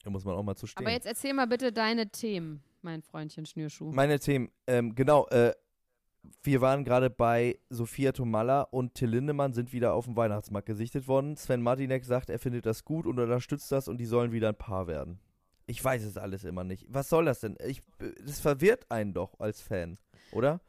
Da 0.03 0.11
muss 0.11 0.25
man 0.25 0.35
auch 0.35 0.42
mal 0.42 0.57
zu 0.57 0.66
stehen. 0.66 0.83
aber 0.85 0.92
jetzt 0.92 1.07
erzähl 1.07 1.33
mal 1.35 1.47
bitte 1.47 1.73
deine 1.73 2.11
Themen, 2.11 2.62
mein 2.81 3.03
Freundchen 3.03 3.47
Schnürschuh. 3.47 3.92
Meine 3.92 4.18
Themen, 4.18 4.51
ähm, 4.66 4.95
genau, 4.97 5.29
äh, 5.29 5.53
wir 6.42 6.61
waren 6.61 6.85
gerade 6.85 7.11
bei 7.11 7.59
Sophia 7.68 8.12
Tomalla 8.12 8.62
und 8.62 8.95
Till 8.95 9.11
Lindemann 9.11 9.53
sind 9.53 9.73
wieder 9.73 9.92
auf 9.95 10.07
dem 10.07 10.16
Weihnachtsmarkt 10.16 10.66
gesichtet 10.66 11.07
worden. 11.07 11.37
Sven 11.37 11.62
Martinek 11.62 12.05
sagt, 12.05 12.31
er 12.31 12.38
findet 12.38 12.64
das 12.66 12.85
gut 12.85 13.07
und 13.07 13.18
unterstützt 13.18 13.71
das 13.71 13.87
und 13.88 13.99
die 13.99 14.07
sollen 14.07 14.33
wieder 14.33 14.49
ein 14.49 14.57
Paar 14.59 14.87
werden. 14.87 15.21
Ich 15.66 15.83
weiß 15.85 16.03
es 16.05 16.16
alles 16.16 16.45
immer 16.45 16.64
nicht. 16.64 16.87
Was 16.88 17.09
soll 17.09 17.25
das 17.27 17.40
denn? 17.40 17.57
Ich, 17.66 17.83
das 18.25 18.40
verwirrt 18.40 18.90
einen 18.90 19.12
doch 19.14 19.38
als 19.38 19.61
Fan, 19.61 19.99
oder? 20.33 20.61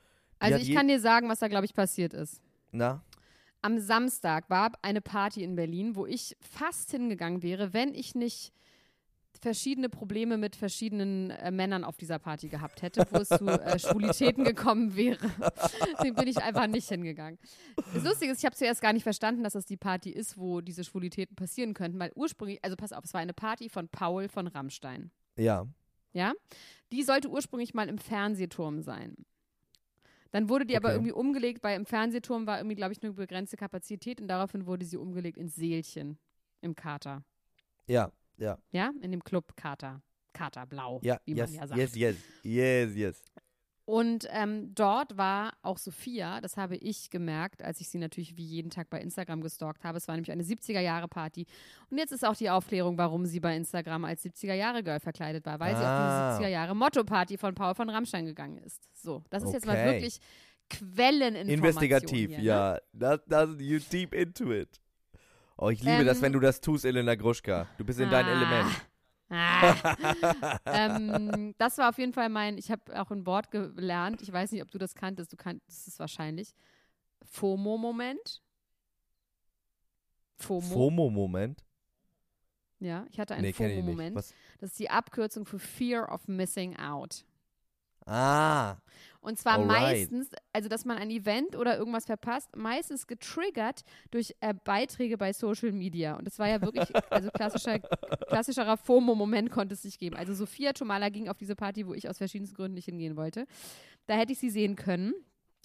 Die 0.42 0.42
Also 0.54 0.58
ich 0.60 0.74
kann 0.76 0.88
dir 0.88 1.00
sagen, 1.00 1.30
was 1.30 1.40
da, 1.40 1.48
glaube 1.48 1.66
ich, 1.66 1.74
passiert 1.74 2.14
ist. 2.14 2.42
Na? 2.72 3.04
Am 3.64 3.80
Samstag 3.80 4.50
war 4.50 4.74
eine 4.82 5.00
Party 5.00 5.42
in 5.42 5.56
Berlin, 5.56 5.96
wo 5.96 6.06
ich 6.06 6.36
fast 6.42 6.92
hingegangen 6.92 7.42
wäre, 7.42 7.74
wenn 7.74 7.94
ich 7.94 8.14
nicht 8.14 8.52
verschiedene 9.40 9.88
Probleme 9.88 10.38
mit 10.38 10.58
verschiedenen 10.58 11.30
äh, 11.30 11.50
Männern 11.50 11.86
auf 11.86 11.96
dieser 11.96 12.20
Party 12.20 12.50
gehabt 12.50 12.82
hätte, 12.82 13.06
wo 13.10 13.20
es 13.20 13.30
zu 13.30 13.46
äh, 13.48 13.80
Schwulitäten 13.80 14.44
gekommen 14.44 14.98
wäre. 14.98 15.32
Deswegen 15.94 16.16
bin 16.16 16.28
ich 16.28 16.38
einfach 16.38 16.68
nicht 16.68 16.90
hingegangen. 16.90 17.40
Das 17.94 18.04
Lustige 18.04 18.34
ist, 18.34 18.40
ich 18.40 18.46
habe 18.46 18.56
zuerst 18.56 18.82
gar 18.82 18.92
nicht 18.92 19.04
verstanden, 19.04 19.44
dass 19.44 19.54
das 19.54 19.66
die 19.66 19.78
Party 19.78 20.10
ist, 20.10 20.38
wo 20.38 20.60
diese 20.60 20.84
Schwulitäten 20.84 21.38
passieren 21.38 21.74
könnten, 21.74 22.00
weil 22.00 22.12
ursprünglich, 22.16 22.60
also 22.64 22.76
pass 22.76 22.92
auf, 22.92 23.06
es 23.06 23.14
war 23.14 23.22
eine 23.22 23.34
Party 23.34 23.70
von 23.70 23.88
Paul 23.88 24.28
von 24.28 24.48
Rammstein. 24.48 25.10
Ja. 25.38 25.66
Ja? 26.12 26.34
Die 26.92 27.04
sollte 27.04 27.30
ursprünglich 27.30 27.74
mal 27.74 27.88
im 27.88 27.98
Fernsehturm 27.98 28.82
sein. 28.82 29.16
Dann 30.34 30.50
wurde 30.50 30.66
die 30.66 30.76
aber 30.76 30.90
Okay. 30.90 30.96
irgendwie 30.96 31.12
umgelegt, 31.12 31.64
weil 31.64 31.78
im 31.78 31.86
Fernsehturm 31.86 32.48
war 32.48 32.58
irgendwie, 32.58 32.76
glaube 32.76 32.92
ich, 32.92 33.02
eine 33.04 33.14
begrenzte 33.14 33.56
Kapazität 33.56 34.20
und 34.20 34.28
daraufhin 34.28 34.66
wurde 34.66 34.84
sie 34.84 34.98
umgelegt 34.98 35.38
ins 35.38 35.56
Seelchen 35.56 36.18
im 36.62 36.76
Kater. 36.76 37.24
Ja, 37.86 38.12
ja. 38.38 38.58
Ja? 38.72 38.92
In 39.02 39.12
dem 39.12 39.24
Club 39.24 39.56
Kater. 39.56 40.02
Katerblau, 40.34 41.00
Ja, 41.04 41.20
wie 41.26 41.36
yes, 41.36 41.52
man 41.52 41.60
ja 41.62 41.68
sagt. 41.68 41.80
yes, 41.80 41.96
yes, 41.96 42.16
yes, 42.44 42.96
yes. 42.96 43.24
Und 43.86 44.28
ähm, 44.32 44.74
dort 44.76 45.18
war 45.18 45.52
auch 45.62 45.78
Sophia, 45.78 46.40
das 46.40 46.56
habe 46.56 46.78
ich 46.78 47.10
gemerkt, 47.10 47.62
als 47.62 47.82
ich 47.82 47.90
sie 47.90 47.98
natürlich 47.98 48.38
wie 48.38 48.46
jeden 48.46 48.70
Tag 48.70 48.90
bei 48.90 49.02
Instagram 49.02 49.42
gestalkt 49.42 49.84
habe. 49.84 49.98
Es 49.98 50.08
war 50.08 50.16
nämlich 50.16 50.32
eine 50.32 50.44
70er-Jahre-Party. 50.44 51.46
Und 51.90 51.98
jetzt 51.98 52.12
ist 52.14 52.24
auch 52.26 52.36
die 52.36 52.50
Aufklärung, 52.50 52.98
warum 52.98 53.26
sie 53.26 53.42
bei 53.42 53.56
Instagram 53.58 54.06
als 54.06 54.24
70er-Jahre-Girl 54.24 55.02
verkleidet 55.02 55.46
war, 55.46 55.60
weil 55.60 55.76
sie 55.76 55.82
Ah. 55.84 56.30
auf 56.32 56.38
diese 56.38 56.48
70er-Jahre-Motto-Party 56.48 57.38
von 57.38 57.56
Paul 57.56 57.76
von 57.76 57.90
Rammstein 57.90 58.26
gegangen 58.26 58.58
ist. 58.60 58.82
So, 58.94 59.22
das 59.30 59.44
ist 59.44 59.52
jetzt 59.54 59.66
mal 59.66 59.74
Okay. 59.76 59.86
wirklich 59.96 60.20
Quelleninformation. 60.70 61.50
Investigativ, 61.50 62.30
hier, 62.30 62.38
ne? 62.38 62.44
ja. 62.44 62.78
Das, 62.94 63.20
das, 63.28 63.50
you 63.60 63.80
deep 63.92 64.14
into 64.14 64.52
it. 64.54 64.80
Oh, 65.58 65.70
ich 65.70 65.82
liebe 65.84 65.98
Ähm, 66.02 66.06
das, 66.06 66.22
wenn 66.22 66.32
du 66.34 66.40
das 66.40 66.62
tust, 66.62 66.86
Elena 66.86 67.16
Gruschka. 67.16 67.68
Du 67.78 67.84
bist 67.86 68.00
in 68.00 68.10
deinem 68.10 68.28
Ah. 68.30 68.32
Element. 68.32 68.82
Ah. 69.36 70.60
ähm, 70.66 71.56
das 71.58 71.78
war 71.80 71.90
auf 71.90 71.98
jeden 71.98 72.14
Fall 72.14 72.30
mein, 72.30 72.58
ich 72.58 72.70
habe 72.70 73.00
auch 73.02 73.10
ein 73.12 73.26
Wort 73.26 73.50
gelernt, 73.52 74.22
ich 74.22 74.32
weiß 74.32 74.52
nicht, 74.52 74.62
ob 74.62 74.70
du 74.70 74.78
das 74.78 74.94
kanntest, 74.94 75.34
du 75.34 75.38
kanntest 75.38 75.88
es 75.88 76.00
wahrscheinlich. 76.00 76.54
FOMO-Moment. 77.24 78.42
FOMO. 80.38 80.62
FOMO-Moment? 80.62 81.64
Ja, 82.80 83.06
ich 83.10 83.20
hatte 83.20 83.34
einen 83.34 83.44
Nee. 83.46 83.54
FOMO-Moment. 83.54 84.16
Das 84.16 84.34
ist 84.60 84.80
die 84.80 84.90
Abkürzung 84.90 85.46
für 85.46 85.58
Fear 85.60 86.12
of 86.12 86.28
Missing 86.28 86.78
Out. 86.78 87.26
Ah, 88.06 88.76
Und 89.22 89.38
zwar 89.40 89.54
Alright. 89.60 89.68
meistens, 90.12 90.32
also 90.52 90.68
dass 90.68 90.84
man 90.84 90.98
ein 90.98 91.10
Event 91.10 91.56
oder 91.56 91.78
irgendwas 91.78 92.06
verpasst, 92.06 92.56
meistens 92.56 93.08
getriggert 93.08 93.84
durch 94.12 94.36
äh, 94.42 94.54
Beiträge 94.54 95.18
bei 95.18 95.32
Social 95.32 95.72
Media. 95.72 96.16
Und 96.16 96.26
das 96.26 96.40
war 96.40 96.50
ja 96.50 96.62
wirklich, 96.62 96.90
also 97.10 97.30
klassischer, 97.32 97.80
klassischerer 98.28 98.76
FOMO-Moment 98.78 99.50
konnte 99.52 99.74
es 99.76 99.84
nicht 99.86 100.00
geben. 100.00 100.18
Also 100.18 100.34
Sophia 100.34 100.74
Tomala 100.74 101.08
ging 101.10 101.30
auf 101.30 101.38
diese 101.38 101.56
Party, 101.56 101.88
wo 101.88 101.94
ich 101.94 102.10
aus 102.10 102.18
verschiedensten 102.18 102.56
Gründen 102.56 102.74
nicht 102.76 102.86
hingehen 102.86 103.16
wollte. 103.16 103.46
Da 104.08 104.16
hätte 104.16 104.34
ich 104.34 104.40
sie 104.40 104.50
sehen 104.50 104.76
können. 104.76 105.14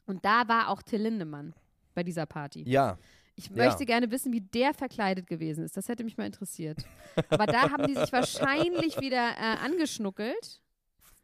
Und 0.07 0.25
da 0.25 0.47
war 0.49 0.69
auch 0.69 0.81
Till 0.83 1.03
Lindemann 1.03 1.55
bei 1.95 2.03
dieser 2.05 2.27
Party. 2.27 2.63
ja. 2.67 2.97
Ich 3.41 3.51
Ja. 3.51 3.67
möchte 3.67 3.87
gerne 3.87 4.11
wissen, 4.11 4.33
wie 4.33 4.41
der 4.41 4.75
verkleidet 4.75 5.29
gewesen 5.29 5.63
ist. 5.63 5.77
Das 5.77 5.89
hätte 5.89 6.03
mich 6.03 6.17
mal 6.17 6.27
interessiert. 6.27 6.79
Aber 7.29 7.47
da 7.47 7.71
haben 7.71 7.87
die 7.87 7.95
sich 7.95 8.11
wahrscheinlich 8.13 9.01
wieder 9.01 9.31
äh, 9.39 9.65
angeschnuckelt. 9.65 10.61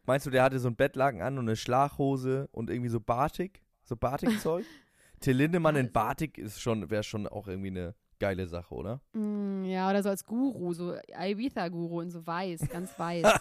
Meinst 0.05 0.25
du, 0.25 0.29
der 0.29 0.43
hatte 0.43 0.59
so 0.59 0.67
ein 0.67 0.75
Bettlaken 0.75 1.21
an 1.21 1.37
und 1.37 1.45
eine 1.45 1.55
Schlaghose 1.55 2.47
und 2.51 2.69
irgendwie 2.69 2.89
so 2.89 2.99
Batik? 2.99 3.63
So 3.83 3.95
Batik-Zeug? 3.95 4.65
Till 5.19 5.35
Lindemann 5.37 5.75
in 5.75 5.91
Batik 5.91 6.37
ist 6.37 6.59
schon, 6.61 6.89
wäre 6.89 7.03
schon 7.03 7.25
auch 7.27 7.47
irgendwie 7.47 7.69
eine 7.69 7.95
geile 8.19 8.47
Sache, 8.47 8.73
oder? 8.75 9.01
Mm, 9.13 9.63
Ja, 9.65 9.89
oder 9.89 10.03
so 10.03 10.09
als 10.09 10.25
Guru, 10.25 10.73
so 10.73 10.95
Ibiza-Guru 11.07 12.01
in 12.01 12.09
so 12.11 12.25
weiß, 12.25 12.67
ganz 12.69 12.97
weiß. 12.99 13.25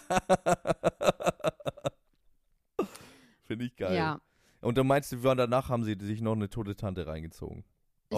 Finde 3.45 3.65
ich 3.67 3.77
geil. 3.77 3.95
ja. 3.97 4.21
Und 4.61 4.79
dann 4.79 4.87
meinst 4.87 5.13
du, 5.13 5.17
danach 5.17 5.69
haben 5.69 5.85
sie 5.85 5.95
sich 6.01 6.23
noch 6.23 6.33
eine 6.33 6.49
tote 6.49 6.75
Tante 6.75 7.07
reingezogen? 7.07 7.65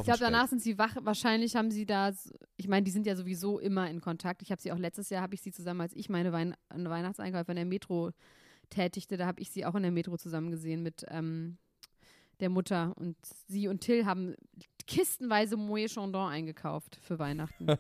Ich 0.00 0.04
glaube, 0.04 0.20
danach 0.20 0.48
sind 0.48 0.62
sie 0.62 0.78
wach. 0.78 0.96
Wahrscheinlich 1.00 1.56
haben 1.56 1.70
sie 1.70 1.87
da, 1.87 2.12
ich 2.56 2.68
meine, 2.68 2.85
die 2.85 2.90
sind 2.90 3.06
ja 3.06 3.16
sowieso 3.16 3.59
immer 3.59 3.88
in 3.90 4.00
Kontakt. 4.00 4.42
Ich 4.42 4.50
habe 4.50 4.61
sie 4.61 4.72
auch 4.72 4.78
letztes 4.78 5.11
Jahr, 5.11 5.22
habe 5.22 5.35
ich 5.35 5.42
sie 5.42 5.52
zusammen, 5.52 5.80
als 5.80 5.94
ich 5.94 6.09
meine 6.09 6.32
Wein 6.32 6.54
Weihnachtseinkäufe 6.68 7.52
in 7.52 7.56
der 7.56 7.64
Metro 7.64 8.11
tätigte, 8.70 9.16
da 9.16 9.26
habe 9.26 9.40
ich 9.40 9.50
sie 9.50 9.64
auch 9.64 9.74
in 9.74 9.82
der 9.82 9.92
Metro 9.92 10.16
zusammen 10.16 10.50
gesehen 10.50 10.82
mit 10.82 11.04
ähm, 11.09 11.59
der 12.40 12.50
Mutter. 12.50 12.92
Und 12.96 13.16
sie 13.48 13.68
und 13.68 13.80
Till 13.80 14.06
haben 14.06 14.35
kistenweise 14.87 15.56
Moët 15.56 15.92
Chandon 15.92 16.30
eingekauft 16.30 16.96
für 17.02 17.18
Weihnachten. 17.18 17.66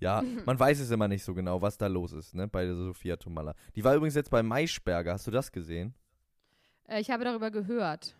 Ja, 0.00 0.22
man 0.44 0.58
weiß 0.58 0.80
es 0.80 0.90
immer 0.90 1.08
nicht 1.08 1.24
so 1.24 1.34
genau, 1.34 1.62
was 1.62 1.78
da 1.78 1.86
los 1.86 2.12
ist, 2.12 2.34
ne, 2.34 2.48
bei 2.48 2.64
der 2.64 2.74
Sophia 2.74 3.16
Tomalla. 3.16 3.54
Die 3.74 3.84
war 3.84 3.94
übrigens 3.94 4.14
jetzt 4.14 4.30
bei 4.30 4.42
Maischberger, 4.42 5.12
hast 5.12 5.26
du 5.26 5.30
das 5.30 5.52
gesehen? 5.52 5.94
äh, 6.88 7.00
ich 7.00 7.10
habe 7.10 7.24
darüber 7.24 7.50
gehört, 7.50 8.16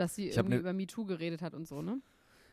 dass 0.00 0.14
sie 0.14 0.28
irgendwie 0.28 0.54
ne- 0.54 0.60
über 0.60 0.72
MeToo 0.72 1.04
geredet 1.04 1.42
hat 1.42 1.54
und 1.54 1.66
so, 1.66 1.82
ne? 1.82 2.00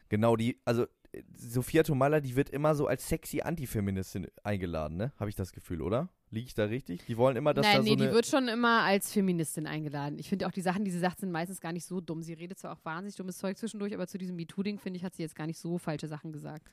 Genau, 0.10 0.36
die, 0.36 0.60
also 0.66 0.84
äh, 1.12 1.24
Sophia 1.36 1.84
Tomalla, 1.84 2.20
die 2.20 2.36
wird 2.36 2.50
immer 2.50 2.76
so 2.76 2.88
als 2.88 3.08
sexy 3.08 3.42
Antifeministin 3.42 4.28
eingeladen, 4.44 4.98
ne? 4.98 5.14
Habe 5.20 5.30
ich 5.30 5.36
das 5.36 5.52
Gefühl, 5.52 5.82
oder? 5.82 6.10
Liege 6.32 6.48
ich 6.48 6.54
da 6.54 6.66
richtig? 6.66 7.06
Die 7.06 7.18
wollen 7.18 7.38
immer, 7.38 7.54
dass 7.54 7.66
Nein, 7.66 7.78
da 7.78 7.84
nee, 7.84 7.90
so 7.90 7.96
die 7.96 8.04
eine 8.04 8.14
wird 8.14 8.26
schon 8.26 8.48
immer 8.48 8.82
als 8.82 9.12
Feministin 9.12 9.68
eingeladen. 9.68 10.20
Ich 10.20 10.30
finde 10.30 10.48
auch 10.48 10.52
die 10.52 10.62
Sachen, 10.62 10.84
die 10.84 10.92
sie 10.92 11.00
sagt, 11.00 11.20
sind 11.20 11.32
meistens 11.32 11.62
gar 11.62 11.72
nicht 11.72 11.86
so 11.86 12.02
dumm. 12.02 12.24
Sie 12.24 12.34
redet 12.34 12.60
zwar 12.60 12.74
auch 12.74 12.84
wahnsinnig 12.84 13.16
dummes 13.16 13.38
Zeug 13.38 13.58
zwischendurch, 13.58 13.94
aber 13.94 14.08
zu 14.08 14.18
diesem 14.18 14.36
MeToo-Ding, 14.36 14.80
finde 14.80 14.98
ich, 14.98 15.04
hat 15.04 15.16
sie 15.16 15.22
jetzt 15.22 15.36
gar 15.36 15.48
nicht 15.48 15.60
so 15.60 15.78
falsche 15.78 16.08
Sachen 16.08 16.32
gesagt. 16.32 16.70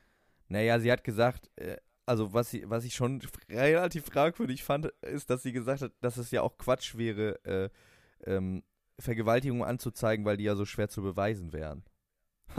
Naja, 0.49 0.81
sie 0.81 0.91
hat 0.91 1.05
gesagt, 1.05 1.51
äh, 1.57 1.77
also 2.07 2.33
was, 2.33 2.51
sie, 2.51 2.69
was 2.69 2.85
ich 2.85 2.95
schon 2.95 3.21
relativ 3.49 4.07
fragwürdig 4.07 4.65
fand, 4.65 4.87
ist, 5.03 5.31
dass 5.31 5.43
sie 5.43 5.53
gesagt 5.53 5.83
hat, 5.83 5.93
dass 6.01 6.17
es 6.17 6.31
ja 6.31 6.43
auch 6.43 6.59
Quatsch 6.59 6.97
wäre, 6.97 7.45
äh, 7.45 7.71
ähm, 8.25 8.63
Vergewaltigungen 9.03 9.65
anzuzeigen, 9.65 10.25
weil 10.25 10.37
die 10.37 10.45
ja 10.45 10.55
so 10.55 10.65
schwer 10.65 10.89
zu 10.89 11.03
beweisen 11.03 11.53
wären. 11.53 11.85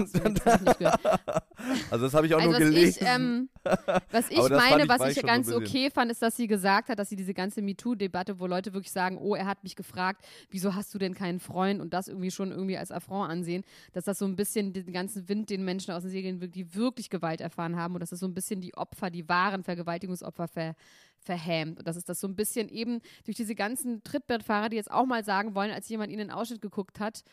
Also 1.92 2.06
das 2.06 2.14
habe 2.14 2.26
ich 2.26 2.34
auch 2.34 2.40
Also 2.40 2.52
nur 2.52 2.60
was 2.60 2.68
gelesen. 2.68 3.00
ich, 3.04 3.08
ähm, 3.08 3.50
was 4.12 4.30
ich 4.30 4.38
das 4.38 4.50
meine, 4.50 4.84
ich- 4.84 4.90
was 4.90 5.12
ich 5.12 5.18
ich 5.18 5.24
ganz 5.24 5.48
so 5.48 5.58
okay 5.58 5.90
fand, 5.92 6.12
ist, 6.12 6.22
dass 6.22 6.36
sie 6.36 6.48
gesagt 6.48 6.90
hat, 6.90 7.00
dass 7.00 7.10
sie 7.10 7.16
diese 7.16 7.34
ganze 7.34 7.62
MeToo-Debatte, 7.62 8.40
wo 8.40 8.48
Leute 8.48 8.74
wirklich 8.74 8.92
sagen, 8.92 9.18
oh, 9.18 9.36
er 9.36 9.46
hat 9.46 9.64
mich 9.64 9.76
gefragt, 9.76 10.26
wieso 10.50 10.76
hast 10.76 10.94
du 10.94 10.98
denn 10.98 11.14
keinen 11.14 11.40
Freund? 11.40 11.80
Und 11.80 11.94
das 11.94 12.08
irgendwie 12.08 12.32
schon 12.32 12.52
irgendwie 12.52 12.78
als 12.78 12.92
Affront 12.92 13.32
ansehen, 13.32 13.64
dass 13.94 14.06
das 14.06 14.18
so 14.18 14.26
ein 14.26 14.36
bisschen 14.36 14.74
den 14.74 14.92
ganzen 14.92 15.30
Wind 15.30 15.50
den 15.50 15.64
Menschen 15.64 15.92
aus 15.94 16.02
den 16.04 16.12
Segeln 16.12 16.42
wirkt, 16.42 16.56
die 16.56 16.74
wirklich 16.76 17.10
Gewalt 17.10 17.40
erfahren 17.42 17.76
haben. 17.76 17.94
Und 17.94 18.00
dass 18.00 18.10
das 18.10 18.20
so 18.20 18.28
ein 18.28 18.34
bisschen 18.34 18.62
die 18.62 18.74
Opfer, 18.76 19.10
die 19.10 19.30
wahren 19.30 19.64
Vergewaltigungsopfer 19.64 20.48
ver, 20.48 20.76
verhämt. 21.20 21.80
Und 21.80 21.88
dass 21.88 21.96
es 21.96 22.04
das 22.04 22.20
so 22.20 22.28
ein 22.28 22.36
bisschen 22.36 22.68
eben 22.68 23.00
durch 23.26 23.38
diese 23.38 23.56
ganzen 23.56 24.04
Trittbrettfahrer, 24.04 24.70
die 24.70 24.76
jetzt 24.76 24.92
auch 24.92 25.06
mal 25.06 25.24
sagen 25.24 25.56
wollen, 25.56 25.72
als 25.72 25.88
jemand 25.88 26.12
ihnen 26.12 26.22
einen 26.30 26.32
Ausschnitt 26.32 26.62
geguckt 26.62 27.00
hat, 27.00 27.24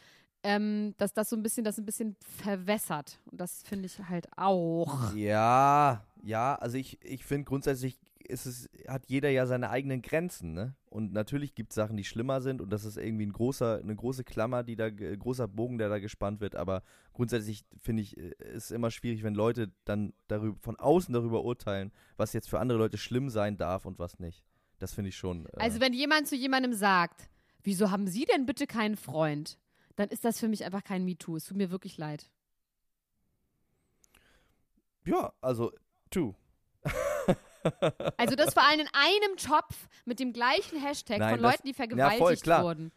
ähm, 0.43 0.95
dass 0.99 1.13
das 1.13 1.29
so 1.31 1.37
ein 1.37 1.43
bisschen, 1.43 1.65
das 1.65 1.79
ein 1.79 1.85
bisschen 1.87 2.17
verwässert. 2.43 3.21
Und 3.31 3.41
das 3.41 3.63
finde 3.63 3.87
ich 3.87 3.99
halt 4.09 4.29
auch. 4.37 5.15
Ja, 5.15 6.05
ja, 6.23 6.55
also 6.57 6.77
ich, 6.79 6.99
ich 7.05 7.25
finde 7.25 7.45
grundsätzlich 7.45 7.99
ist 8.29 8.47
es, 8.47 8.69
hat 8.87 9.07
jeder 9.09 9.29
ja 9.31 9.45
seine 9.47 9.71
eigenen 9.71 10.03
Grenzen, 10.03 10.53
ne? 10.53 10.77
Und 10.89 11.13
natürlich 11.13 11.55
gibt 11.57 11.71
es 11.73 11.75
Sachen, 11.75 11.97
die 11.97 12.05
schlimmer 12.05 12.41
sind 12.41 12.61
und 12.61 12.71
das 12.73 12.85
ist 12.85 12.97
irgendwie 12.97 13.27
ein 13.27 13.33
großer, 13.33 13.81
eine 13.83 13.97
große 13.97 14.23
Klammer, 14.23 14.63
die 14.63 14.77
da, 14.77 14.89
ge- 14.91 15.17
großer 15.17 15.49
Bogen, 15.49 15.79
der 15.79 15.89
da 15.89 15.99
gespannt 15.99 16.41
wird, 16.41 16.55
aber 16.55 16.83
grundsätzlich 17.13 17.65
finde 17.79 18.03
ich, 18.03 18.17
äh, 18.17 18.33
ist 18.55 18.71
immer 18.71 18.93
schwierig, 18.93 19.25
wenn 19.25 19.35
Leute 19.35 19.73
dann 19.85 20.13
darüber, 20.29 20.57
von 20.61 20.77
außen 20.77 21.13
darüber 21.13 21.43
urteilen, 21.45 21.91
was 22.17 22.33
jetzt 22.33 22.49
für 22.49 22.61
andere 22.61 22.79
Leute 22.79 22.99
schlimm 22.99 23.31
sein 23.31 23.57
darf 23.57 23.85
und 23.85 23.99
was 23.99 24.21
nicht. 24.21 24.45
Das 24.79 24.93
finde 24.95 25.09
ich 25.09 25.17
schon. 25.17 25.47
Äh, 25.47 25.51
Also 25.59 25.81
wenn 25.81 25.93
jemand 25.93 26.29
zu 26.29 26.37
jemandem 26.37 26.73
sagt, 26.73 27.29
wieso 27.65 27.91
haben 27.91 28.07
Sie 28.07 28.27
denn 28.27 28.47
bitte 28.47 28.69
keinen 28.69 28.97
Freund? 28.97 29.59
Dann 30.01 30.09
ist 30.09 30.25
das 30.25 30.41
für 30.41 30.49
mich 30.49 30.65
einfach 30.65 30.83
kein 30.83 31.05
MeToo. 31.05 31.37
Es 31.37 31.45
tut 31.45 31.59
mir 31.59 31.71
wirklich 31.71 31.99
leid. 31.99 32.31
ja, 35.05 35.31
also, 35.43 35.73
tu. 36.09 36.35
Also 38.17 38.35
das 38.35 38.55
vor 38.55 38.67
allem 38.67 38.81
in 38.81 38.89
einem 38.95 39.37
Topf 39.37 39.91
mit 40.07 40.19
dem 40.19 40.33
gleichen 40.33 40.81
Hashtag 40.81 41.19
Nein, 41.19 41.35
von 41.35 41.43
das- 41.43 41.53
Leuten, 41.53 41.67
die 41.67 41.73
ja, 41.73 41.75
voll, 42.13 42.35
vergewaltigt 42.35 42.47
wurden. 42.47 42.93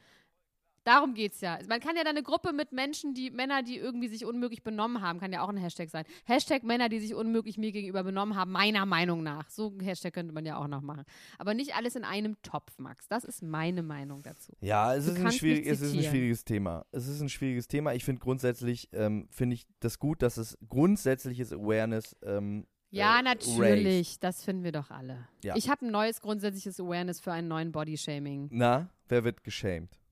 Darum 0.83 1.13
geht's 1.13 1.39
ja. 1.41 1.59
Man 1.69 1.79
kann 1.79 1.95
ja 1.95 2.03
da 2.03 2.09
eine 2.09 2.23
Gruppe 2.23 2.51
mit 2.51 2.71
Menschen, 2.71 3.13
die 3.13 3.31
Männer, 3.31 3.63
die 3.63 3.77
irgendwie 3.77 4.07
sich 4.09 4.25
unmöglich 4.25 4.63
benommen 4.63 5.01
haben, 5.01 5.19
kann 5.19 5.31
ja 5.31 5.41
auch 5.41 5.49
ein 5.49 5.57
Hashtag 5.57 5.89
sein. 5.89 6.05
Hashtag 6.25 6.63
Männer, 6.63 6.89
die 6.89 6.99
sich 6.99 7.15
unmöglich 7.15 7.57
mir 7.57 7.71
gegenüber 7.71 8.03
benommen 8.03 8.35
haben, 8.35 8.51
meiner 8.51 8.85
Meinung 8.85 9.23
nach. 9.23 9.49
So 9.49 9.69
ein 9.69 9.79
Hashtag 9.79 10.13
könnte 10.13 10.33
man 10.33 10.45
ja 10.45 10.57
auch 10.57 10.67
noch 10.67 10.81
machen. 10.81 11.03
Aber 11.37 11.53
nicht 11.53 11.75
alles 11.75 11.95
in 11.95 12.03
einem 12.03 12.41
Topf, 12.41 12.77
Max. 12.79 13.07
Das 13.07 13.23
ist 13.23 13.41
meine 13.41 13.81
Meinung 13.81 14.23
dazu. 14.23 14.51
Ja, 14.59 14.93
es 14.93 15.07
ist, 15.07 15.17
ein 15.17 15.31
schwierig, 15.31 15.65
es 15.67 15.81
ist 15.81 15.93
ein 15.95 16.03
schwieriges 16.03 16.43
Thema. 16.43 16.85
Es 16.91 17.07
ist 17.07 17.21
ein 17.21 17.29
schwieriges 17.29 17.67
Thema. 17.67 17.93
Ich 17.93 18.03
finde 18.03 18.19
grundsätzlich, 18.19 18.89
ähm, 18.91 19.27
finde 19.31 19.55
ich 19.55 19.65
das 19.79 19.99
gut, 19.99 20.21
dass 20.21 20.37
es 20.37 20.57
grundsätzliches 20.67 21.53
Awareness 21.53 22.15
ähm, 22.23 22.67
Ja, 22.89 23.19
äh, 23.19 23.23
natürlich. 23.23 24.19
Das 24.19 24.43
finden 24.43 24.63
wir 24.65 24.73
doch 24.73 24.91
alle. 24.91 25.29
Ja. 25.43 25.55
Ich 25.55 25.69
habe 25.69 25.85
ein 25.85 25.91
neues 25.91 26.21
grundsätzliches 26.21 26.79
Awareness 26.79 27.21
für 27.21 27.31
einen 27.31 27.47
neuen 27.47 27.71
Bodyshaming. 27.71 28.49
Na, 28.51 28.89
wer 29.07 29.23
wird 29.23 29.43
geschämt? 29.45 30.02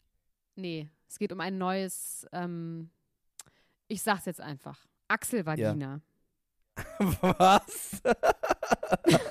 Nee, 0.56 0.90
es 1.08 1.18
geht 1.20 1.32
um 1.32 1.40
ein 1.40 1.58
neues, 1.58 2.26
ähm, 2.32 2.90
ich 3.88 4.02
sag's 4.02 4.26
jetzt 4.26 4.42
einfach. 4.42 4.86
Achselvagina. 5.08 6.02
Was? 7.00 8.02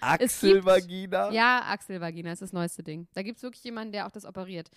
Achselvagina? 0.00 1.30
Ja, 1.30 1.62
Achselvagina 1.66 2.32
ist 2.32 2.42
das 2.42 2.52
neueste 2.52 2.82
Ding. 2.82 3.06
Da 3.14 3.22
gibt's 3.22 3.42
wirklich 3.42 3.64
jemanden, 3.64 3.92
der 3.92 4.06
auch 4.06 4.10
das 4.10 4.24
operiert. 4.24 4.70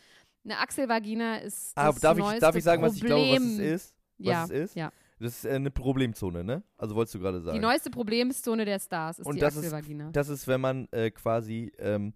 Eine 0.45 0.60
Achselvagina 0.60 1.38
ist 1.38 1.75
das 1.77 1.95
Ah, 1.95 1.99
darf, 1.99 2.17
ich, 2.17 2.23
neueste 2.23 2.41
darf 2.41 2.55
ich 2.55 2.63
sagen, 2.63 2.81
was 2.81 2.95
ich 2.95 3.01
glaube, 3.01 3.24
was 3.32 3.38
es 3.38 3.43
Problem. 3.49 3.59
ist? 3.74 3.95
Was 4.19 4.26
ja, 4.28 4.43
es 4.45 4.49
ist? 4.49 4.76
ja. 4.76 4.91
Das 5.19 5.34
ist 5.38 5.45
äh, 5.45 5.53
eine 5.55 5.72
Problemzone, 5.72 6.43
ne? 6.43 6.63
Also 6.78 6.95
wolltest 6.95 7.15
du 7.15 7.19
gerade 7.19 7.41
sagen. 7.41 7.55
Die 7.55 7.61
neueste 7.61 7.89
Problemzone 7.89 8.65
der 8.65 8.80
Stars 8.80 9.19
ist 9.19 9.26
Und 9.26 9.36
die 9.36 9.39
das 9.41 9.55
ist- 9.55 9.59
Achselvagina. 9.65 10.11
das 10.11 10.30
ist, 10.30 10.47
wenn 10.47 10.61
man 10.61 10.88
äh, 10.91 11.09
quasi 11.11 11.72
ähm, 11.80 12.13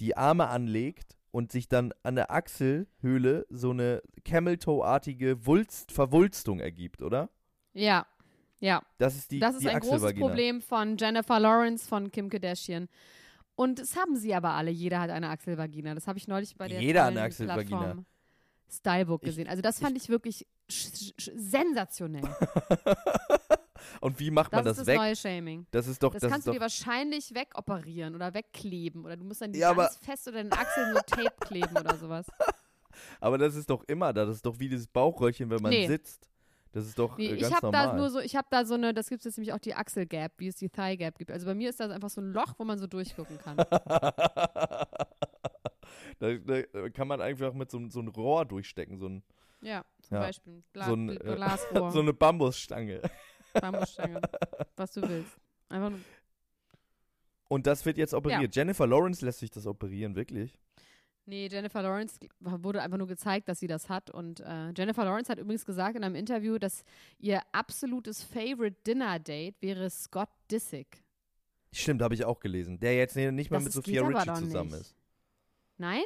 die 0.00 0.16
Arme 0.16 0.48
anlegt 0.48 1.16
und 1.30 1.52
sich 1.52 1.68
dann 1.68 1.92
an 2.02 2.14
der 2.14 2.30
Achselhöhle 2.30 3.46
so 3.50 3.70
eine 3.70 4.02
Camel-Toe-artige 4.24 5.38
Verwulstung 5.38 6.60
ergibt, 6.60 7.02
oder? 7.02 7.30
Ja, 7.72 8.06
ja. 8.60 8.82
Das 8.98 9.16
ist, 9.16 9.30
die, 9.30 9.38
das 9.38 9.54
ist 9.54 9.64
die 9.64 9.68
ein 9.68 9.80
großes 9.80 10.14
Problem 10.14 10.60
von 10.60 10.96
Jennifer 10.96 11.38
Lawrence, 11.38 11.88
von 11.88 12.10
Kim 12.10 12.28
Kardashian. 12.28 12.88
Und 13.54 13.80
das 13.80 13.96
haben 13.96 14.16
sie 14.16 14.34
aber 14.34 14.50
alle. 14.50 14.70
Jeder 14.70 15.00
hat 15.00 15.10
eine 15.10 15.28
Achselvagina. 15.30 15.94
Das 15.94 16.06
habe 16.06 16.18
ich 16.18 16.28
neulich 16.28 16.56
bei 16.56 16.68
der 16.68 16.80
Jeder 16.80 17.06
eine 17.06 17.22
Achselvagina. 17.22 17.78
Plattform 17.78 18.06
Stylebook 18.70 19.22
gesehen. 19.22 19.44
Ich, 19.44 19.50
also 19.50 19.62
das 19.62 19.80
fand 19.80 19.96
ich, 19.96 20.04
ich 20.04 20.08
wirklich 20.08 20.46
sensationell. 20.68 22.22
Und 24.00 24.18
wie 24.18 24.30
macht 24.30 24.52
man 24.52 24.64
das, 24.64 24.76
das 24.76 24.86
weg? 24.86 24.96
Das 24.96 25.12
ist 25.12 25.24
neue 25.24 25.34
Shaming. 25.34 25.66
Das 25.70 25.86
ist 25.86 26.02
doch. 26.02 26.12
Das, 26.12 26.22
das 26.22 26.32
kannst 26.32 26.46
du 26.46 26.52
dir 26.52 26.60
wahrscheinlich 26.60 27.34
wegoperieren 27.34 28.14
oder 28.14 28.34
wegkleben 28.34 29.04
oder 29.04 29.16
du 29.16 29.24
musst 29.24 29.40
dann 29.42 29.52
ja, 29.54 29.72
ganz 29.72 29.96
fest 29.98 30.28
oder 30.28 30.42
den 30.42 30.52
Achseln 30.52 30.94
so 30.94 31.00
Tape 31.06 31.34
kleben 31.40 31.76
oder 31.76 31.96
sowas. 31.96 32.26
Aber 33.20 33.38
das 33.38 33.54
ist 33.54 33.70
doch 33.70 33.84
immer 33.84 34.12
da. 34.12 34.24
Das 34.24 34.36
ist 34.36 34.46
doch 34.46 34.58
wie 34.58 34.68
dieses 34.68 34.88
Bauchröllchen, 34.88 35.50
wenn 35.50 35.62
man 35.62 35.70
nee. 35.70 35.86
sitzt. 35.86 36.28
Das 36.72 36.86
ist 36.86 36.98
doch 36.98 37.16
nee, 37.16 37.26
äh, 37.26 37.36
ganz 37.36 37.48
ich 37.48 37.54
hab 37.54 37.62
normal. 37.62 37.86
Da 37.86 37.92
nur 37.94 38.10
so, 38.10 38.20
ich 38.20 38.36
habe 38.36 38.46
da 38.50 38.64
so 38.64 38.74
eine, 38.74 38.92
das 38.92 39.08
gibt 39.08 39.20
es 39.20 39.24
jetzt 39.24 39.38
nämlich 39.38 39.54
auch 39.54 39.58
die 39.58 39.74
Achselgap, 39.74 40.32
wie 40.38 40.48
es 40.48 40.56
die 40.56 40.68
Thighgap 40.68 41.16
gibt. 41.16 41.30
Also 41.30 41.46
bei 41.46 41.54
mir 41.54 41.70
ist 41.70 41.80
das 41.80 41.90
einfach 41.90 42.10
so 42.10 42.20
ein 42.20 42.32
Loch, 42.32 42.54
wo 42.58 42.64
man 42.64 42.78
so 42.78 42.86
durchgucken 42.86 43.38
kann. 43.38 43.56
Da, 46.18 46.34
da, 46.34 46.90
kann 46.90 47.08
man 47.08 47.20
einfach 47.20 47.54
mit 47.54 47.70
so, 47.70 47.88
so 47.88 48.00
einem 48.00 48.08
Rohr 48.08 48.44
durchstecken, 48.44 48.98
so 48.98 49.08
ein. 49.08 49.22
Ja, 49.60 49.84
zum 50.02 50.16
ja, 50.16 50.20
Beispiel. 50.20 50.62
Bla, 50.72 50.86
so, 50.86 50.94
ein, 50.94 51.10
äh, 51.10 51.14
Glasrohr. 51.14 51.90
So, 51.92 52.00
eine 52.00 52.12
Bambusstange. 52.12 53.02
Bambusstange. 53.52 54.20
was 54.76 54.92
du 54.92 55.02
willst. 55.02 55.36
Einfach 55.68 55.90
nur. 55.90 56.00
Und 57.48 57.66
das 57.66 57.84
wird 57.86 57.96
jetzt 57.98 58.14
operiert. 58.14 58.54
Ja. 58.54 58.62
Jennifer 58.62 58.86
Lawrence 58.86 59.24
lässt 59.24 59.38
sich 59.40 59.50
das 59.50 59.66
operieren, 59.66 60.14
wirklich. 60.14 60.58
Nee, 61.24 61.46
Jennifer 61.48 61.82
Lawrence 61.82 62.18
wurde 62.40 62.80
einfach 62.80 62.96
nur 62.96 63.06
gezeigt, 63.06 63.48
dass 63.48 63.60
sie 63.60 63.66
das 63.66 63.88
hat. 63.90 64.10
Und 64.10 64.40
äh, 64.40 64.70
Jennifer 64.70 65.04
Lawrence 65.04 65.30
hat 65.30 65.38
übrigens 65.38 65.66
gesagt 65.66 65.96
in 65.96 66.02
einem 66.04 66.14
Interview, 66.14 66.58
dass 66.58 66.84
ihr 67.18 67.42
absolutes 67.52 68.22
Favorite 68.22 68.76
Dinner 68.86 69.18
Date 69.18 69.60
wäre 69.60 69.90
Scott 69.90 70.30
Disick. 70.50 71.02
Stimmt, 71.70 72.00
habe 72.00 72.14
ich 72.14 72.24
auch 72.24 72.40
gelesen. 72.40 72.80
Der 72.80 72.96
jetzt 72.96 73.14
ne, 73.14 73.30
nicht 73.30 73.50
mal 73.50 73.58
das 73.58 73.64
mit 73.64 73.72
Sophia 73.74 74.02
Ritchie 74.06 74.34
zusammen 74.44 74.70
nicht. 74.70 74.80
ist. 74.80 74.94
Nein? 75.76 76.02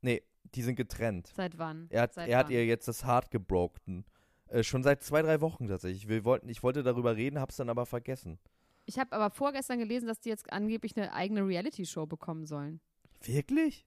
Nee, 0.00 0.22
die 0.54 0.62
sind 0.62 0.76
getrennt. 0.76 1.30
Seit 1.36 1.58
wann? 1.58 1.86
Er 1.90 2.02
hat, 2.02 2.14
Seit 2.14 2.28
er 2.28 2.38
wann? 2.38 2.44
hat 2.46 2.50
ihr 2.50 2.64
jetzt 2.64 2.88
das 2.88 3.04
Hart 3.04 3.30
gebroken. 3.30 4.06
Äh, 4.52 4.62
schon 4.64 4.82
seit 4.82 5.02
zwei, 5.02 5.22
drei 5.22 5.40
Wochen 5.40 5.66
tatsächlich. 5.66 6.08
Wir 6.08 6.24
wollten, 6.26 6.48
ich 6.50 6.62
wollte 6.62 6.82
darüber 6.82 7.16
reden, 7.16 7.38
habe 7.38 7.50
es 7.50 7.56
dann 7.56 7.70
aber 7.70 7.86
vergessen. 7.86 8.38
Ich 8.84 8.98
habe 8.98 9.12
aber 9.12 9.30
vorgestern 9.30 9.78
gelesen, 9.78 10.06
dass 10.06 10.20
die 10.20 10.28
jetzt 10.28 10.52
angeblich 10.52 10.94
eine 10.96 11.12
eigene 11.14 11.46
Reality-Show 11.46 12.04
bekommen 12.06 12.44
sollen. 12.44 12.80
Wirklich? 13.22 13.86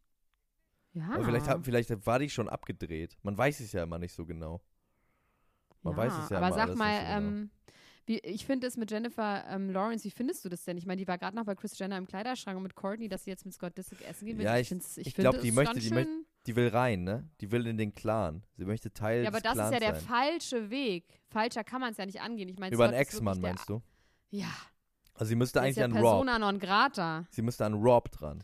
Ja. 0.93 1.11
Aber 1.13 1.25
vielleicht, 1.25 1.47
vielleicht 1.63 2.05
war 2.07 2.17
die 2.17 2.29
schon 2.29 2.49
abgedreht. 2.49 3.15
Man 3.21 3.37
weiß 3.37 3.59
es 3.59 3.73
ja 3.73 3.83
immer 3.83 3.99
nicht 3.99 4.13
so 4.13 4.25
genau. 4.25 4.61
Man 5.83 5.93
ja, 5.93 5.97
weiß 5.97 6.13
es 6.23 6.29
ja 6.29 6.37
aber 6.37 6.47
immer 6.47 6.55
sag 6.55 6.75
mal, 6.75 6.99
so 6.99 7.05
genau. 7.05 7.17
ähm, 7.17 7.49
wie, 8.07 8.19
ich 8.19 8.45
finde 8.45 8.65
es 8.65 8.75
mit 8.75 8.89
Jennifer 8.89 9.45
ähm, 9.47 9.69
Lawrence, 9.69 10.03
wie 10.05 10.11
findest 10.11 10.45
du 10.45 10.49
das 10.49 10.63
denn? 10.63 10.77
Ich 10.77 10.87
meine, 10.87 10.99
die 10.99 11.07
war 11.07 11.19
gerade 11.19 11.35
noch 11.35 11.45
bei 11.45 11.53
Chris 11.53 11.77
Jenner 11.77 11.97
im 11.97 12.07
Kleiderschrank 12.07 12.57
und 12.57 12.63
mit 12.63 12.75
Courtney, 12.75 13.07
dass 13.07 13.25
sie 13.25 13.29
jetzt 13.29 13.45
mit 13.45 13.53
Scott 13.53 13.77
Disick 13.77 14.01
essen 14.07 14.25
gehen 14.25 14.37
will. 14.39 14.45
Ja, 14.45 14.57
ich, 14.57 14.71
ich, 14.71 14.79
ich, 14.97 15.07
ich 15.07 15.15
glaube, 15.15 15.39
die 15.39 15.51
möchte, 15.51 15.79
die 15.79 15.91
möchte, 15.91 16.24
die 16.45 16.55
will 16.55 16.67
rein, 16.67 17.03
ne? 17.03 17.27
Die 17.41 17.51
will 17.51 17.65
in 17.67 17.77
den 17.77 17.93
Clan. 17.95 18.43
Sie 18.55 18.65
möchte 18.65 18.93
Teil 18.93 19.23
Ja, 19.23 19.29
aber 19.29 19.37
des 19.39 19.43
das 19.43 19.53
Clans 19.53 19.67
ist 19.69 19.73
ja 19.73 19.79
der 19.91 19.95
sein. 19.99 20.07
falsche 20.07 20.69
Weg. 20.69 21.21
Falscher 21.29 21.63
kann 21.63 21.81
man 21.81 21.91
es 21.91 21.97
ja 21.97 22.05
nicht 22.05 22.21
angehen. 22.21 22.49
Ich 22.49 22.59
meine, 22.59 22.73
Über 22.73 22.85
einen 22.85 22.93
Ex-Mann 22.93 23.41
meinst 23.41 23.67
du? 23.69 23.81
Ja. 24.29 24.47
Also 25.15 25.29
sie 25.29 25.35
müsste 25.35 25.59
das 25.59 25.63
eigentlich 25.63 25.71
ist 25.71 25.79
ja 25.79 25.85
an 25.85 25.91
Persona 25.93 26.31
Rob. 26.33 26.41
non 26.41 26.59
grata. 26.59 27.25
Sie 27.31 27.41
müsste 27.41 27.65
an 27.65 27.73
Rob 27.75 28.11
dran. 28.11 28.43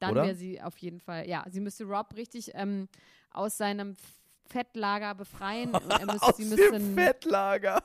Dann 0.00 0.14
wäre 0.14 0.34
sie 0.34 0.60
auf 0.60 0.76
jeden 0.78 1.00
Fall. 1.00 1.26
Ja, 1.28 1.44
sie 1.48 1.60
müsste 1.60 1.84
Rob 1.84 2.14
richtig 2.14 2.50
ähm, 2.54 2.88
aus 3.30 3.56
seinem 3.56 3.96
Fettlager 4.46 5.14
befreien. 5.14 5.72
Er 5.72 6.04
müsste, 6.06 6.22
aus 6.28 6.36
sie 6.36 6.44
müsste 6.44 6.72
dem 6.72 6.94
Fettlager. 6.94 7.82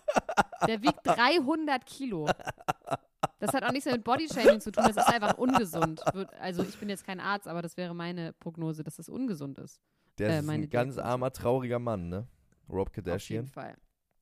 der 0.68 0.82
wiegt 0.84 1.00
300 1.06 1.86
Kilo. 1.86 2.30
Das 3.40 3.54
hat 3.54 3.64
auch 3.64 3.72
nichts 3.72 3.90
mit 3.90 4.04
Bodyshaming 4.04 4.60
zu 4.60 4.72
tun, 4.72 4.84
das 4.86 4.98
ist 4.98 5.14
einfach 5.14 5.38
ungesund. 5.38 6.02
Also 6.40 6.64
ich 6.64 6.78
bin 6.78 6.90
jetzt 6.90 7.06
kein 7.06 7.20
Arzt, 7.20 7.48
aber 7.48 7.62
das 7.62 7.78
wäre 7.78 7.96
meine 7.96 8.34
Prognose, 8.34 8.84
dass 8.84 8.98
das 8.98 9.08
ungesund 9.08 9.58
ist. 9.58 9.80
Der 10.18 10.30
äh, 10.30 10.40
ist 10.40 10.50
ein 10.50 10.70
ganz 10.70 10.96
Diagnose. 10.96 11.06
armer, 11.06 11.32
trauriger 11.32 11.80
Mann, 11.80 12.10
ne? 12.10 12.28
Rob 12.70 12.92
Kardashian. 12.92 13.46
Auf 13.46 13.46
jeden 13.46 13.54
Fall. 13.54 13.78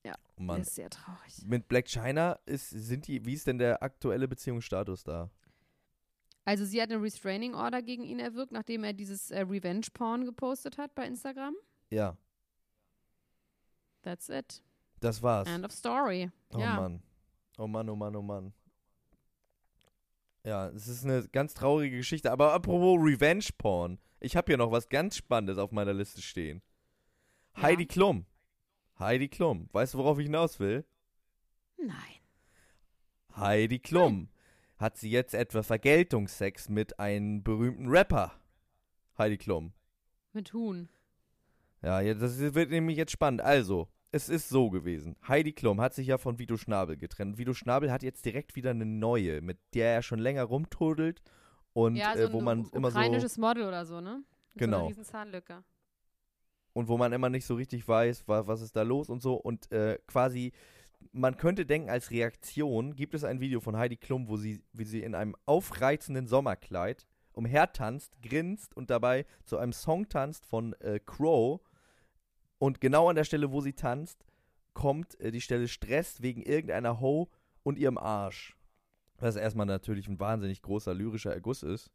Ja, 0.05 0.13
oh 0.37 0.43
Mann. 0.43 0.61
ist 0.61 0.75
sehr 0.75 0.89
traurig. 0.89 1.45
Mit 1.45 1.67
Black 1.67 1.87
China 1.87 2.39
ist, 2.45 2.69
sind 2.69 3.07
die, 3.07 3.25
wie 3.25 3.33
ist 3.33 3.47
denn 3.47 3.57
der 3.57 3.81
aktuelle 3.81 4.27
Beziehungsstatus 4.27 5.03
da? 5.03 5.29
Also 6.45 6.63
sie 6.63 6.81
hat 6.81 6.89
eine 6.91 7.01
Restraining 7.01 7.55
Order 7.55 7.81
gegen 7.81 8.03
ihn 8.03 8.19
erwirkt, 8.19 8.53
nachdem 8.53 8.85
er 8.85 8.93
dieses 8.93 9.31
äh, 9.31 9.41
Revenge 9.41 9.87
Porn 9.93 10.23
gepostet 10.23 10.77
hat 10.77 10.95
bei 10.95 11.05
Instagram. 11.05 11.55
Ja. 11.89 12.15
That's 14.03 14.29
it. 14.29 14.63
Das 15.01 15.21
war's. 15.21 15.47
End 15.49 15.65
of 15.65 15.71
story. 15.71 16.31
Oh 16.53 16.59
ja. 16.59 16.75
Mann. 16.75 17.01
Oh 17.57 17.67
Mann, 17.67 17.89
oh 17.89 17.95
Mann, 17.95 18.15
oh 18.15 18.21
Mann. 18.21 18.53
Ja, 20.47 20.69
es 20.69 20.87
ist 20.87 21.03
eine 21.03 21.27
ganz 21.27 21.53
traurige 21.53 21.97
Geschichte. 21.97 22.31
Aber 22.31 22.53
apropos 22.53 22.97
Revenge 23.01 23.47
Porn. 23.57 23.99
Ich 24.21 24.37
habe 24.37 24.49
hier 24.49 24.55
noch 24.55 24.71
was 24.71 24.87
ganz 24.87 25.17
Spannendes 25.17 25.57
auf 25.57 25.73
meiner 25.73 25.91
Liste 25.91 26.21
stehen. 26.21 26.61
Ja. 27.57 27.63
Heidi 27.63 27.85
Klum. 27.85 28.25
Heidi 28.97 29.27
Klum. 29.27 29.67
Weißt 29.73 29.93
du, 29.93 29.97
worauf 29.97 30.19
ich 30.19 30.27
hinaus 30.27 30.61
will? 30.61 30.85
Nein. 31.77 31.91
Heidi 33.35 33.79
Klum 33.79 34.13
Nein. 34.13 34.29
hat 34.77 34.95
sie 34.95 35.09
jetzt 35.09 35.33
etwa 35.33 35.63
Vergeltungsex 35.63 36.69
mit 36.69 36.97
einem 36.97 37.43
berühmten 37.43 37.89
Rapper. 37.89 38.31
Heidi 39.17 39.37
Klum. 39.37 39.73
Mit 40.31 40.53
Huhn. 40.53 40.87
Ja, 41.81 42.01
das 42.13 42.39
wird 42.39 42.69
nämlich 42.69 42.95
jetzt 42.95 43.11
spannend. 43.11 43.41
Also, 43.41 43.89
es 44.17 44.29
ist 44.29 44.49
so 44.49 44.69
gewesen. 44.69 45.15
Heidi 45.27 45.53
Klum 45.53 45.79
hat 45.79 45.93
sich 45.93 46.07
ja 46.07 46.17
von 46.17 46.39
Vito 46.39 46.57
Schnabel 46.57 46.97
getrennt. 46.97 47.37
Vito 47.37 47.53
Schnabel 47.53 47.91
hat 47.91 48.03
jetzt 48.03 48.25
direkt 48.25 48.55
wieder 48.55 48.71
eine 48.71 48.85
neue, 48.85 49.41
mit 49.41 49.59
der 49.73 49.93
er 49.93 50.01
schon 50.01 50.19
länger 50.19 50.43
rumtodelt 50.43 51.21
und 51.73 51.95
ja, 51.95 52.15
so 52.15 52.23
äh, 52.23 52.33
wo 52.33 52.41
man 52.41 52.67
immer 52.73 52.91
so 52.91 52.97
ukrainisches 52.97 53.37
Model 53.37 53.67
oder 53.67 53.85
so, 53.85 54.01
ne? 54.01 54.23
Genau. 54.55 54.77
So 54.77 54.81
eine 54.81 54.89
riesen 54.89 55.05
Zahnlücke. 55.05 55.63
Und 56.73 56.87
wo 56.87 56.97
man 56.97 57.13
immer 57.13 57.29
nicht 57.29 57.45
so 57.45 57.55
richtig 57.55 57.87
weiß, 57.87 58.27
was, 58.27 58.47
was 58.47 58.61
ist 58.61 58.75
da 58.75 58.81
los 58.81 59.09
und 59.09 59.21
so 59.21 59.35
und 59.35 59.71
äh, 59.71 59.99
quasi 60.07 60.51
man 61.11 61.37
könnte 61.37 61.65
denken, 61.65 61.89
als 61.89 62.11
Reaktion 62.11 62.95
gibt 62.95 63.13
es 63.13 63.23
ein 63.23 63.39
Video 63.39 63.59
von 63.59 63.77
Heidi 63.77 63.97
Klum, 63.97 64.27
wo 64.27 64.37
sie, 64.37 64.61
wie 64.73 64.83
sie 64.83 65.01
in 65.01 65.15
einem 65.15 65.35
aufreizenden 65.45 66.27
Sommerkleid 66.27 67.05
umhertanzt, 67.33 68.19
grinst 68.21 68.75
und 68.75 68.89
dabei 68.89 69.25
zu 69.45 69.57
einem 69.57 69.73
Song 69.73 70.09
tanzt 70.09 70.45
von 70.45 70.73
äh, 70.81 70.99
Crow 71.05 71.61
und 72.59 72.81
genau 72.81 73.09
an 73.09 73.15
der 73.15 73.23
Stelle, 73.23 73.51
wo 73.51 73.61
sie 73.61 73.73
tanzt, 73.73 74.25
kommt 74.73 75.19
äh, 75.19 75.31
die 75.31 75.41
Stelle 75.41 75.67
Stress 75.67 76.21
wegen 76.21 76.41
irgendeiner 76.41 76.99
Ho 76.99 77.29
und 77.63 77.77
ihrem 77.77 77.97
Arsch. 77.97 78.55
Was 79.17 79.35
erstmal 79.35 79.65
natürlich 79.65 80.07
ein 80.07 80.19
wahnsinnig 80.19 80.61
großer 80.61 80.93
lyrischer 80.93 81.33
Erguss 81.33 81.63
ist. 81.63 81.91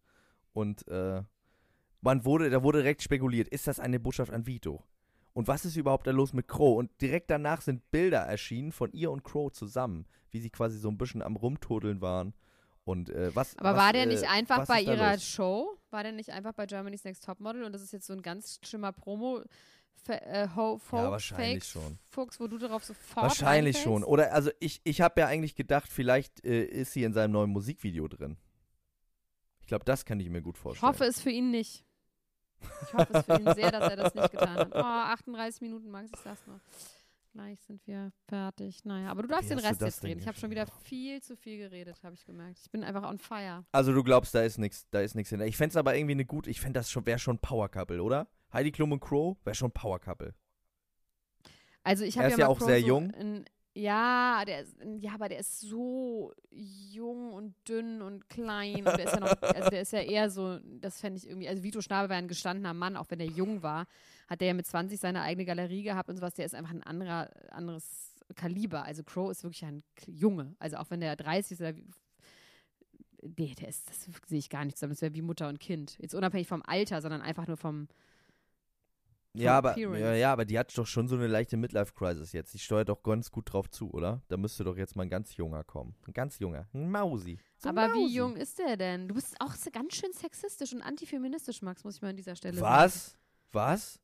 Und 0.52 0.86
äh, 0.88 1.22
man 2.00 2.24
wurde, 2.24 2.50
da 2.50 2.62
wurde 2.62 2.78
direkt 2.78 3.02
spekuliert, 3.02 3.48
ist 3.48 3.68
das 3.68 3.78
eine 3.80 4.00
Botschaft 4.00 4.32
an 4.32 4.46
Vito? 4.46 4.84
Und 5.32 5.48
was 5.48 5.64
ist 5.64 5.76
überhaupt 5.76 6.06
da 6.06 6.10
los 6.10 6.32
mit 6.32 6.48
Crow? 6.48 6.76
Und 6.76 6.90
direkt 7.00 7.30
danach 7.30 7.62
sind 7.62 7.90
Bilder 7.90 8.18
erschienen 8.18 8.72
von 8.72 8.92
ihr 8.92 9.10
und 9.10 9.24
Crow 9.24 9.50
zusammen, 9.50 10.06
wie 10.30 10.40
sie 10.40 10.50
quasi 10.50 10.78
so 10.78 10.88
ein 10.88 10.98
bisschen 10.98 11.22
am 11.22 11.36
Rumtodeln 11.36 12.00
waren. 12.00 12.34
Und 12.84 13.10
äh, 13.10 13.34
was. 13.34 13.56
Aber 13.58 13.74
was, 13.74 13.78
war 13.78 13.92
der 13.92 14.06
nicht 14.06 14.24
äh, 14.24 14.26
einfach 14.26 14.66
bei 14.66 14.82
ihrer 14.82 15.12
los? 15.12 15.24
Show? 15.24 15.78
War 15.90 16.02
der 16.02 16.12
nicht 16.12 16.30
einfach 16.30 16.52
bei 16.52 16.66
Germany's 16.66 17.04
Next 17.04 17.24
Topmodel? 17.24 17.62
Und 17.64 17.72
das 17.72 17.82
ist 17.82 17.92
jetzt 17.92 18.06
so 18.06 18.12
ein 18.12 18.22
ganz 18.22 18.58
schlimmer 18.64 18.92
Promo 18.92 19.42
äh, 20.08 20.48
Ho 20.56 20.80
ja, 20.92 21.10
wahrscheinlich 21.10 21.64
Fakes, 21.64 21.68
schon. 21.70 21.98
Fuchs, 22.08 22.40
wo 22.40 22.46
du 22.48 22.58
darauf 22.58 22.84
sofort 22.84 23.24
Wahrscheinlich 23.24 23.76
reinfällst? 23.76 23.82
schon. 23.82 24.04
Oder 24.04 24.32
also 24.32 24.50
ich, 24.58 24.80
ich 24.84 25.00
habe 25.00 25.20
ja 25.20 25.26
eigentlich 25.26 25.54
gedacht, 25.54 25.90
vielleicht 25.90 26.44
äh, 26.44 26.64
ist 26.64 26.92
sie 26.92 27.04
in 27.04 27.12
seinem 27.12 27.32
neuen 27.32 27.50
Musikvideo 27.50 28.08
drin. 28.08 28.36
Ich 29.60 29.66
glaube, 29.66 29.84
das 29.84 30.04
kann 30.04 30.18
ich 30.20 30.28
mir 30.28 30.42
gut 30.42 30.58
vorstellen. 30.58 30.92
Ich 30.92 31.00
hoffe 31.00 31.08
es 31.08 31.20
für 31.20 31.30
ihn 31.30 31.50
nicht. 31.50 31.84
Ich 32.60 32.94
hoffe 32.94 33.12
es 33.12 33.24
für 33.24 33.36
ihn 33.36 33.54
sehr, 33.54 33.70
dass 33.70 33.90
er 33.90 33.96
das 33.96 34.14
nicht 34.14 34.30
getan 34.30 34.56
hat. 34.56 34.74
Oh, 34.74 34.78
38 34.78 35.62
Minuten, 35.62 35.90
Max, 35.90 36.10
ich 36.14 36.20
sag's 36.20 36.46
mal. 36.46 36.60
Gleich 37.32 37.60
sind 37.62 37.80
wir 37.86 38.12
fertig. 38.28 38.84
Naja, 38.84 39.08
aber 39.10 39.22
du 39.22 39.28
darfst 39.28 39.50
den 39.50 39.58
Rest 39.58 39.80
jetzt 39.80 40.02
reden. 40.02 40.20
Ich 40.20 40.26
habe 40.26 40.38
schon 40.38 40.50
wieder 40.50 40.66
viel 40.66 41.22
zu 41.22 41.34
viel 41.34 41.56
geredet, 41.56 42.02
habe 42.02 42.14
ich 42.14 42.26
gemerkt. 42.26 42.58
Ich 42.62 42.70
bin 42.70 42.84
einfach 42.84 43.08
on 43.08 43.18
fire. 43.18 43.64
Also 43.72 43.94
du 43.94 44.02
glaubst, 44.02 44.34
da 44.34 44.42
ist 44.42 44.58
nichts, 44.58 44.86
da 44.90 45.00
ist 45.00 45.14
nichts 45.14 45.30
hinter. 45.30 45.46
Ich 45.46 45.56
fände 45.56 45.70
es 45.70 45.76
aber 45.76 45.96
irgendwie 45.96 46.12
eine 46.12 46.26
gute, 46.26 46.50
ich 46.50 46.60
fände 46.60 46.78
das 46.78 46.90
schon, 46.90 47.06
wäre 47.06 47.18
schon 47.18 47.38
Power 47.38 47.70
Couple, 47.70 48.02
oder? 48.02 48.28
Heidi 48.52 48.72
Klum 48.72 48.92
und 48.92 49.00
Crow 49.00 49.36
wäre 49.44 49.54
schon 49.54 49.68
ein 49.68 49.72
Power 49.72 49.98
Couple. 49.98 50.34
Also 51.82 52.04
ich 52.04 52.16
habe 52.16 52.28
ja, 52.28 52.34
ist 52.34 52.38
ja 52.38 52.48
auch 52.48 52.58
Crow 52.58 52.68
sehr 52.68 52.80
so 52.80 52.86
jung. 52.86 53.10
In, 53.10 53.44
ja, 53.74 54.44
der 54.44 54.66
ja, 54.98 55.14
aber 55.14 55.30
der 55.30 55.38
ist 55.38 55.60
so 55.60 56.32
jung 56.50 57.32
und 57.32 57.54
dünn 57.66 58.02
und 58.02 58.28
klein. 58.28 58.86
Und 58.86 58.98
der 58.98 59.04
ist 59.04 59.14
ja 59.14 59.20
noch, 59.20 59.42
also 59.42 59.70
der 59.70 59.82
ist 59.82 59.92
ja 59.92 60.00
eher 60.00 60.28
so, 60.28 60.58
das 60.58 61.00
fände 61.00 61.18
ich 61.18 61.26
irgendwie, 61.26 61.48
also 61.48 61.62
Vito 61.62 61.80
Schnabel 61.80 62.10
wäre 62.10 62.18
ein 62.18 62.28
gestandener 62.28 62.74
Mann, 62.74 62.96
auch 62.96 63.06
wenn 63.08 63.20
er 63.20 63.26
jung 63.26 63.62
war, 63.62 63.86
hat 64.28 64.40
der 64.40 64.48
ja 64.48 64.54
mit 64.54 64.66
20 64.66 65.00
seine 65.00 65.22
eigene 65.22 65.46
Galerie 65.46 65.82
gehabt 65.82 66.10
und 66.10 66.16
sowas, 66.16 66.34
der 66.34 66.44
ist 66.44 66.54
einfach 66.54 66.72
ein 66.72 66.82
anderer, 66.82 67.30
anderes 67.50 68.20
Kaliber. 68.34 68.84
Also 68.84 69.04
Crow 69.04 69.30
ist 69.30 69.42
wirklich 69.42 69.64
ein 69.64 69.82
Junge. 70.06 70.54
Also 70.58 70.76
auch 70.76 70.90
wenn 70.90 71.00
der 71.00 71.16
30 71.16 71.52
ist 71.52 71.60
oder 71.60 71.74
Nee, 73.38 73.54
der 73.54 73.68
ist, 73.68 73.88
das 73.88 74.08
sehe 74.26 74.40
ich 74.40 74.50
gar 74.50 74.64
nicht 74.64 74.76
zusammen. 74.76 74.94
Das 74.94 75.00
wäre 75.00 75.14
wie 75.14 75.22
Mutter 75.22 75.48
und 75.48 75.60
Kind. 75.60 75.96
Jetzt 76.00 76.12
unabhängig 76.12 76.48
vom 76.48 76.60
Alter, 76.66 77.00
sondern 77.00 77.22
einfach 77.22 77.46
nur 77.46 77.56
vom, 77.56 77.86
ja, 79.34 80.14
ja, 80.14 80.32
aber 80.32 80.44
die 80.44 80.58
hat 80.58 80.76
doch 80.76 80.86
schon 80.86 81.08
so 81.08 81.16
eine 81.16 81.26
leichte 81.26 81.56
Midlife-Crisis 81.56 82.32
jetzt. 82.32 82.52
Die 82.54 82.58
steuert 82.58 82.88
doch 82.88 83.02
ganz 83.02 83.30
gut 83.30 83.52
drauf 83.52 83.70
zu, 83.70 83.90
oder? 83.92 84.22
Da 84.28 84.36
müsste 84.36 84.64
doch 84.64 84.76
jetzt 84.76 84.94
mal 84.96 85.04
ein 85.04 85.08
ganz 85.10 85.36
junger 85.36 85.64
kommen. 85.64 85.94
Ein 86.06 86.12
ganz 86.12 86.38
junger. 86.38 86.66
Ein 86.74 86.90
Mausi. 86.90 87.38
So 87.56 87.70
Aber 87.70 87.92
wie 87.94 88.02
Mausi. 88.02 88.14
jung 88.14 88.36
ist 88.36 88.58
der 88.58 88.76
denn? 88.76 89.08
Du 89.08 89.14
bist 89.14 89.34
auch 89.40 89.54
so 89.54 89.70
ganz 89.70 89.94
schön 89.94 90.12
sexistisch 90.12 90.72
und 90.72 90.82
antifeministisch, 90.82 91.62
Max, 91.62 91.82
muss 91.84 91.96
ich 91.96 92.02
mal 92.02 92.10
an 92.10 92.16
dieser 92.16 92.36
Stelle 92.36 92.58
sagen. 92.58 92.74
Was? 92.84 93.16
Was? 93.52 93.98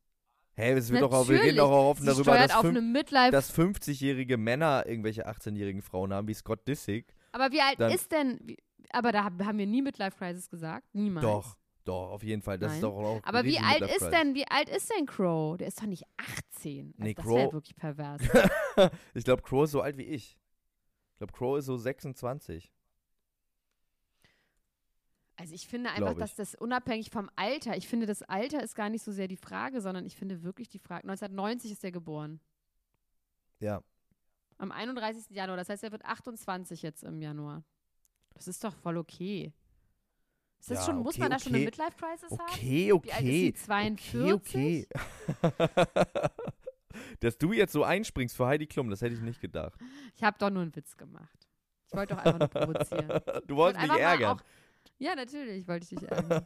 Hä, 0.53 0.73
es 0.73 0.89
wird 0.89 1.01
doch 1.03 1.13
auch, 1.13 1.29
wir 1.29 1.41
reden 1.41 1.57
doch 1.57 1.71
auch 1.71 1.91
offen 1.91 2.05
darüber, 2.05 2.35
dass, 2.37 2.53
fünf, 2.53 3.09
dass 3.31 3.53
50-jährige 3.57 4.37
Männer 4.37 4.83
irgendwelche 4.85 5.25
18-jährigen 5.27 5.81
Frauen 5.81 6.11
haben, 6.13 6.27
wie 6.27 6.33
Scott 6.33 6.67
Disick. 6.67 7.15
aber 7.31 7.51
wie 7.51 7.61
alt 7.61 7.79
dann- 7.79 7.91
ist 7.93 8.11
denn? 8.11 8.39
Wie, 8.43 8.57
aber 8.91 9.11
da 9.11 9.23
haben 9.23 9.45
haben 9.45 9.57
wir 9.57 9.67
nie 9.67 9.81
Midlife 9.81 10.17
Crisis 10.17 10.49
gesagt. 10.49 10.93
Niemals. 10.93 11.23
Doch, 11.23 11.55
doch, 11.89 12.11
auf 12.11 12.23
jeden 12.23 12.41
Fall. 12.41 12.57
Das 12.57 12.71
ist 12.73 12.81
Nein. 12.81 12.91
doch 12.91 12.97
auch 12.97 13.23
Aber 13.23 13.43
wie 13.43 13.59
alt 13.59 13.81
ist 13.81 14.09
denn, 14.09 14.35
wie 14.35 14.47
alt 14.47 14.69
ist 14.69 14.89
denn 14.95 15.05
Crow? 15.05 15.57
Der 15.57 15.67
ist 15.67 15.81
doch 15.81 15.85
nicht 15.87 16.03
18. 16.17 16.93
Also 16.97 17.03
Nee, 17.03 17.13
das 17.13 17.25
Crow- 17.25 17.35
wäre 17.37 17.53
wirklich 17.53 17.75
pervers. 17.75 18.21
Ich 19.13 19.23
glaube, 19.25 19.41
Crow 19.41 19.63
ist 19.65 19.71
so 19.71 19.81
alt 19.81 19.97
wie 19.97 20.03
ich. 20.03 20.37
Ich 21.11 21.17
glaube, 21.17 21.33
Crow 21.33 21.57
ist 21.57 21.65
so 21.65 21.75
26. 21.75 22.71
Also 25.35 25.53
ich 25.55 25.67
finde 25.67 25.89
einfach, 25.91 26.11
ich. 26.11 26.17
dass 26.17 26.35
das 26.35 26.55
unabhängig 26.55 27.11
vom 27.11 27.29
Alter, 27.37 27.77
ich 27.77 27.87
finde, 27.87 28.05
das 28.05 28.23
Alter 28.23 28.61
ist 28.61 28.75
gar 28.75 28.89
nicht 28.89 29.03
so 29.03 29.11
sehr 29.11 29.27
die 29.29 29.37
Frage, 29.37 29.79
sondern 29.81 30.05
ich 30.05 30.15
finde 30.15 30.43
wirklich 30.43 30.67
die 30.67 30.79
Frage, 30.79 31.03
1990 31.07 31.71
ist 31.71 31.83
er 31.83 31.91
geboren. 31.91 32.41
Ja. 33.59 33.81
Am 34.57 34.71
31. 34.73 35.29
Januar, 35.35 35.55
das 35.57 35.69
heißt, 35.69 35.83
er 35.83 35.93
wird 35.93 36.03
28 36.03 36.81
jetzt 36.81 37.03
im 37.03 37.21
Januar. 37.21 37.63
Das 38.33 38.47
ist 38.49 38.63
doch 38.63 38.75
voll 38.75 38.97
okay. 38.97 39.53
Ist 40.59 40.71
das 40.71 40.79
Ja, 40.79 40.85
schon, 40.85 40.97
muss 40.97 41.15
okay, 41.15 41.21
man 41.21 41.31
da 41.31 41.39
schon 41.39 41.53
eine 41.55 41.57
okay. 41.59 41.65
Midlife-Crisis 41.65 42.31
haben? 42.31 42.49
Okay, 42.51 42.91
okay. 42.91 43.07
Wie 43.07 43.13
alt 43.13 43.23
ist 43.25 43.31
sie? 43.31 43.53
42? 43.65 44.33
Okay, 44.33 44.87
okay. 45.41 46.29
Dass 47.19 47.37
du 47.37 47.53
jetzt 47.53 47.71
so 47.71 47.83
einspringst 47.83 48.35
für 48.35 48.45
Heidi 48.47 48.67
Klum, 48.67 48.89
das 48.89 49.01
hätte 49.01 49.15
ich 49.15 49.21
nicht 49.21 49.39
gedacht. 49.41 49.79
Ich 50.15 50.23
habe 50.23 50.37
doch 50.37 50.49
nur 50.49 50.63
einen 50.63 50.75
Witz 50.75 50.97
gemacht. 50.97 51.47
Ich 51.87 51.93
wollte 51.95 52.15
doch 52.15 52.23
einfach 52.23 52.39
nur 52.39 52.47
provozieren. 52.47 53.07
Du 53.47 53.55
wolltest 53.55 53.81
wollte 53.81 53.93
mich 53.93 54.01
ärgern. 54.01 54.37
Auch, 54.37 54.43
ja, 54.97 55.15
natürlich 55.15 55.67
wollte 55.67 55.83
ich 55.83 55.89
dich 55.99 56.09
ärgern. 56.09 56.45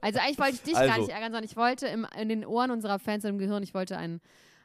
Also 0.00 0.18
eigentlich 0.20 0.38
wollte 0.38 0.54
ich 0.54 0.62
dich 0.62 0.76
Also. 0.76 0.90
gar 0.90 0.98
nicht 0.98 1.10
ärgern, 1.10 1.32
sondern 1.32 1.44
ich 1.44 1.56
wollte 1.56 1.86
im, 1.86 2.06
in 2.18 2.28
den 2.28 2.44
Ohren 2.44 2.70
unserer 2.70 2.98
Fans 2.98 3.24
und 3.24 3.30
im 3.30 3.38
Gehirn, 3.38 3.62
ich 3.62 3.72
wollte 3.72 3.96
einen, 3.96 4.20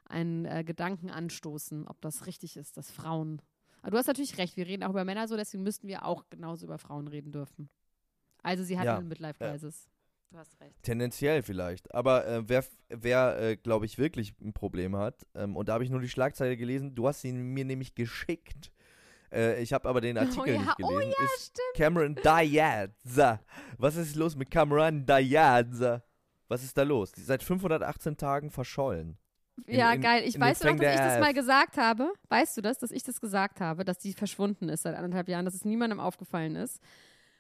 einen 0.06 0.46
äh, 0.46 0.64
Gedanken 0.64 1.10
anstoßen, 1.12 1.88
ob 1.88 2.02
das 2.02 2.26
richtig 2.26 2.58
ist, 2.58 2.76
dass 2.78 2.92
Frauen. 2.92 3.42
Aber 3.82 3.92
du 3.92 3.98
hast 3.98 4.08
natürlich 4.08 4.38
recht, 4.38 4.58
wir 4.58 4.66
reden 4.68 4.84
auch 4.84 4.90
über 4.90 5.06
Männer 5.06 5.28
so, 5.28 5.38
deswegen 5.38 5.64
müssten 5.64 5.88
wir 5.88 6.06
auch 6.06 6.26
genauso 6.30 6.66
über 6.66 6.80
Frauen 6.80 7.08
reden 7.08 7.32
dürfen. 7.32 7.70
Also 8.44 8.64
sie 8.64 8.78
hat 8.78 8.86
Ja. 8.86 8.98
eine 8.98 9.06
Midlife-Crisis. 9.06 9.88
Du 10.32 10.38
hast 10.38 10.60
recht. 10.62 10.76
Tendenziell 10.84 11.42
vielleicht. 11.42 11.94
Aber 11.94 12.26
äh, 12.28 12.48
wer, 12.48 12.64
wer 12.90 13.40
äh, 13.40 13.56
glaube 13.58 13.86
ich, 13.88 13.98
wirklich 13.98 14.36
ein 14.42 14.54
Problem 14.54 14.96
hat, 14.96 15.26
ähm, 15.34 15.56
und 15.56 15.68
da 15.70 15.74
habe 15.74 15.84
ich 15.84 15.90
nur 15.90 16.02
die 16.02 16.10
Schlagzeile 16.10 16.56
gelesen, 16.56 16.94
du 16.94 17.08
hast 17.08 17.22
sie 17.22 17.32
mir 17.32 17.66
nämlich 17.66 17.96
geschickt. 17.96 18.72
Äh, 19.32 19.62
ich 19.62 19.74
habe 19.74 19.90
aber 19.90 20.02
den 20.02 20.18
Artikel 20.20 20.54
ja, 20.54 20.60
nicht 20.62 20.76
oh 20.84 20.88
gelesen. 20.88 21.14
ja, 21.18 21.26
ist 21.36 21.60
Cameron 21.76 22.16
Diaz. 22.16 23.40
Was 23.78 23.96
ist 23.96 24.16
los 24.16 24.36
mit 24.36 24.52
Cameron 24.52 25.06
Diaz? 25.06 25.82
Was 26.48 26.64
ist 26.64 26.78
da 26.78 26.84
los? 26.84 27.12
Die 27.12 27.22
ist 27.22 27.28
seit 27.28 27.42
518 27.44 28.16
Tagen 28.18 28.50
verschollen. 28.52 29.18
In- 29.66 29.80
ja, 29.80 29.94
in- 29.94 30.02
geil. 30.02 30.24
Ich 30.26 30.40
weiß 30.40 30.64
noch, 30.64 30.76
dass 30.78 30.94
ich 30.94 31.00
das 31.00 31.20
mal 31.20 31.34
gesagt 31.34 31.78
habe. 31.78 32.12
Weißt 32.30 32.56
du 32.58 32.62
das, 32.62 32.78
dass 32.78 32.92
ich 32.92 33.04
das 33.04 33.20
gesagt 33.20 33.62
habe, 33.62 33.84
dass 33.84 33.98
die 33.98 34.14
verschwunden 34.14 34.70
ist 34.70 34.84
seit 34.84 34.96
anderthalb 34.96 35.28
Jahren, 35.28 35.46
dass 35.46 35.54
es 35.56 35.66
niemandem 35.66 36.00
aufgefallen 36.00 36.56
ist. 36.56 36.80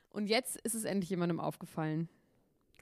Und 0.09 0.27
jetzt 0.27 0.57
ist 0.61 0.75
es 0.75 0.83
endlich 0.83 1.09
jemandem 1.09 1.39
aufgefallen. 1.39 2.09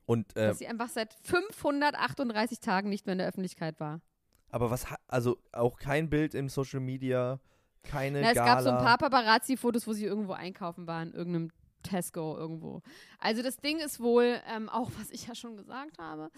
Und, 0.05 0.35
äh, 0.37 0.47
dass 0.47 0.59
sie 0.59 0.67
einfach 0.67 0.89
seit 0.89 1.13
538 1.23 2.59
Tagen 2.59 2.89
nicht 2.89 3.05
mehr 3.05 3.13
in 3.13 3.19
der 3.19 3.27
Öffentlichkeit 3.27 3.79
war. 3.79 4.01
aber 4.49 4.71
was, 4.71 4.85
also 5.07 5.37
auch 5.51 5.77
kein 5.77 6.09
Bild 6.09 6.33
im 6.33 6.47
Social 6.47 6.79
Media, 6.79 7.39
keine 7.83 8.21
Na, 8.21 8.29
es 8.29 8.35
Gala. 8.35 8.53
gab 8.55 8.63
so 8.63 8.69
ein 8.69 8.77
paar 8.77 8.97
Paparazzi-Fotos, 8.97 9.85
wo 9.87 9.93
sie 9.93 10.05
irgendwo 10.05 10.33
einkaufen 10.33 10.87
war, 10.87 11.03
in 11.03 11.11
irgendeinem 11.13 11.51
Tesco 11.83 12.37
irgendwo. 12.37 12.81
Also 13.19 13.41
das 13.43 13.57
Ding 13.57 13.79
ist 13.79 13.99
wohl, 13.99 14.39
ähm, 14.49 14.69
auch 14.69 14.89
was 14.97 15.11
ich 15.11 15.27
ja 15.27 15.35
schon 15.35 15.57
gesagt 15.57 15.97
habe, 15.99 16.29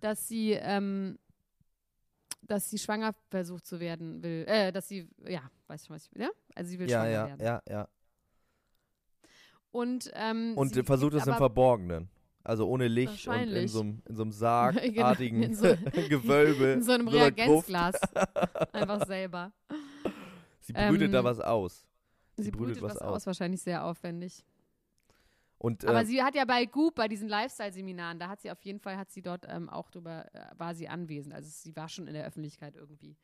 dass 0.00 0.26
sie, 0.28 0.52
ähm, 0.52 1.18
dass 2.42 2.68
sie 2.70 2.78
schwanger 2.78 3.14
versucht 3.30 3.64
zu 3.66 3.78
werden 3.78 4.22
will, 4.22 4.44
äh, 4.48 4.72
dass 4.72 4.88
sie, 4.88 5.08
ja, 5.26 5.42
weißt 5.68 5.84
du 5.84 5.86
schon, 5.88 5.96
was 5.96 6.04
ich 6.06 6.14
will, 6.14 6.22
ne? 6.22 6.32
Also 6.56 6.70
sie 6.70 6.78
will 6.78 6.90
ja, 6.90 6.98
schwanger 6.98 7.10
ja, 7.10 7.26
werden. 7.28 7.40
ja, 7.44 7.62
ja. 7.68 7.88
Und, 9.72 10.10
ähm, 10.14 10.52
Und 10.56 10.74
sie 10.74 10.80
äh, 10.80 10.84
versucht 10.84 11.14
es 11.14 11.26
im 11.26 11.34
Verborgenen. 11.34 12.08
Also 12.44 12.68
ohne 12.68 12.88
Licht 12.88 13.26
und 13.28 13.34
in 13.52 13.68
so 13.68 13.80
einem 13.80 14.02
in 14.08 14.14
so 14.16 14.22
einem 14.22 14.30
Genau, 14.30 14.38
sargartigen 14.40 15.42
in 15.44 15.54
so- 15.54 15.76
Gewölbe. 16.08 16.64
in 16.72 16.82
so 16.82 16.92
einem 16.92 17.06
Gruft. 17.06 17.16
Reagenzglas. 17.38 17.94
Einfach 18.72 19.06
selber. 19.06 19.52
Sie 20.60 20.72
brütet 20.72 21.02
Ähm, 21.08 21.12
da 21.12 21.24
was 21.24 21.38
aus. 21.40 21.86
Sie, 22.36 22.50
brütet 22.50 22.80
brütet 22.80 22.82
was 22.82 22.94
was 22.96 23.02
aus. 23.02 23.16
aus, 23.16 23.26
wahrscheinlich 23.26 23.62
sehr 23.62 23.84
aufwendig. 23.84 24.44
Und 25.58 25.84
Aber 25.84 26.00
äh, 26.02 26.06
sie 26.06 26.20
hat 26.22 26.34
ja 26.34 26.44
bei 26.44 26.64
Goop, 26.66 26.96
bei 26.96 27.06
diesen 27.06 27.28
Lifestyle-Seminaren, 27.28 28.18
da 28.18 28.28
hat 28.28 28.40
sie 28.40 28.50
auf 28.50 28.60
jeden 28.62 28.80
Fall, 28.80 28.96
hat 28.96 29.10
sie 29.12 29.22
dort 29.22 29.46
ähm, 29.48 29.68
auch 29.68 29.90
drüber, 29.90 30.26
äh, 30.34 30.40
war 30.58 30.74
sie 30.74 30.88
anwesend. 30.88 31.32
Also 31.34 31.48
sie 31.48 31.76
war 31.76 31.88
schon 31.88 32.08
in 32.08 32.14
der 32.14 32.26
Öffentlichkeit 32.26 32.74
irgendwie. 32.74 33.16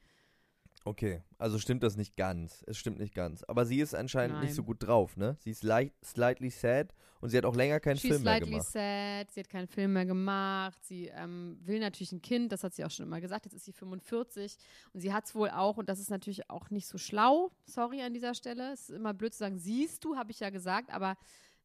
Okay, 0.89 1.23
also 1.39 1.59
stimmt 1.59 1.83
das 1.83 1.97
nicht 1.97 2.17
ganz. 2.17 2.65
Es 2.67 2.79
stimmt 2.79 2.99
nicht 2.99 3.15
ganz. 3.15 3.45
Aber 3.45 3.65
sie 3.67 3.81
ist 3.81 3.95
anscheinend 3.95 4.37
Nein. 4.37 4.47
nicht 4.47 4.55
so 4.55 4.63
gut 4.65 4.79
drauf, 4.81 5.17
ne? 5.17 5.37
Sie 5.41 5.51
ist 5.51 5.63
leicht, 5.63 5.95
slightly 6.05 6.51
sad 6.51 6.95
und 7.21 7.31
sie 7.31 7.37
hat 7.37 7.45
auch 7.45 7.55
länger 7.55 7.79
keinen 7.81 7.97
She's 7.97 8.11
Film 8.11 8.23
mehr 8.23 8.37
slightly 8.37 8.51
gemacht. 8.53 8.69
sad, 8.71 9.31
sie 9.31 9.41
hat 9.41 9.49
keinen 9.49 9.67
Film 9.69 9.93
mehr 9.93 10.07
gemacht, 10.07 10.79
sie 10.85 11.09
ähm, 11.09 11.59
will 11.65 11.81
natürlich 11.81 12.13
ein 12.13 12.23
Kind, 12.23 12.53
das 12.53 12.65
hat 12.65 12.75
sie 12.75 12.85
auch 12.85 12.91
schon 12.91 13.07
immer 13.07 13.21
gesagt, 13.21 13.45
jetzt 13.45 13.55
ist 13.55 13.65
sie 13.65 13.73
45 13.73 14.57
und 14.93 15.01
sie 15.01 15.13
hat 15.13 15.27
es 15.27 15.35
wohl 15.35 15.51
auch, 15.51 15.77
und 15.77 15.89
das 15.89 15.99
ist 15.99 16.11
natürlich 16.11 16.49
auch 16.49 16.71
nicht 16.71 16.87
so 16.87 16.97
schlau, 16.99 17.51
sorry 17.67 18.03
an 18.03 18.15
dieser 18.15 18.35
Stelle, 18.35 18.73
es 18.73 18.89
ist 18.89 18.97
immer 18.97 19.15
blöd 19.15 19.33
zu 19.33 19.39
sagen, 19.39 19.59
siehst 19.59 20.05
du, 20.05 20.17
habe 20.17 20.31
ich 20.31 20.41
ja 20.41 20.51
gesagt, 20.51 20.91
aber 20.93 21.17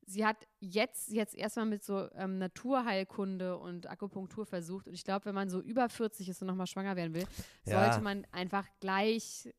sie 0.06 0.26
hat 0.26 0.38
jetzt, 0.60 1.10
jetzt 1.10 1.36
erstmal 1.36 1.66
mit 1.66 1.84
so 1.84 2.10
ähm, 2.16 2.38
Naturheilkunde 2.38 3.58
und 3.58 3.90
Akupunktur 3.90 4.46
versucht 4.46 4.88
und 4.88 4.94
ich 4.94 5.04
glaube, 5.04 5.26
wenn 5.26 5.36
man 5.36 5.50
so 5.50 5.60
über 5.62 5.90
40 5.90 6.30
ist 6.30 6.42
und 6.42 6.48
nochmal 6.48 6.68
schwanger 6.68 6.96
werden 6.96 7.14
will, 7.14 7.26
Ja. 7.66 7.84
sollte 7.86 8.04
man 8.04 8.26
einfach 8.32 8.66
gleich 8.80 9.54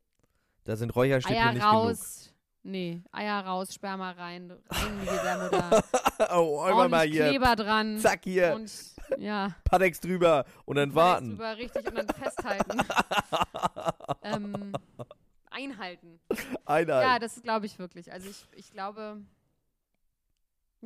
Da 0.65 0.77
sind 0.77 0.95
Räucherstäbchen 0.95 1.43
Eier 1.43 1.53
nicht 1.53 1.65
raus, 1.65 2.33
nee, 2.63 3.03
Eier 3.13 3.45
raus, 3.45 3.75
Sperma 3.75 4.13
rein, 4.13 4.51
rein 4.71 4.93
in 4.93 5.01
die 5.01 5.07
Gebärmutter, 5.07 5.71
genug. 5.71 6.31
Oh, 6.35 6.61
einmal 6.61 6.89
mal 6.89 7.07
hier. 7.07 7.29
Kleber 7.29 7.57
dran. 7.57 7.99
Zack 7.99 8.21
hier. 8.25 8.55
Und 8.55 8.73
ja, 9.19 9.55
Padex 9.65 10.01
drüber 10.01 10.45
und 10.65 10.77
dann 10.77 10.95
warten. 10.95 11.31
Drüber, 11.31 11.57
richtig, 11.57 11.87
und 11.87 11.97
dann 11.97 12.09
festhalten. 12.09 12.79
ähm, 14.23 14.73
einhalten. 15.51 16.21
Einer. 16.65 17.03
Ja, 17.03 17.19
das 17.19 17.43
glaube 17.43 17.67
ich 17.67 17.79
wirklich. 17.79 18.13
Also 18.13 18.29
ich, 18.29 18.47
ich 18.53 18.71
glaube, 18.73 19.21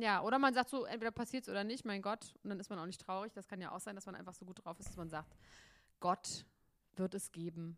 ja, 0.01 0.21
oder 0.23 0.39
man 0.39 0.53
sagt 0.53 0.69
so, 0.69 0.85
entweder 0.85 1.11
passiert 1.11 1.43
es 1.43 1.49
oder 1.49 1.63
nicht, 1.63 1.85
mein 1.85 2.01
Gott, 2.01 2.35
und 2.43 2.49
dann 2.49 2.59
ist 2.59 2.69
man 2.69 2.79
auch 2.79 2.85
nicht 2.85 3.01
traurig. 3.01 3.33
Das 3.33 3.47
kann 3.47 3.61
ja 3.61 3.71
auch 3.71 3.79
sein, 3.79 3.95
dass 3.95 4.05
man 4.05 4.15
einfach 4.15 4.33
so 4.33 4.45
gut 4.45 4.63
drauf 4.63 4.79
ist, 4.79 4.89
dass 4.89 4.97
man 4.97 5.09
sagt, 5.09 5.35
Gott 5.99 6.45
wird 6.95 7.13
es 7.15 7.31
geben. 7.31 7.77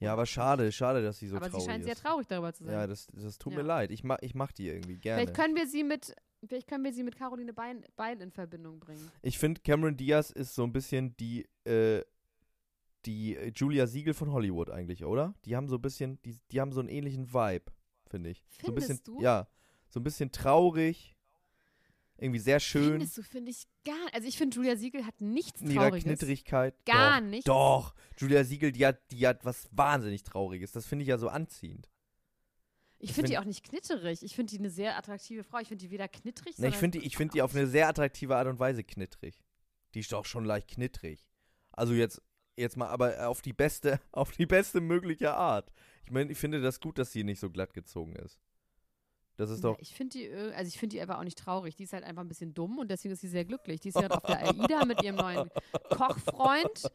Ja, 0.00 0.12
aber 0.12 0.26
schade, 0.26 0.70
schade, 0.70 1.02
dass 1.02 1.18
sie 1.18 1.26
so 1.26 1.36
Aber 1.36 1.48
traurig 1.48 1.64
sie 1.64 1.70
scheint 1.70 1.84
sehr 1.84 1.94
ist. 1.94 2.02
traurig 2.02 2.26
darüber 2.28 2.52
zu 2.52 2.64
sein. 2.64 2.72
Ja, 2.72 2.86
das, 2.86 3.08
das 3.12 3.36
tut 3.38 3.52
Ja. 3.52 3.58
mir 3.58 3.64
leid. 3.64 3.90
Ich 3.90 4.04
mach, 4.04 4.18
ich 4.20 4.34
mach 4.34 4.52
die 4.52 4.68
irgendwie 4.68 4.96
gerne. 4.96 5.22
vielleicht 5.22 5.36
können 5.36 5.56
wir 5.56 5.66
sie 5.66 5.82
mit, 5.82 6.14
vielleicht 6.46 6.68
können 6.68 6.84
wir 6.84 6.92
sie 6.92 7.02
mit 7.02 7.16
Caroline 7.16 7.52
Bein, 7.52 7.84
Bein 7.96 8.20
in 8.20 8.30
Verbindung 8.30 8.78
bringen. 8.78 9.10
Ich 9.22 9.38
finde, 9.38 9.60
Cameron 9.60 9.96
Diaz 9.96 10.30
ist 10.30 10.54
so 10.54 10.62
ein 10.62 10.72
bisschen 10.72 11.16
die, 11.16 11.48
äh, 11.64 12.04
die 13.06 13.32
Julia 13.56 13.86
Siegel 13.88 14.14
von 14.14 14.32
Hollywood 14.32 14.70
eigentlich, 14.70 15.04
oder? 15.04 15.34
Die 15.44 15.56
haben 15.56 15.68
so 15.68 15.76
ein 15.76 15.82
bisschen, 15.82 16.20
die, 16.22 16.38
die 16.52 16.60
haben 16.60 16.70
so 16.72 16.78
einen 16.80 16.88
ähnlichen 16.88 17.32
Vibe, 17.32 17.72
finde 18.06 18.30
ich. 18.30 18.44
so 18.62 18.68
ein 18.68 18.74
bisschen, 18.76 18.98
Findest 18.98 19.08
du? 19.08 19.20
Ja, 19.20 19.48
so 19.88 19.98
ein 19.98 20.04
bisschen 20.04 20.30
traurig, 20.30 21.16
irgendwie 22.18 22.40
sehr 22.40 22.58
schön, 22.60 22.90
Findest 22.92 23.16
du, 23.18 23.22
finde 23.22 23.50
ich 23.50 23.66
gar 23.84 23.96
Also 24.12 24.26
ich 24.26 24.36
finde, 24.36 24.56
Julia 24.56 24.76
Siegel 24.76 25.06
hat 25.06 25.20
nichts 25.20 25.60
in 25.60 25.70
ihrer 25.70 25.84
Trauriges. 25.84 26.04
Knitterigkeit. 26.04 26.74
Gar 26.84 27.20
Doch. 27.20 27.26
nichts. 27.28 27.44
Doch, 27.44 27.94
Julia 28.18 28.44
Siegel, 28.44 28.72
die 28.72 28.84
hat, 28.86 28.98
die 29.12 29.26
hat 29.26 29.44
was 29.44 29.68
wahnsinnig 29.72 30.24
Trauriges. 30.24 30.72
Das 30.72 30.84
finde 30.86 31.04
ich 31.04 31.08
ja 31.08 31.18
so 31.18 31.28
anziehend. 31.28 31.88
Ich 32.98 33.12
finde 33.12 33.28
die 33.28 33.34
find- 33.34 33.42
auch 33.42 33.46
nicht 33.46 33.64
knitterig. 33.64 34.22
Ich 34.24 34.34
finde 34.34 34.50
die 34.50 34.58
eine 34.58 34.70
sehr 34.70 34.96
attraktive 34.98 35.44
Frau. 35.44 35.58
Ich 35.58 35.68
finde 35.68 35.84
die 35.84 35.90
weder 35.92 36.08
knittrig, 36.08 36.58
Ne, 36.58 36.68
ich 36.68 36.74
finde 36.76 36.98
die, 36.98 37.06
ich 37.06 37.16
find 37.16 37.32
die 37.34 37.42
auf 37.42 37.54
eine 37.54 37.68
sehr 37.68 37.88
attraktive 37.88 38.36
Art 38.36 38.48
und 38.48 38.58
Weise 38.58 38.82
knittrig. 38.82 39.40
Die 39.94 40.00
ist 40.00 40.10
doch 40.12 40.24
schon 40.24 40.44
leicht 40.44 40.68
knittrig. 40.68 41.24
Also 41.70 41.94
jetzt, 41.94 42.20
jetzt 42.56 42.76
mal, 42.76 42.88
aber 42.88 43.28
auf 43.28 43.40
die 43.40 43.52
beste, 43.52 44.00
auf 44.12 44.32
die 44.32 44.46
beste 44.46 44.80
mögliche 44.80 45.32
Art. 45.34 45.70
Ich 46.04 46.10
meine, 46.10 46.32
ich 46.32 46.38
finde 46.38 46.60
das 46.60 46.80
gut, 46.80 46.98
dass 46.98 47.12
sie 47.12 47.22
nicht 47.22 47.38
so 47.38 47.50
glatt 47.50 47.72
gezogen 47.72 48.16
ist. 48.16 48.40
Das 49.38 49.50
ist 49.50 49.62
doch. 49.62 49.78
Ich 49.78 49.94
finde 49.94 50.18
die, 50.18 50.24
äh, 50.24 50.52
also 50.52 50.66
ich 50.66 50.78
finde 50.78 50.96
die 50.96 51.00
einfach 51.00 51.18
auch 51.18 51.24
nicht 51.24 51.38
traurig. 51.38 51.76
Die 51.76 51.84
ist 51.84 51.92
halt 51.92 52.02
einfach 52.02 52.22
ein 52.22 52.28
bisschen 52.28 52.54
dumm 52.54 52.78
und 52.78 52.90
deswegen 52.90 53.14
ist 53.14 53.20
sie 53.20 53.28
sehr 53.28 53.44
glücklich. 53.44 53.78
Die 53.78 53.88
ist 53.90 53.94
gerade 53.94 54.16
auf 54.16 54.24
der 54.24 54.38
AIDA 54.48 54.84
mit 54.84 55.00
ihrem 55.02 55.14
neuen 55.14 55.48
Kochfreund 55.90 56.90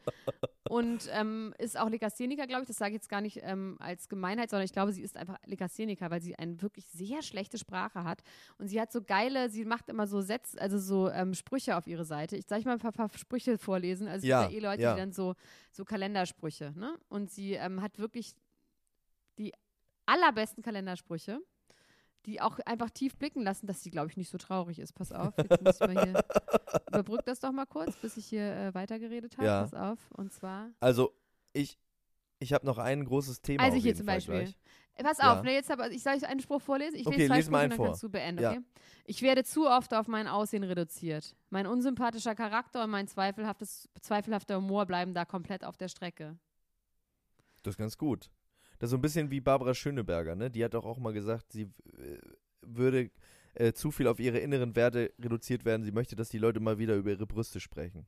und 0.68 1.08
ähm, 1.12 1.54
ist 1.58 1.78
auch 1.78 1.88
Legastheniker, 1.88 2.46
glaube 2.46 2.62
ich. 2.62 2.68
Das 2.68 2.76
sage 2.76 2.90
ich 2.90 2.96
jetzt 2.96 3.08
gar 3.08 3.22
nicht 3.22 3.40
ähm, 3.42 3.76
als 3.80 4.10
Gemeinheit, 4.10 4.50
sondern 4.50 4.66
ich 4.66 4.74
glaube, 4.74 4.92
sie 4.92 5.00
ist 5.00 5.16
einfach 5.16 5.38
Legastheniker, 5.46 6.10
weil 6.10 6.20
sie 6.20 6.36
eine 6.36 6.60
wirklich 6.60 6.84
sehr 6.86 7.22
schlechte 7.22 7.56
Sprache 7.56 8.04
hat. 8.04 8.22
Und 8.58 8.68
sie 8.68 8.78
hat 8.78 8.92
so 8.92 9.00
geile, 9.02 9.48
sie 9.48 9.64
macht 9.64 9.88
immer 9.88 10.06
so 10.06 10.20
Sätze, 10.20 10.60
also 10.60 10.78
so 10.78 11.08
ähm, 11.10 11.32
Sprüche 11.32 11.78
auf 11.78 11.86
ihre 11.86 12.04
Seite. 12.04 12.36
Ich 12.36 12.44
ich 12.50 12.64
mal 12.66 12.72
ein 12.72 12.78
paar, 12.78 12.92
paar 12.92 13.10
Sprüche 13.16 13.56
vorlesen. 13.56 14.06
Also 14.06 14.18
es 14.24 14.28
Ja, 14.28 14.42
gibt 14.42 14.52
ja 14.52 14.58
eh 14.58 14.62
Leute, 14.70 14.82
ja. 14.82 14.92
die 14.94 15.00
dann 15.00 15.12
so, 15.12 15.34
so 15.72 15.86
Kalendersprüche, 15.86 16.74
ne? 16.76 16.94
Und 17.08 17.30
sie 17.30 17.54
ähm, 17.54 17.80
hat 17.80 17.98
wirklich 17.98 18.34
die 19.38 19.54
allerbesten 20.04 20.62
Kalendersprüche 20.62 21.40
die 22.26 22.40
auch 22.40 22.58
einfach 22.66 22.90
tief 22.90 23.16
blicken 23.16 23.42
lassen, 23.42 23.66
dass 23.66 23.82
sie, 23.82 23.90
glaube 23.90 24.10
ich, 24.10 24.16
nicht 24.16 24.30
so 24.30 24.38
traurig 24.38 24.78
ist. 24.78 24.92
Pass 24.94 25.12
auf, 25.12 25.34
jetzt 25.36 25.62
muss 25.62 25.80
ich 25.80 25.94
mal 25.94 26.04
hier. 26.04 26.24
Überbrück 26.88 27.24
das 27.24 27.40
doch 27.40 27.52
mal 27.52 27.66
kurz, 27.66 27.96
bis 27.96 28.16
ich 28.16 28.26
hier 28.26 28.44
äh, 28.54 28.74
weitergeredet 28.74 29.36
habe. 29.36 29.46
Ja. 29.46 29.62
Pass 29.62 29.74
auf. 29.74 29.98
Und 30.12 30.32
zwar. 30.32 30.70
Also, 30.80 31.12
ich, 31.52 31.78
ich 32.38 32.52
habe 32.52 32.64
noch 32.66 32.78
ein 32.78 33.04
großes 33.04 33.42
Thema. 33.42 33.62
Also 33.62 33.76
hier 33.76 33.94
zum 33.94 34.06
Fall 34.06 34.16
Beispiel. 34.16 34.34
Gleich. 34.44 34.56
Äh, 34.96 35.02
Pass 35.02 35.18
Ja. 35.18 35.32
auf, 35.32 35.42
ne, 35.42 35.52
jetzt 35.52 35.70
aber 35.70 35.90
ich 35.90 36.02
soll 36.02 36.14
ich 36.14 36.26
einen 36.26 36.40
Spruch 36.40 36.62
vorlesen. 36.62 36.96
Ich 36.96 37.06
Okay, 37.06 37.26
lese 37.26 37.28
zwei 37.28 37.34
mal 37.34 37.42
Sprüche, 37.42 37.58
einen 37.58 37.70
dann 37.70 37.76
vor. 37.76 37.86
kannst 37.86 38.02
du 38.02 38.08
beenden, 38.08 38.42
Ja. 38.42 38.50
okay? 38.52 38.60
Ich 39.06 39.22
werde 39.22 39.44
zu 39.44 39.68
oft 39.68 39.92
auf 39.92 40.06
mein 40.06 40.28
Aussehen 40.28 40.62
reduziert. 40.64 41.36
Mein 41.50 41.66
unsympathischer 41.66 42.34
Charakter 42.34 42.84
und 42.84 42.90
mein 42.90 43.06
zweifelhaftes, 43.08 43.88
zweifelhafter 44.00 44.56
Humor 44.56 44.86
bleiben 44.86 45.12
da 45.12 45.24
komplett 45.24 45.64
auf 45.64 45.76
der 45.76 45.88
Strecke. 45.88 46.38
Das 47.62 47.74
ist 47.74 47.78
ganz 47.78 47.98
gut. 47.98 48.30
Das 48.84 48.88
ist 48.88 48.90
so 48.90 48.98
ein 48.98 49.00
bisschen 49.00 49.30
wie 49.30 49.40
Barbara 49.40 49.72
Schöneberger, 49.72 50.36
ne? 50.36 50.50
Die 50.50 50.62
hat 50.62 50.74
doch 50.74 50.84
auch 50.84 50.98
mal 50.98 51.14
gesagt, 51.14 51.50
sie 51.52 51.62
äh, 51.62 52.18
würde 52.60 53.10
äh, 53.54 53.72
zu 53.72 53.90
viel 53.90 54.06
auf 54.06 54.20
ihre 54.20 54.36
inneren 54.36 54.76
Werte 54.76 55.10
reduziert 55.18 55.64
werden. 55.64 55.84
Sie 55.84 55.90
möchte, 55.90 56.16
dass 56.16 56.28
die 56.28 56.36
Leute 56.36 56.60
mal 56.60 56.76
wieder 56.76 56.94
über 56.94 57.08
ihre 57.08 57.26
Brüste 57.26 57.60
sprechen. 57.60 58.04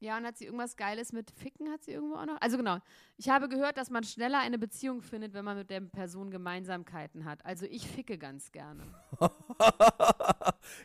Ja, 0.00 0.18
und 0.18 0.26
hat 0.26 0.36
sie 0.36 0.44
irgendwas 0.44 0.76
Geiles 0.76 1.14
mit 1.14 1.30
Ficken, 1.30 1.70
hat 1.70 1.82
sie 1.82 1.92
irgendwo 1.92 2.16
auch 2.16 2.26
noch? 2.26 2.38
Also 2.42 2.58
genau, 2.58 2.76
ich 3.16 3.30
habe 3.30 3.48
gehört, 3.48 3.78
dass 3.78 3.88
man 3.88 4.04
schneller 4.04 4.40
eine 4.40 4.58
Beziehung 4.58 5.00
findet, 5.00 5.32
wenn 5.32 5.46
man 5.46 5.56
mit 5.56 5.70
der 5.70 5.80
Person 5.80 6.30
Gemeinsamkeiten 6.30 7.24
hat. 7.24 7.42
Also 7.46 7.64
ich 7.64 7.86
ficke 7.86 8.18
ganz 8.18 8.52
gerne. 8.52 8.82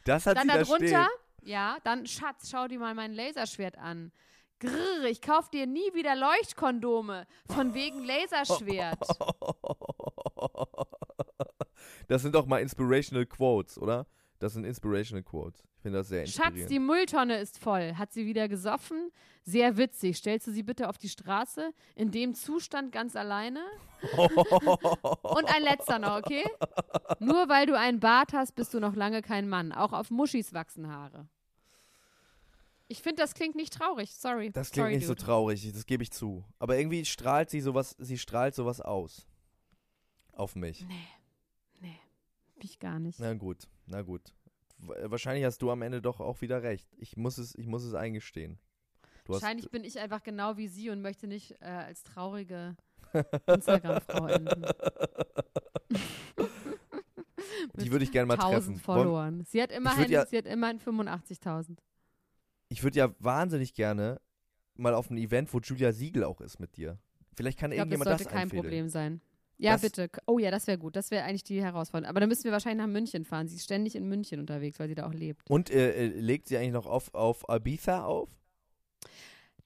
das 0.06 0.26
hat 0.26 0.38
dann 0.38 0.44
sie 0.44 0.54
da 0.54 0.64
darunter, 0.64 0.88
stehen. 0.88 1.50
ja, 1.50 1.76
dann 1.84 2.08
Schatz, 2.08 2.50
schau 2.50 2.70
dir 2.70 2.80
mal 2.80 2.96
mein 2.96 3.12
Laserschwert 3.12 3.78
an. 3.78 4.14
Grrr, 4.60 5.06
ich 5.10 5.22
kauf 5.22 5.50
dir 5.50 5.66
nie 5.68 5.94
wieder 5.94 6.16
Leuchtkondome. 6.16 7.26
Von 7.48 7.74
wegen 7.74 8.04
Laserschwert. 8.04 9.00
Das 12.08 12.22
sind 12.24 12.36
doch 12.36 12.46
mal 12.46 12.60
Inspirational 12.60 13.26
Quotes, 13.26 13.78
oder? 13.78 14.08
Das 14.40 14.54
sind 14.54 14.64
Inspirational 14.66 15.24
Quotes. 15.24 15.64
Ich 15.78 15.82
finde 15.84 16.00
das 16.00 16.08
sehr 16.08 16.26
Schatz, 16.26 16.38
inspirierend. 16.38 16.72
die 16.72 16.80
Mülltonne 16.80 17.38
ist 17.40 17.60
voll. 17.60 17.94
Hat 17.96 18.12
sie 18.12 18.26
wieder 18.26 18.48
gesoffen? 18.48 19.12
Sehr 19.44 19.78
witzig. 19.78 20.18
Stellst 20.18 20.48
du 20.48 20.52
sie 20.52 20.64
bitte 20.64 20.90
auf 20.90 20.98
die 20.98 21.10
Straße? 21.10 21.72
In 21.96 22.12
dem 22.12 22.34
Zustand 22.34 22.92
ganz 22.92 23.16
alleine? 23.16 23.62
Und 24.14 25.54
ein 25.54 25.62
letzter 25.64 26.00
noch, 26.00 26.18
okay? 26.18 26.44
Nur 27.20 27.48
weil 27.50 27.66
du 27.66 27.78
einen 27.78 28.00
Bart 28.00 28.34
hast, 28.34 28.56
bist 28.56 28.74
du 28.74 28.80
noch 28.80 28.96
lange 28.96 29.22
kein 29.22 29.48
Mann. 29.48 29.72
Auch 29.72 29.94
auf 29.94 30.10
Muschis 30.10 30.54
wachsen 30.54 30.92
Haare. 30.92 31.28
Ich 32.92 33.02
finde, 33.04 33.22
das 33.22 33.36
klingt 33.36 33.56
nicht 33.56 33.72
traurig. 33.74 34.14
Sorry. 34.16 34.50
Das 34.52 34.72
klingt 34.72 34.86
Sorry, 34.88 34.96
nicht 34.96 35.06
so 35.08 35.14
dude. 35.14 35.26
traurig, 35.26 35.72
das 35.72 35.86
gebe 35.86 36.02
ich 36.04 36.12
zu. 36.12 36.44
Aber 36.58 36.76
irgendwie 36.78 37.06
strahlt 37.06 37.50
sie 37.52 37.62
sowas, 37.62 37.96
sie 38.00 38.18
strahlt 38.18 38.56
sowas 38.56 38.82
aus. 38.82 39.28
Auf 40.34 40.56
mich. 40.56 40.86
Ich 42.62 42.80
gar 42.80 43.00
nicht. 43.00 43.20
Na 43.20 43.34
gut, 43.36 43.68
na 43.86 44.02
gut. 44.02 44.34
W- 44.80 44.94
Wahrscheinlich 45.12 45.46
hast 45.46 45.62
du 45.62 45.72
am 45.72 45.82
Ende 45.82 46.02
doch 46.02 46.20
auch 46.20 46.42
wieder 46.42 46.62
recht. 46.64 46.90
Ich 46.98 47.16
muss 47.16 47.38
es, 47.38 47.56
ich 47.56 47.68
muss 47.68 47.84
es 47.84 47.94
eingestehen. 47.94 48.60
Du 49.24 49.34
hast, 49.36 49.42
Wahrscheinlich 49.44 49.70
bin 49.70 49.84
ich 49.86 49.98
einfach 50.00 50.24
genau 50.24 50.58
wie 50.58 50.68
sie 50.68 50.90
und 50.90 51.02
möchte 51.02 51.28
nicht 51.28 51.52
äh, 51.62 51.66
als 51.66 52.04
traurige 52.04 52.76
Instagram-Frau 53.48 54.28
enden. 54.28 54.66
die 57.76 57.92
würde 57.92 58.04
ich 58.04 58.12
gerne 58.12 58.26
mal 58.28 58.34
1000 58.34 58.52
treffen. 58.78 58.88
Wollen- 58.88 58.98
verloren. 59.04 59.44
Sie 59.46 59.62
hat 59.62 59.72
immerhin, 59.72 60.10
ja- 60.10 60.26
sie 60.26 60.38
hat 60.38 60.46
immerhin 60.46 60.80
85.000. 60.80 61.78
Ich 62.70 62.84
würde 62.84 63.00
ja 63.00 63.14
wahnsinnig 63.20 63.74
gerne 63.74 64.22
mal 64.76 64.94
auf 64.94 65.10
ein 65.10 65.18
Event, 65.18 65.54
wo 65.54 65.60
Julia 65.60 65.92
Siegel 65.92 66.24
auch 66.24 66.40
ist 66.42 66.60
mit 66.60 66.78
dir. 66.78 66.98
Vielleicht 67.36 67.60
kann 67.60 67.72
Ich 67.72 67.76
glaube, 67.78 67.90
das 67.90 67.98
irgendjemand 68.00 68.08
sollte 68.10 68.24
das 68.24 68.32
kein 68.34 68.42
einfädeln. 68.44 68.64
Problem 68.64 68.90
sein. 68.90 69.22
Ja, 69.58 69.74
Das- 69.74 69.82
bitte. 69.82 70.10
Oh 70.26 70.40
ja, 70.40 70.52
das 70.52 70.68
wäre 70.68 70.78
gut. 70.78 70.96
Das 70.96 71.12
wäre 71.12 71.26
eigentlich 71.26 71.44
die 71.44 71.62
Herausforderung. 71.62 72.10
Aber 72.10 72.20
dann 72.22 72.30
müssen 72.30 72.46
wir 72.46 72.52
wahrscheinlich 72.52 72.86
nach 72.86 72.92
München 72.92 73.26
fahren. 73.26 73.48
Sie 73.48 73.56
ist 73.58 73.66
ständig 73.66 73.96
in 73.96 74.08
München 74.08 74.40
unterwegs, 74.40 74.80
weil 74.80 74.88
sie 74.88 74.96
da 74.96 75.06
auch 75.08 75.14
lebt. 75.14 75.50
Und 75.50 75.70
äh, 75.70 76.06
äh, 76.06 76.08
legt 76.20 76.48
sie 76.48 76.58
eigentlich 76.58 76.72
noch 76.74 76.86
auf, 76.86 77.14
auf 77.14 77.44
Ibiza 77.50 78.04
auf? 78.06 78.30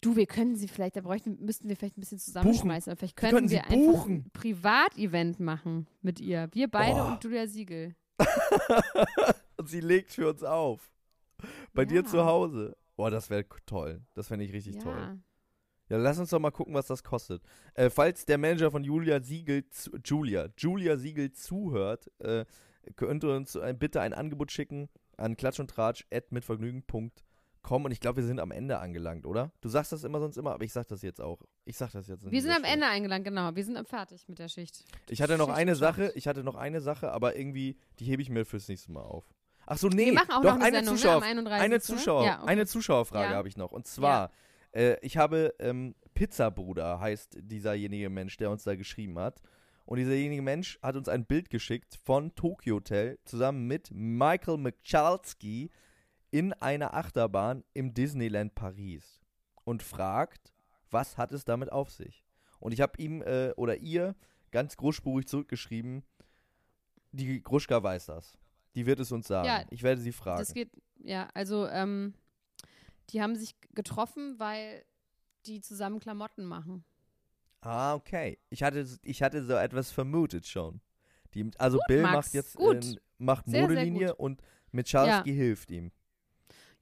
Du, 0.01 0.15
wir 0.15 0.25
können 0.25 0.55
sie 0.55 0.67
vielleicht, 0.67 0.95
da 0.95 1.01
bräuchten, 1.01 1.37
müssten 1.45 1.69
wir 1.69 1.75
vielleicht 1.77 1.97
ein 1.97 2.01
bisschen 2.01 2.19
zusammenschmeißen. 2.19 2.91
Aber 2.91 2.97
vielleicht 2.97 3.15
Wir 3.21 3.29
können 3.29 3.35
können 3.35 3.47
sie 3.47 3.55
wir 3.55 3.65
einfach 3.69 3.75
buchen. 4.01 4.13
ein 4.25 4.31
Privatevent 4.33 5.39
machen 5.39 5.87
mit 6.01 6.19
ihr. 6.19 6.49
Wir 6.53 6.67
beide 6.69 6.95
Boah. 6.95 7.11
und 7.13 7.23
Julia 7.23 7.47
Siegel. 7.47 7.95
Und 9.57 9.69
sie 9.69 9.79
legt 9.79 10.11
für 10.11 10.29
uns 10.29 10.43
auf. 10.43 10.91
Bei 11.73 11.83
Ja. 11.83 11.87
dir 11.89 12.05
zu 12.05 12.25
Hause. 12.25 12.75
Boah, 12.95 13.09
das 13.09 13.29
wäre 13.29 13.45
toll. 13.65 14.01
Das 14.13 14.27
fände 14.27 14.45
ich 14.45 14.53
richtig 14.53 14.75
ja. 14.75 14.81
toll. 14.81 15.19
Ja, 15.89 15.97
lass 15.97 16.17
uns 16.17 16.29
doch 16.29 16.39
mal 16.39 16.51
gucken, 16.51 16.73
was 16.73 16.87
das 16.87 17.03
kostet. 17.03 17.43
Äh, 17.73 17.89
falls 17.89 18.25
der 18.25 18.37
Manager 18.37 18.71
von 18.71 18.83
Julia 18.83 19.21
Siegel, 19.21 19.65
Julia, 20.05 20.49
Julia 20.57 20.97
Siegel 20.97 21.31
zuhört, 21.33 22.09
äh, 22.19 22.45
könnt 22.95 23.23
ihr 23.23 23.35
uns 23.35 23.55
ein, 23.57 23.77
bitte 23.77 24.01
ein 24.01 24.13
Angebot 24.13 24.51
schicken 24.51 24.89
an 25.17 25.37
klatsch 25.37 25.59
und 25.59 25.69
tratsch 25.69 26.05
mitvergnügen.com 26.29 27.85
und 27.85 27.91
ich 27.91 27.99
glaube, 27.99 28.17
wir 28.17 28.23
sind 28.23 28.39
am 28.39 28.51
Ende 28.51 28.79
angelangt, 28.79 29.25
oder? 29.25 29.51
Du 29.61 29.69
sagst 29.69 29.91
das 29.91 30.03
immer 30.03 30.19
sonst 30.19 30.37
immer, 30.37 30.53
aber 30.53 30.63
ich 30.63 30.73
sag 30.73 30.87
das 30.87 31.01
jetzt 31.01 31.21
auch. 31.21 31.41
Ich 31.65 31.77
sag 31.77 31.91
das 31.91 32.07
jetzt. 32.07 32.29
Wir 32.29 32.41
sind 32.41 32.51
am. 32.51 32.63
Ende 32.63 32.87
eingelangt, 32.87 33.25
genau. 33.25 33.55
Wir 33.55 33.63
sind 33.63 33.77
am 33.77 33.85
fertig 33.85 34.27
mit 34.27 34.39
der 34.39 34.47
Schicht. 34.47 34.83
Ich 35.09 35.21
hatte 35.21 35.37
noch 35.37 35.47
Schicht 35.47 35.59
eine. 35.59 35.75
Sache, 35.75 36.11
ich 36.15 36.27
hatte 36.27 36.43
noch 36.43 36.55
eine 36.55 36.81
Sache, 36.81 37.11
aber 37.11 37.35
irgendwie, 37.35 37.77
die 37.99 38.05
hebe 38.05 38.21
ich 38.21 38.29
mir 38.29 38.45
fürs 38.45 38.67
nächste 38.67 38.91
Mal 38.91 39.01
auf. 39.01 39.32
Ach 39.65 39.77
so, 39.77 39.87
nee, 39.87 40.07
Wir 40.07 40.13
machen 40.13 40.31
auch 40.31 40.41
doch 40.41 40.57
noch 40.57 40.61
eine 40.65 40.77
Sendung, 40.77 40.95
ne, 40.95 40.99
Zuschauer, 40.99 41.21
31., 41.23 41.61
eine 41.63 41.73
ne? 41.75 41.81
Zuschauer, 41.81 42.25
Ja, 42.25 42.41
okay. 42.41 42.51
eine 42.51 42.65
Zuschauerfrage 42.65 43.31
Ja. 43.31 43.37
habe 43.37 43.47
ich 43.47 43.57
noch 43.57 43.71
und 43.71 43.87
zwar 43.87 44.31
äh, 44.71 44.97
ich 45.01 45.17
habe 45.17 45.53
ähm, 45.59 45.95
Pizzabruder 46.13 46.99
heißt 46.99 47.37
dieserjenige 47.41 48.09
Mensch, 48.09 48.37
der 48.37 48.51
uns 48.51 48.63
da 48.63 48.75
geschrieben 48.75 49.17
hat 49.19 49.41
und 49.85 49.97
dieserjenige 49.97 50.41
Mensch 50.41 50.79
hat 50.81 50.95
uns 50.95 51.07
ein 51.09 51.25
Bild 51.25 51.49
geschickt 51.49 51.99
von 52.03 52.33
Tokyo 52.35 52.75
Hotel 52.75 53.19
zusammen 53.25 53.67
mit 53.67 53.89
Michael 53.91 54.57
Michalski 54.57 55.71
in 56.31 56.53
einer 56.53 56.93
Achterbahn 56.93 57.63
im 57.73 57.93
Disneyland 57.93 58.55
Paris 58.55 59.21
und 59.63 59.83
fragt, 59.83 60.53
was 60.89 61.17
hat 61.17 61.31
es 61.31 61.45
damit 61.45 61.71
auf 61.71 61.91
sich? 61.91 62.25
Und 62.59 62.71
ich 62.71 62.81
habe 62.81 62.93
ihm 63.01 63.21
äh, 63.21 63.51
oder 63.55 63.77
ihr 63.77 64.15
ganz 64.51 64.77
großspurig 64.77 65.27
zurückgeschrieben, 65.27 66.03
die 67.11 67.41
Gruschka 67.41 67.81
weiß 67.83 68.07
das. 68.07 68.37
Die 68.75 68.85
wird 68.85 68.99
es 68.99 69.11
uns 69.11 69.27
sagen. 69.27 69.47
Ja, 69.47 69.63
ich 69.69 69.83
werde 69.83 70.01
sie 70.01 70.11
fragen. 70.11 70.39
Das 70.39 70.53
geht, 70.53 70.71
ja, 70.99 71.29
also, 71.33 71.67
ähm, 71.67 72.13
die 73.09 73.21
haben 73.21 73.35
sich 73.35 73.55
getroffen, 73.73 74.39
weil 74.39 74.83
die 75.45 75.61
zusammen 75.61 75.99
Klamotten 75.99 76.45
machen. 76.45 76.83
Ah, 77.61 77.93
okay. 77.95 78.39
Ich 78.49 78.63
hatte, 78.63 78.85
ich 79.03 79.23
hatte 79.23 79.43
so 79.43 79.53
etwas 79.53 79.91
vermutet 79.91 80.45
schon. 80.47 80.81
Die, 81.33 81.49
also 81.57 81.79
Bill 81.87 82.01
Max, 82.01 82.13
macht 82.13 82.33
jetzt 82.33 82.55
gut. 82.55 82.83
äh, 82.83 82.95
macht 83.17 83.45
Sehr, 83.45 83.59
sehr 83.59 83.69
Modelinie 83.69 84.07
gut. 84.09 84.19
und 84.19 84.41
Michalski 84.71 85.33
hilft 85.33 85.71
ihm. 85.71 85.91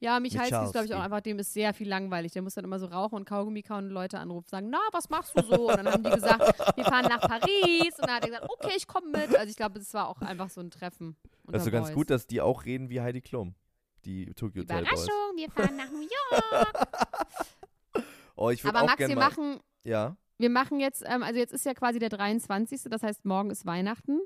Ja, 0.01 0.19
Michalski 0.19 0.55
ist, 0.65 0.71
glaube 0.71 0.87
ich, 0.87 0.95
auch 0.95 0.99
einfach, 0.99 1.21
dem 1.21 1.37
ist 1.37 1.53
sehr 1.53 1.75
viel 1.75 1.87
langweilig. 1.87 2.31
Der 2.31 2.41
muss 2.41 2.55
dann 2.55 2.63
immer 2.65 2.79
so 2.79 2.87
rauchen 2.87 3.15
und 3.15 3.25
Kaugummi 3.25 3.61
kauen 3.61 3.85
und 3.85 3.91
Leute 3.91 4.17
anrufen, 4.17 4.47
sagen, 4.49 4.69
na, 4.71 4.79
was 4.91 5.09
machst 5.11 5.37
du 5.37 5.43
so? 5.43 5.69
Und 5.69 5.77
dann 5.77 5.87
haben 5.87 6.03
die 6.03 6.09
gesagt, 6.09 6.41
wir 6.75 6.83
fahren 6.85 7.05
nach 7.07 7.21
Paris. 7.21 7.93
Und 7.99 8.07
dann 8.07 8.15
hat 8.15 8.23
er 8.25 8.31
gesagt, 8.31 8.49
okay, 8.49 8.73
ich 8.75 8.87
komme 8.87 9.09
mit. 9.09 9.35
Also 9.35 9.49
ich 9.51 9.55
glaube, 9.55 9.77
das 9.77 9.93
war 9.93 10.09
auch 10.09 10.19
einfach 10.21 10.49
so 10.49 10.59
ein 10.59 10.71
Treffen. 10.71 11.15
unter 11.45 11.59
Also 11.59 11.69
ganz 11.69 11.89
Boys. 11.89 11.95
gut, 11.95 12.09
dass 12.09 12.25
die 12.25 12.41
auch 12.41 12.65
reden 12.65 12.89
wie 12.89 12.99
Heidi 12.99 13.21
Klum. 13.21 13.53
Die 14.03 14.25
Tokyo 14.33 14.63
Hotel 14.63 14.83
Boys. 14.83 14.87
Überraschung, 14.91 15.37
wir 15.37 15.51
fahren 15.51 15.75
nach 15.77 15.91
New 15.91 16.01
York. 16.01 16.87
Oh, 18.35 18.49
ich 18.49 18.63
würde 18.63 18.75
Aber 18.75 18.85
auch 18.85 18.89
Max, 18.89 18.97
gerne 18.97 19.13
wir 19.13 19.19
mal. 19.19 19.29
machen, 19.29 19.59
ja. 19.83 20.15
wir 20.39 20.49
machen 20.49 20.79
jetzt, 20.79 21.03
ähm, 21.05 21.21
also 21.21 21.37
jetzt 21.39 21.53
ist 21.53 21.63
ja 21.65 21.75
quasi 21.75 21.99
der 21.99 22.09
23., 22.09 22.81
das 22.89 23.03
heißt, 23.03 23.23
morgen 23.25 23.51
ist 23.51 23.67
Weihnachten. 23.67 24.19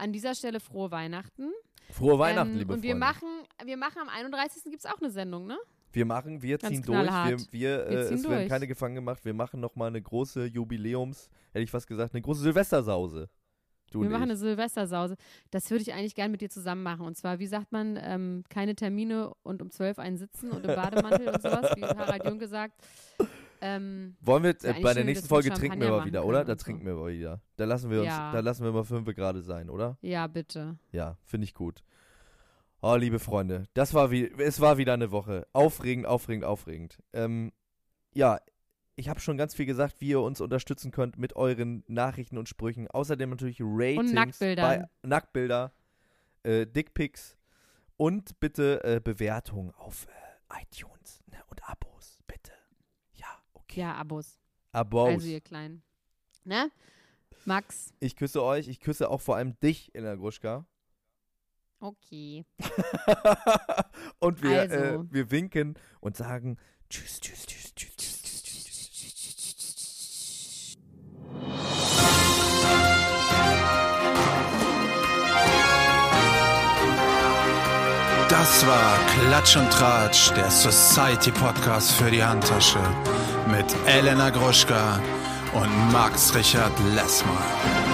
An 0.00 0.12
dieser 0.12 0.34
Stelle 0.34 0.60
frohe 0.60 0.90
Weihnachten. 0.90 1.50
Frohe 1.90 2.18
Weihnachten, 2.18 2.52
ähm, 2.52 2.58
liebe 2.58 2.72
Und 2.72 2.82
wir 2.82 2.90
Freunde. 2.92 3.06
machen, 3.06 3.28
wir 3.64 3.76
machen 3.76 3.98
am 4.00 4.08
31. 4.08 4.64
gibt 4.64 4.78
es 4.78 4.86
auch 4.86 4.98
eine 5.00 5.10
Sendung, 5.10 5.46
ne? 5.46 5.58
wir 5.92 6.06
machen, 6.06 6.40
wir 6.40 6.56
Ganz 6.58 6.72
ziehen 6.72 6.82
durch. 6.84 6.98
Wir, 7.08 7.38
wir, 7.50 7.50
Wir 7.50 7.86
äh, 7.86 8.06
ziehen 8.06 8.16
es 8.18 8.22
werden 8.22 8.36
durch. 8.38 8.48
keine 8.48 8.66
Gefangen 8.68 8.94
gemacht. 8.94 9.24
Wir 9.24 9.34
machen 9.34 9.60
nochmal 9.60 9.88
eine 9.88 10.00
große 10.00 10.46
Jubiläums, 10.46 11.28
hätte 11.52 11.64
ich 11.64 11.70
fast 11.70 11.86
gesagt, 11.88 12.14
eine 12.14 12.22
große 12.22 12.42
Silvestersause. 12.42 13.28
Du 13.90 14.02
Wir 14.02 14.08
machen 14.08 14.22
ich. 14.22 14.30
eine 14.30 14.36
Silvestersause. 14.36 15.16
Das 15.50 15.68
würde 15.70 15.82
ich 15.82 15.92
eigentlich 15.92 16.14
gern 16.14 16.30
mit 16.30 16.40
dir 16.40 16.48
zusammen 16.48 16.84
machen. 16.84 17.04
Und 17.04 17.16
zwar, 17.16 17.40
wie 17.40 17.48
sagt 17.48 17.72
man, 17.72 17.98
ähm, 18.00 18.44
keine 18.48 18.76
Termine 18.76 19.32
und 19.42 19.60
um 19.62 19.70
zwölf 19.72 19.98
einen 19.98 20.16
sitzen 20.16 20.50
und 20.52 20.64
im 20.64 20.76
Bademantel 20.76 21.28
und 21.28 21.42
sowas, 21.42 21.72
wie 21.74 21.82
Harald 21.82 22.24
Junke 22.24 22.46
sagt. 22.46 22.80
Ähm, 23.62 24.16
Wollen 24.20 24.42
wir, 24.42 24.50
äh, 24.64 24.80
bei 24.80 24.94
der 24.94 25.04
nächsten 25.04 25.28
Folge 25.28 25.50
trinken 25.50 25.80
wir 25.80 25.90
mal 25.90 26.04
wieder, 26.04 26.24
oder? 26.24 26.40
und 26.40 26.48
Da 26.48 26.56
so. 26.56 26.64
trinken 26.64 26.86
wir 26.86 26.94
mal 26.94 27.12
wieder. 27.12 27.40
Da 27.56 27.64
lassen 27.64 27.90
wir 27.90 27.98
uns, 28.00 28.06
Ja. 28.08 28.32
da 28.32 28.40
lassen 28.40 28.64
wir 28.64 28.72
mal 28.72 28.84
fünf 28.84 29.06
gerade 29.14 29.42
sein, 29.42 29.68
oder? 29.70 29.98
ja, 30.00 30.26
bitte. 30.26 30.78
Ja, 30.92 31.16
finde 31.24 31.44
ich 31.44 31.54
gut. 31.54 31.82
Oh, 32.82 32.96
liebe 32.96 33.18
Freunde, 33.18 33.64
das 33.74 33.92
war 33.92 34.10
wie, 34.10 34.30
es 34.38 34.60
war 34.60 34.78
wieder 34.78 34.94
eine 34.94 35.10
Woche. 35.10 35.46
Aufregend, 35.52 36.06
aufregend, 36.06 36.44
aufregend. 36.46 36.98
Ähm, 37.12 37.52
ja, 38.14 38.40
ich 38.96 39.08
habe 39.10 39.20
schon 39.20 39.36
ganz 39.36 39.54
viel 39.54 39.66
gesagt, 39.66 40.00
wie 40.00 40.08
ihr 40.08 40.20
uns 40.20 40.40
unterstützen 40.40 40.90
könnt 40.90 41.18
mit 41.18 41.36
euren 41.36 41.84
Nachrichten 41.88 42.38
und 42.38 42.48
Sprüchen. 42.48 42.88
Außerdem 42.88 43.28
natürlich 43.30 43.58
Ratings 43.60 44.12
Nacktbildern. 44.12 44.64
bei 45.02 45.08
Nacktbilder, 45.08 45.72
äh, 46.42 46.66
Dickpics 46.66 47.36
und 47.98 48.40
bitte 48.40 48.82
äh, 48.82 49.00
Bewertungen 49.00 49.72
auf 49.74 50.06
äh, 50.06 50.62
iTunes 50.62 51.22
ne, 51.30 51.36
und 51.48 51.68
Abos, 51.68 52.18
bitte. 52.26 52.52
Ja, 53.76 53.94
Abos. 53.94 54.38
Abos. 54.72 55.08
Also 55.08 55.26
ihr 55.28 55.40
Kleinen. 55.40 55.82
Ne? 56.44 56.70
Max, 57.44 57.92
ich 58.00 58.16
küsse 58.16 58.42
euch, 58.42 58.68
ich 58.68 58.80
küsse 58.80 59.08
auch 59.10 59.20
vor 59.20 59.36
allem 59.36 59.58
dich, 59.60 59.94
Elena 59.94 60.14
Gruschka. 60.14 60.66
okay. 61.80 62.44
und 64.18 64.42
wir, 64.42 64.60
Also. 64.60 64.74
äh, 64.74 64.98
wir 65.12 65.30
winken 65.30 65.74
und 66.00 66.16
sagen 66.16 66.58
Tschüss, 66.88 67.20
tschüss, 67.20 67.46
tschüss, 67.46 67.74
tschüss, 67.74 67.96
tschüss, 67.96 68.22
tschüss, 68.22 68.42
tschüss, 68.42 68.64
tschüss, 68.64 68.90
tschüss, 68.90 69.36
tschüss, 69.36 70.76
tschüss. 70.76 71.80
Das 78.28 78.66
war 78.66 78.98
Klatsch 79.06 79.56
und 79.56 79.70
Tratsch, 79.70 80.30
der 80.34 80.50
Society 80.50 81.30
Podcast 81.32 81.92
für 81.92 82.10
die 82.10 82.22
Handtasche 82.22 82.78
mit 83.50 83.76
Elena 83.86 84.30
Gruschka 84.30 85.00
und 85.52 85.92
Max 85.92 86.34
Richard 86.34 86.72
Lessmann. 86.94 87.89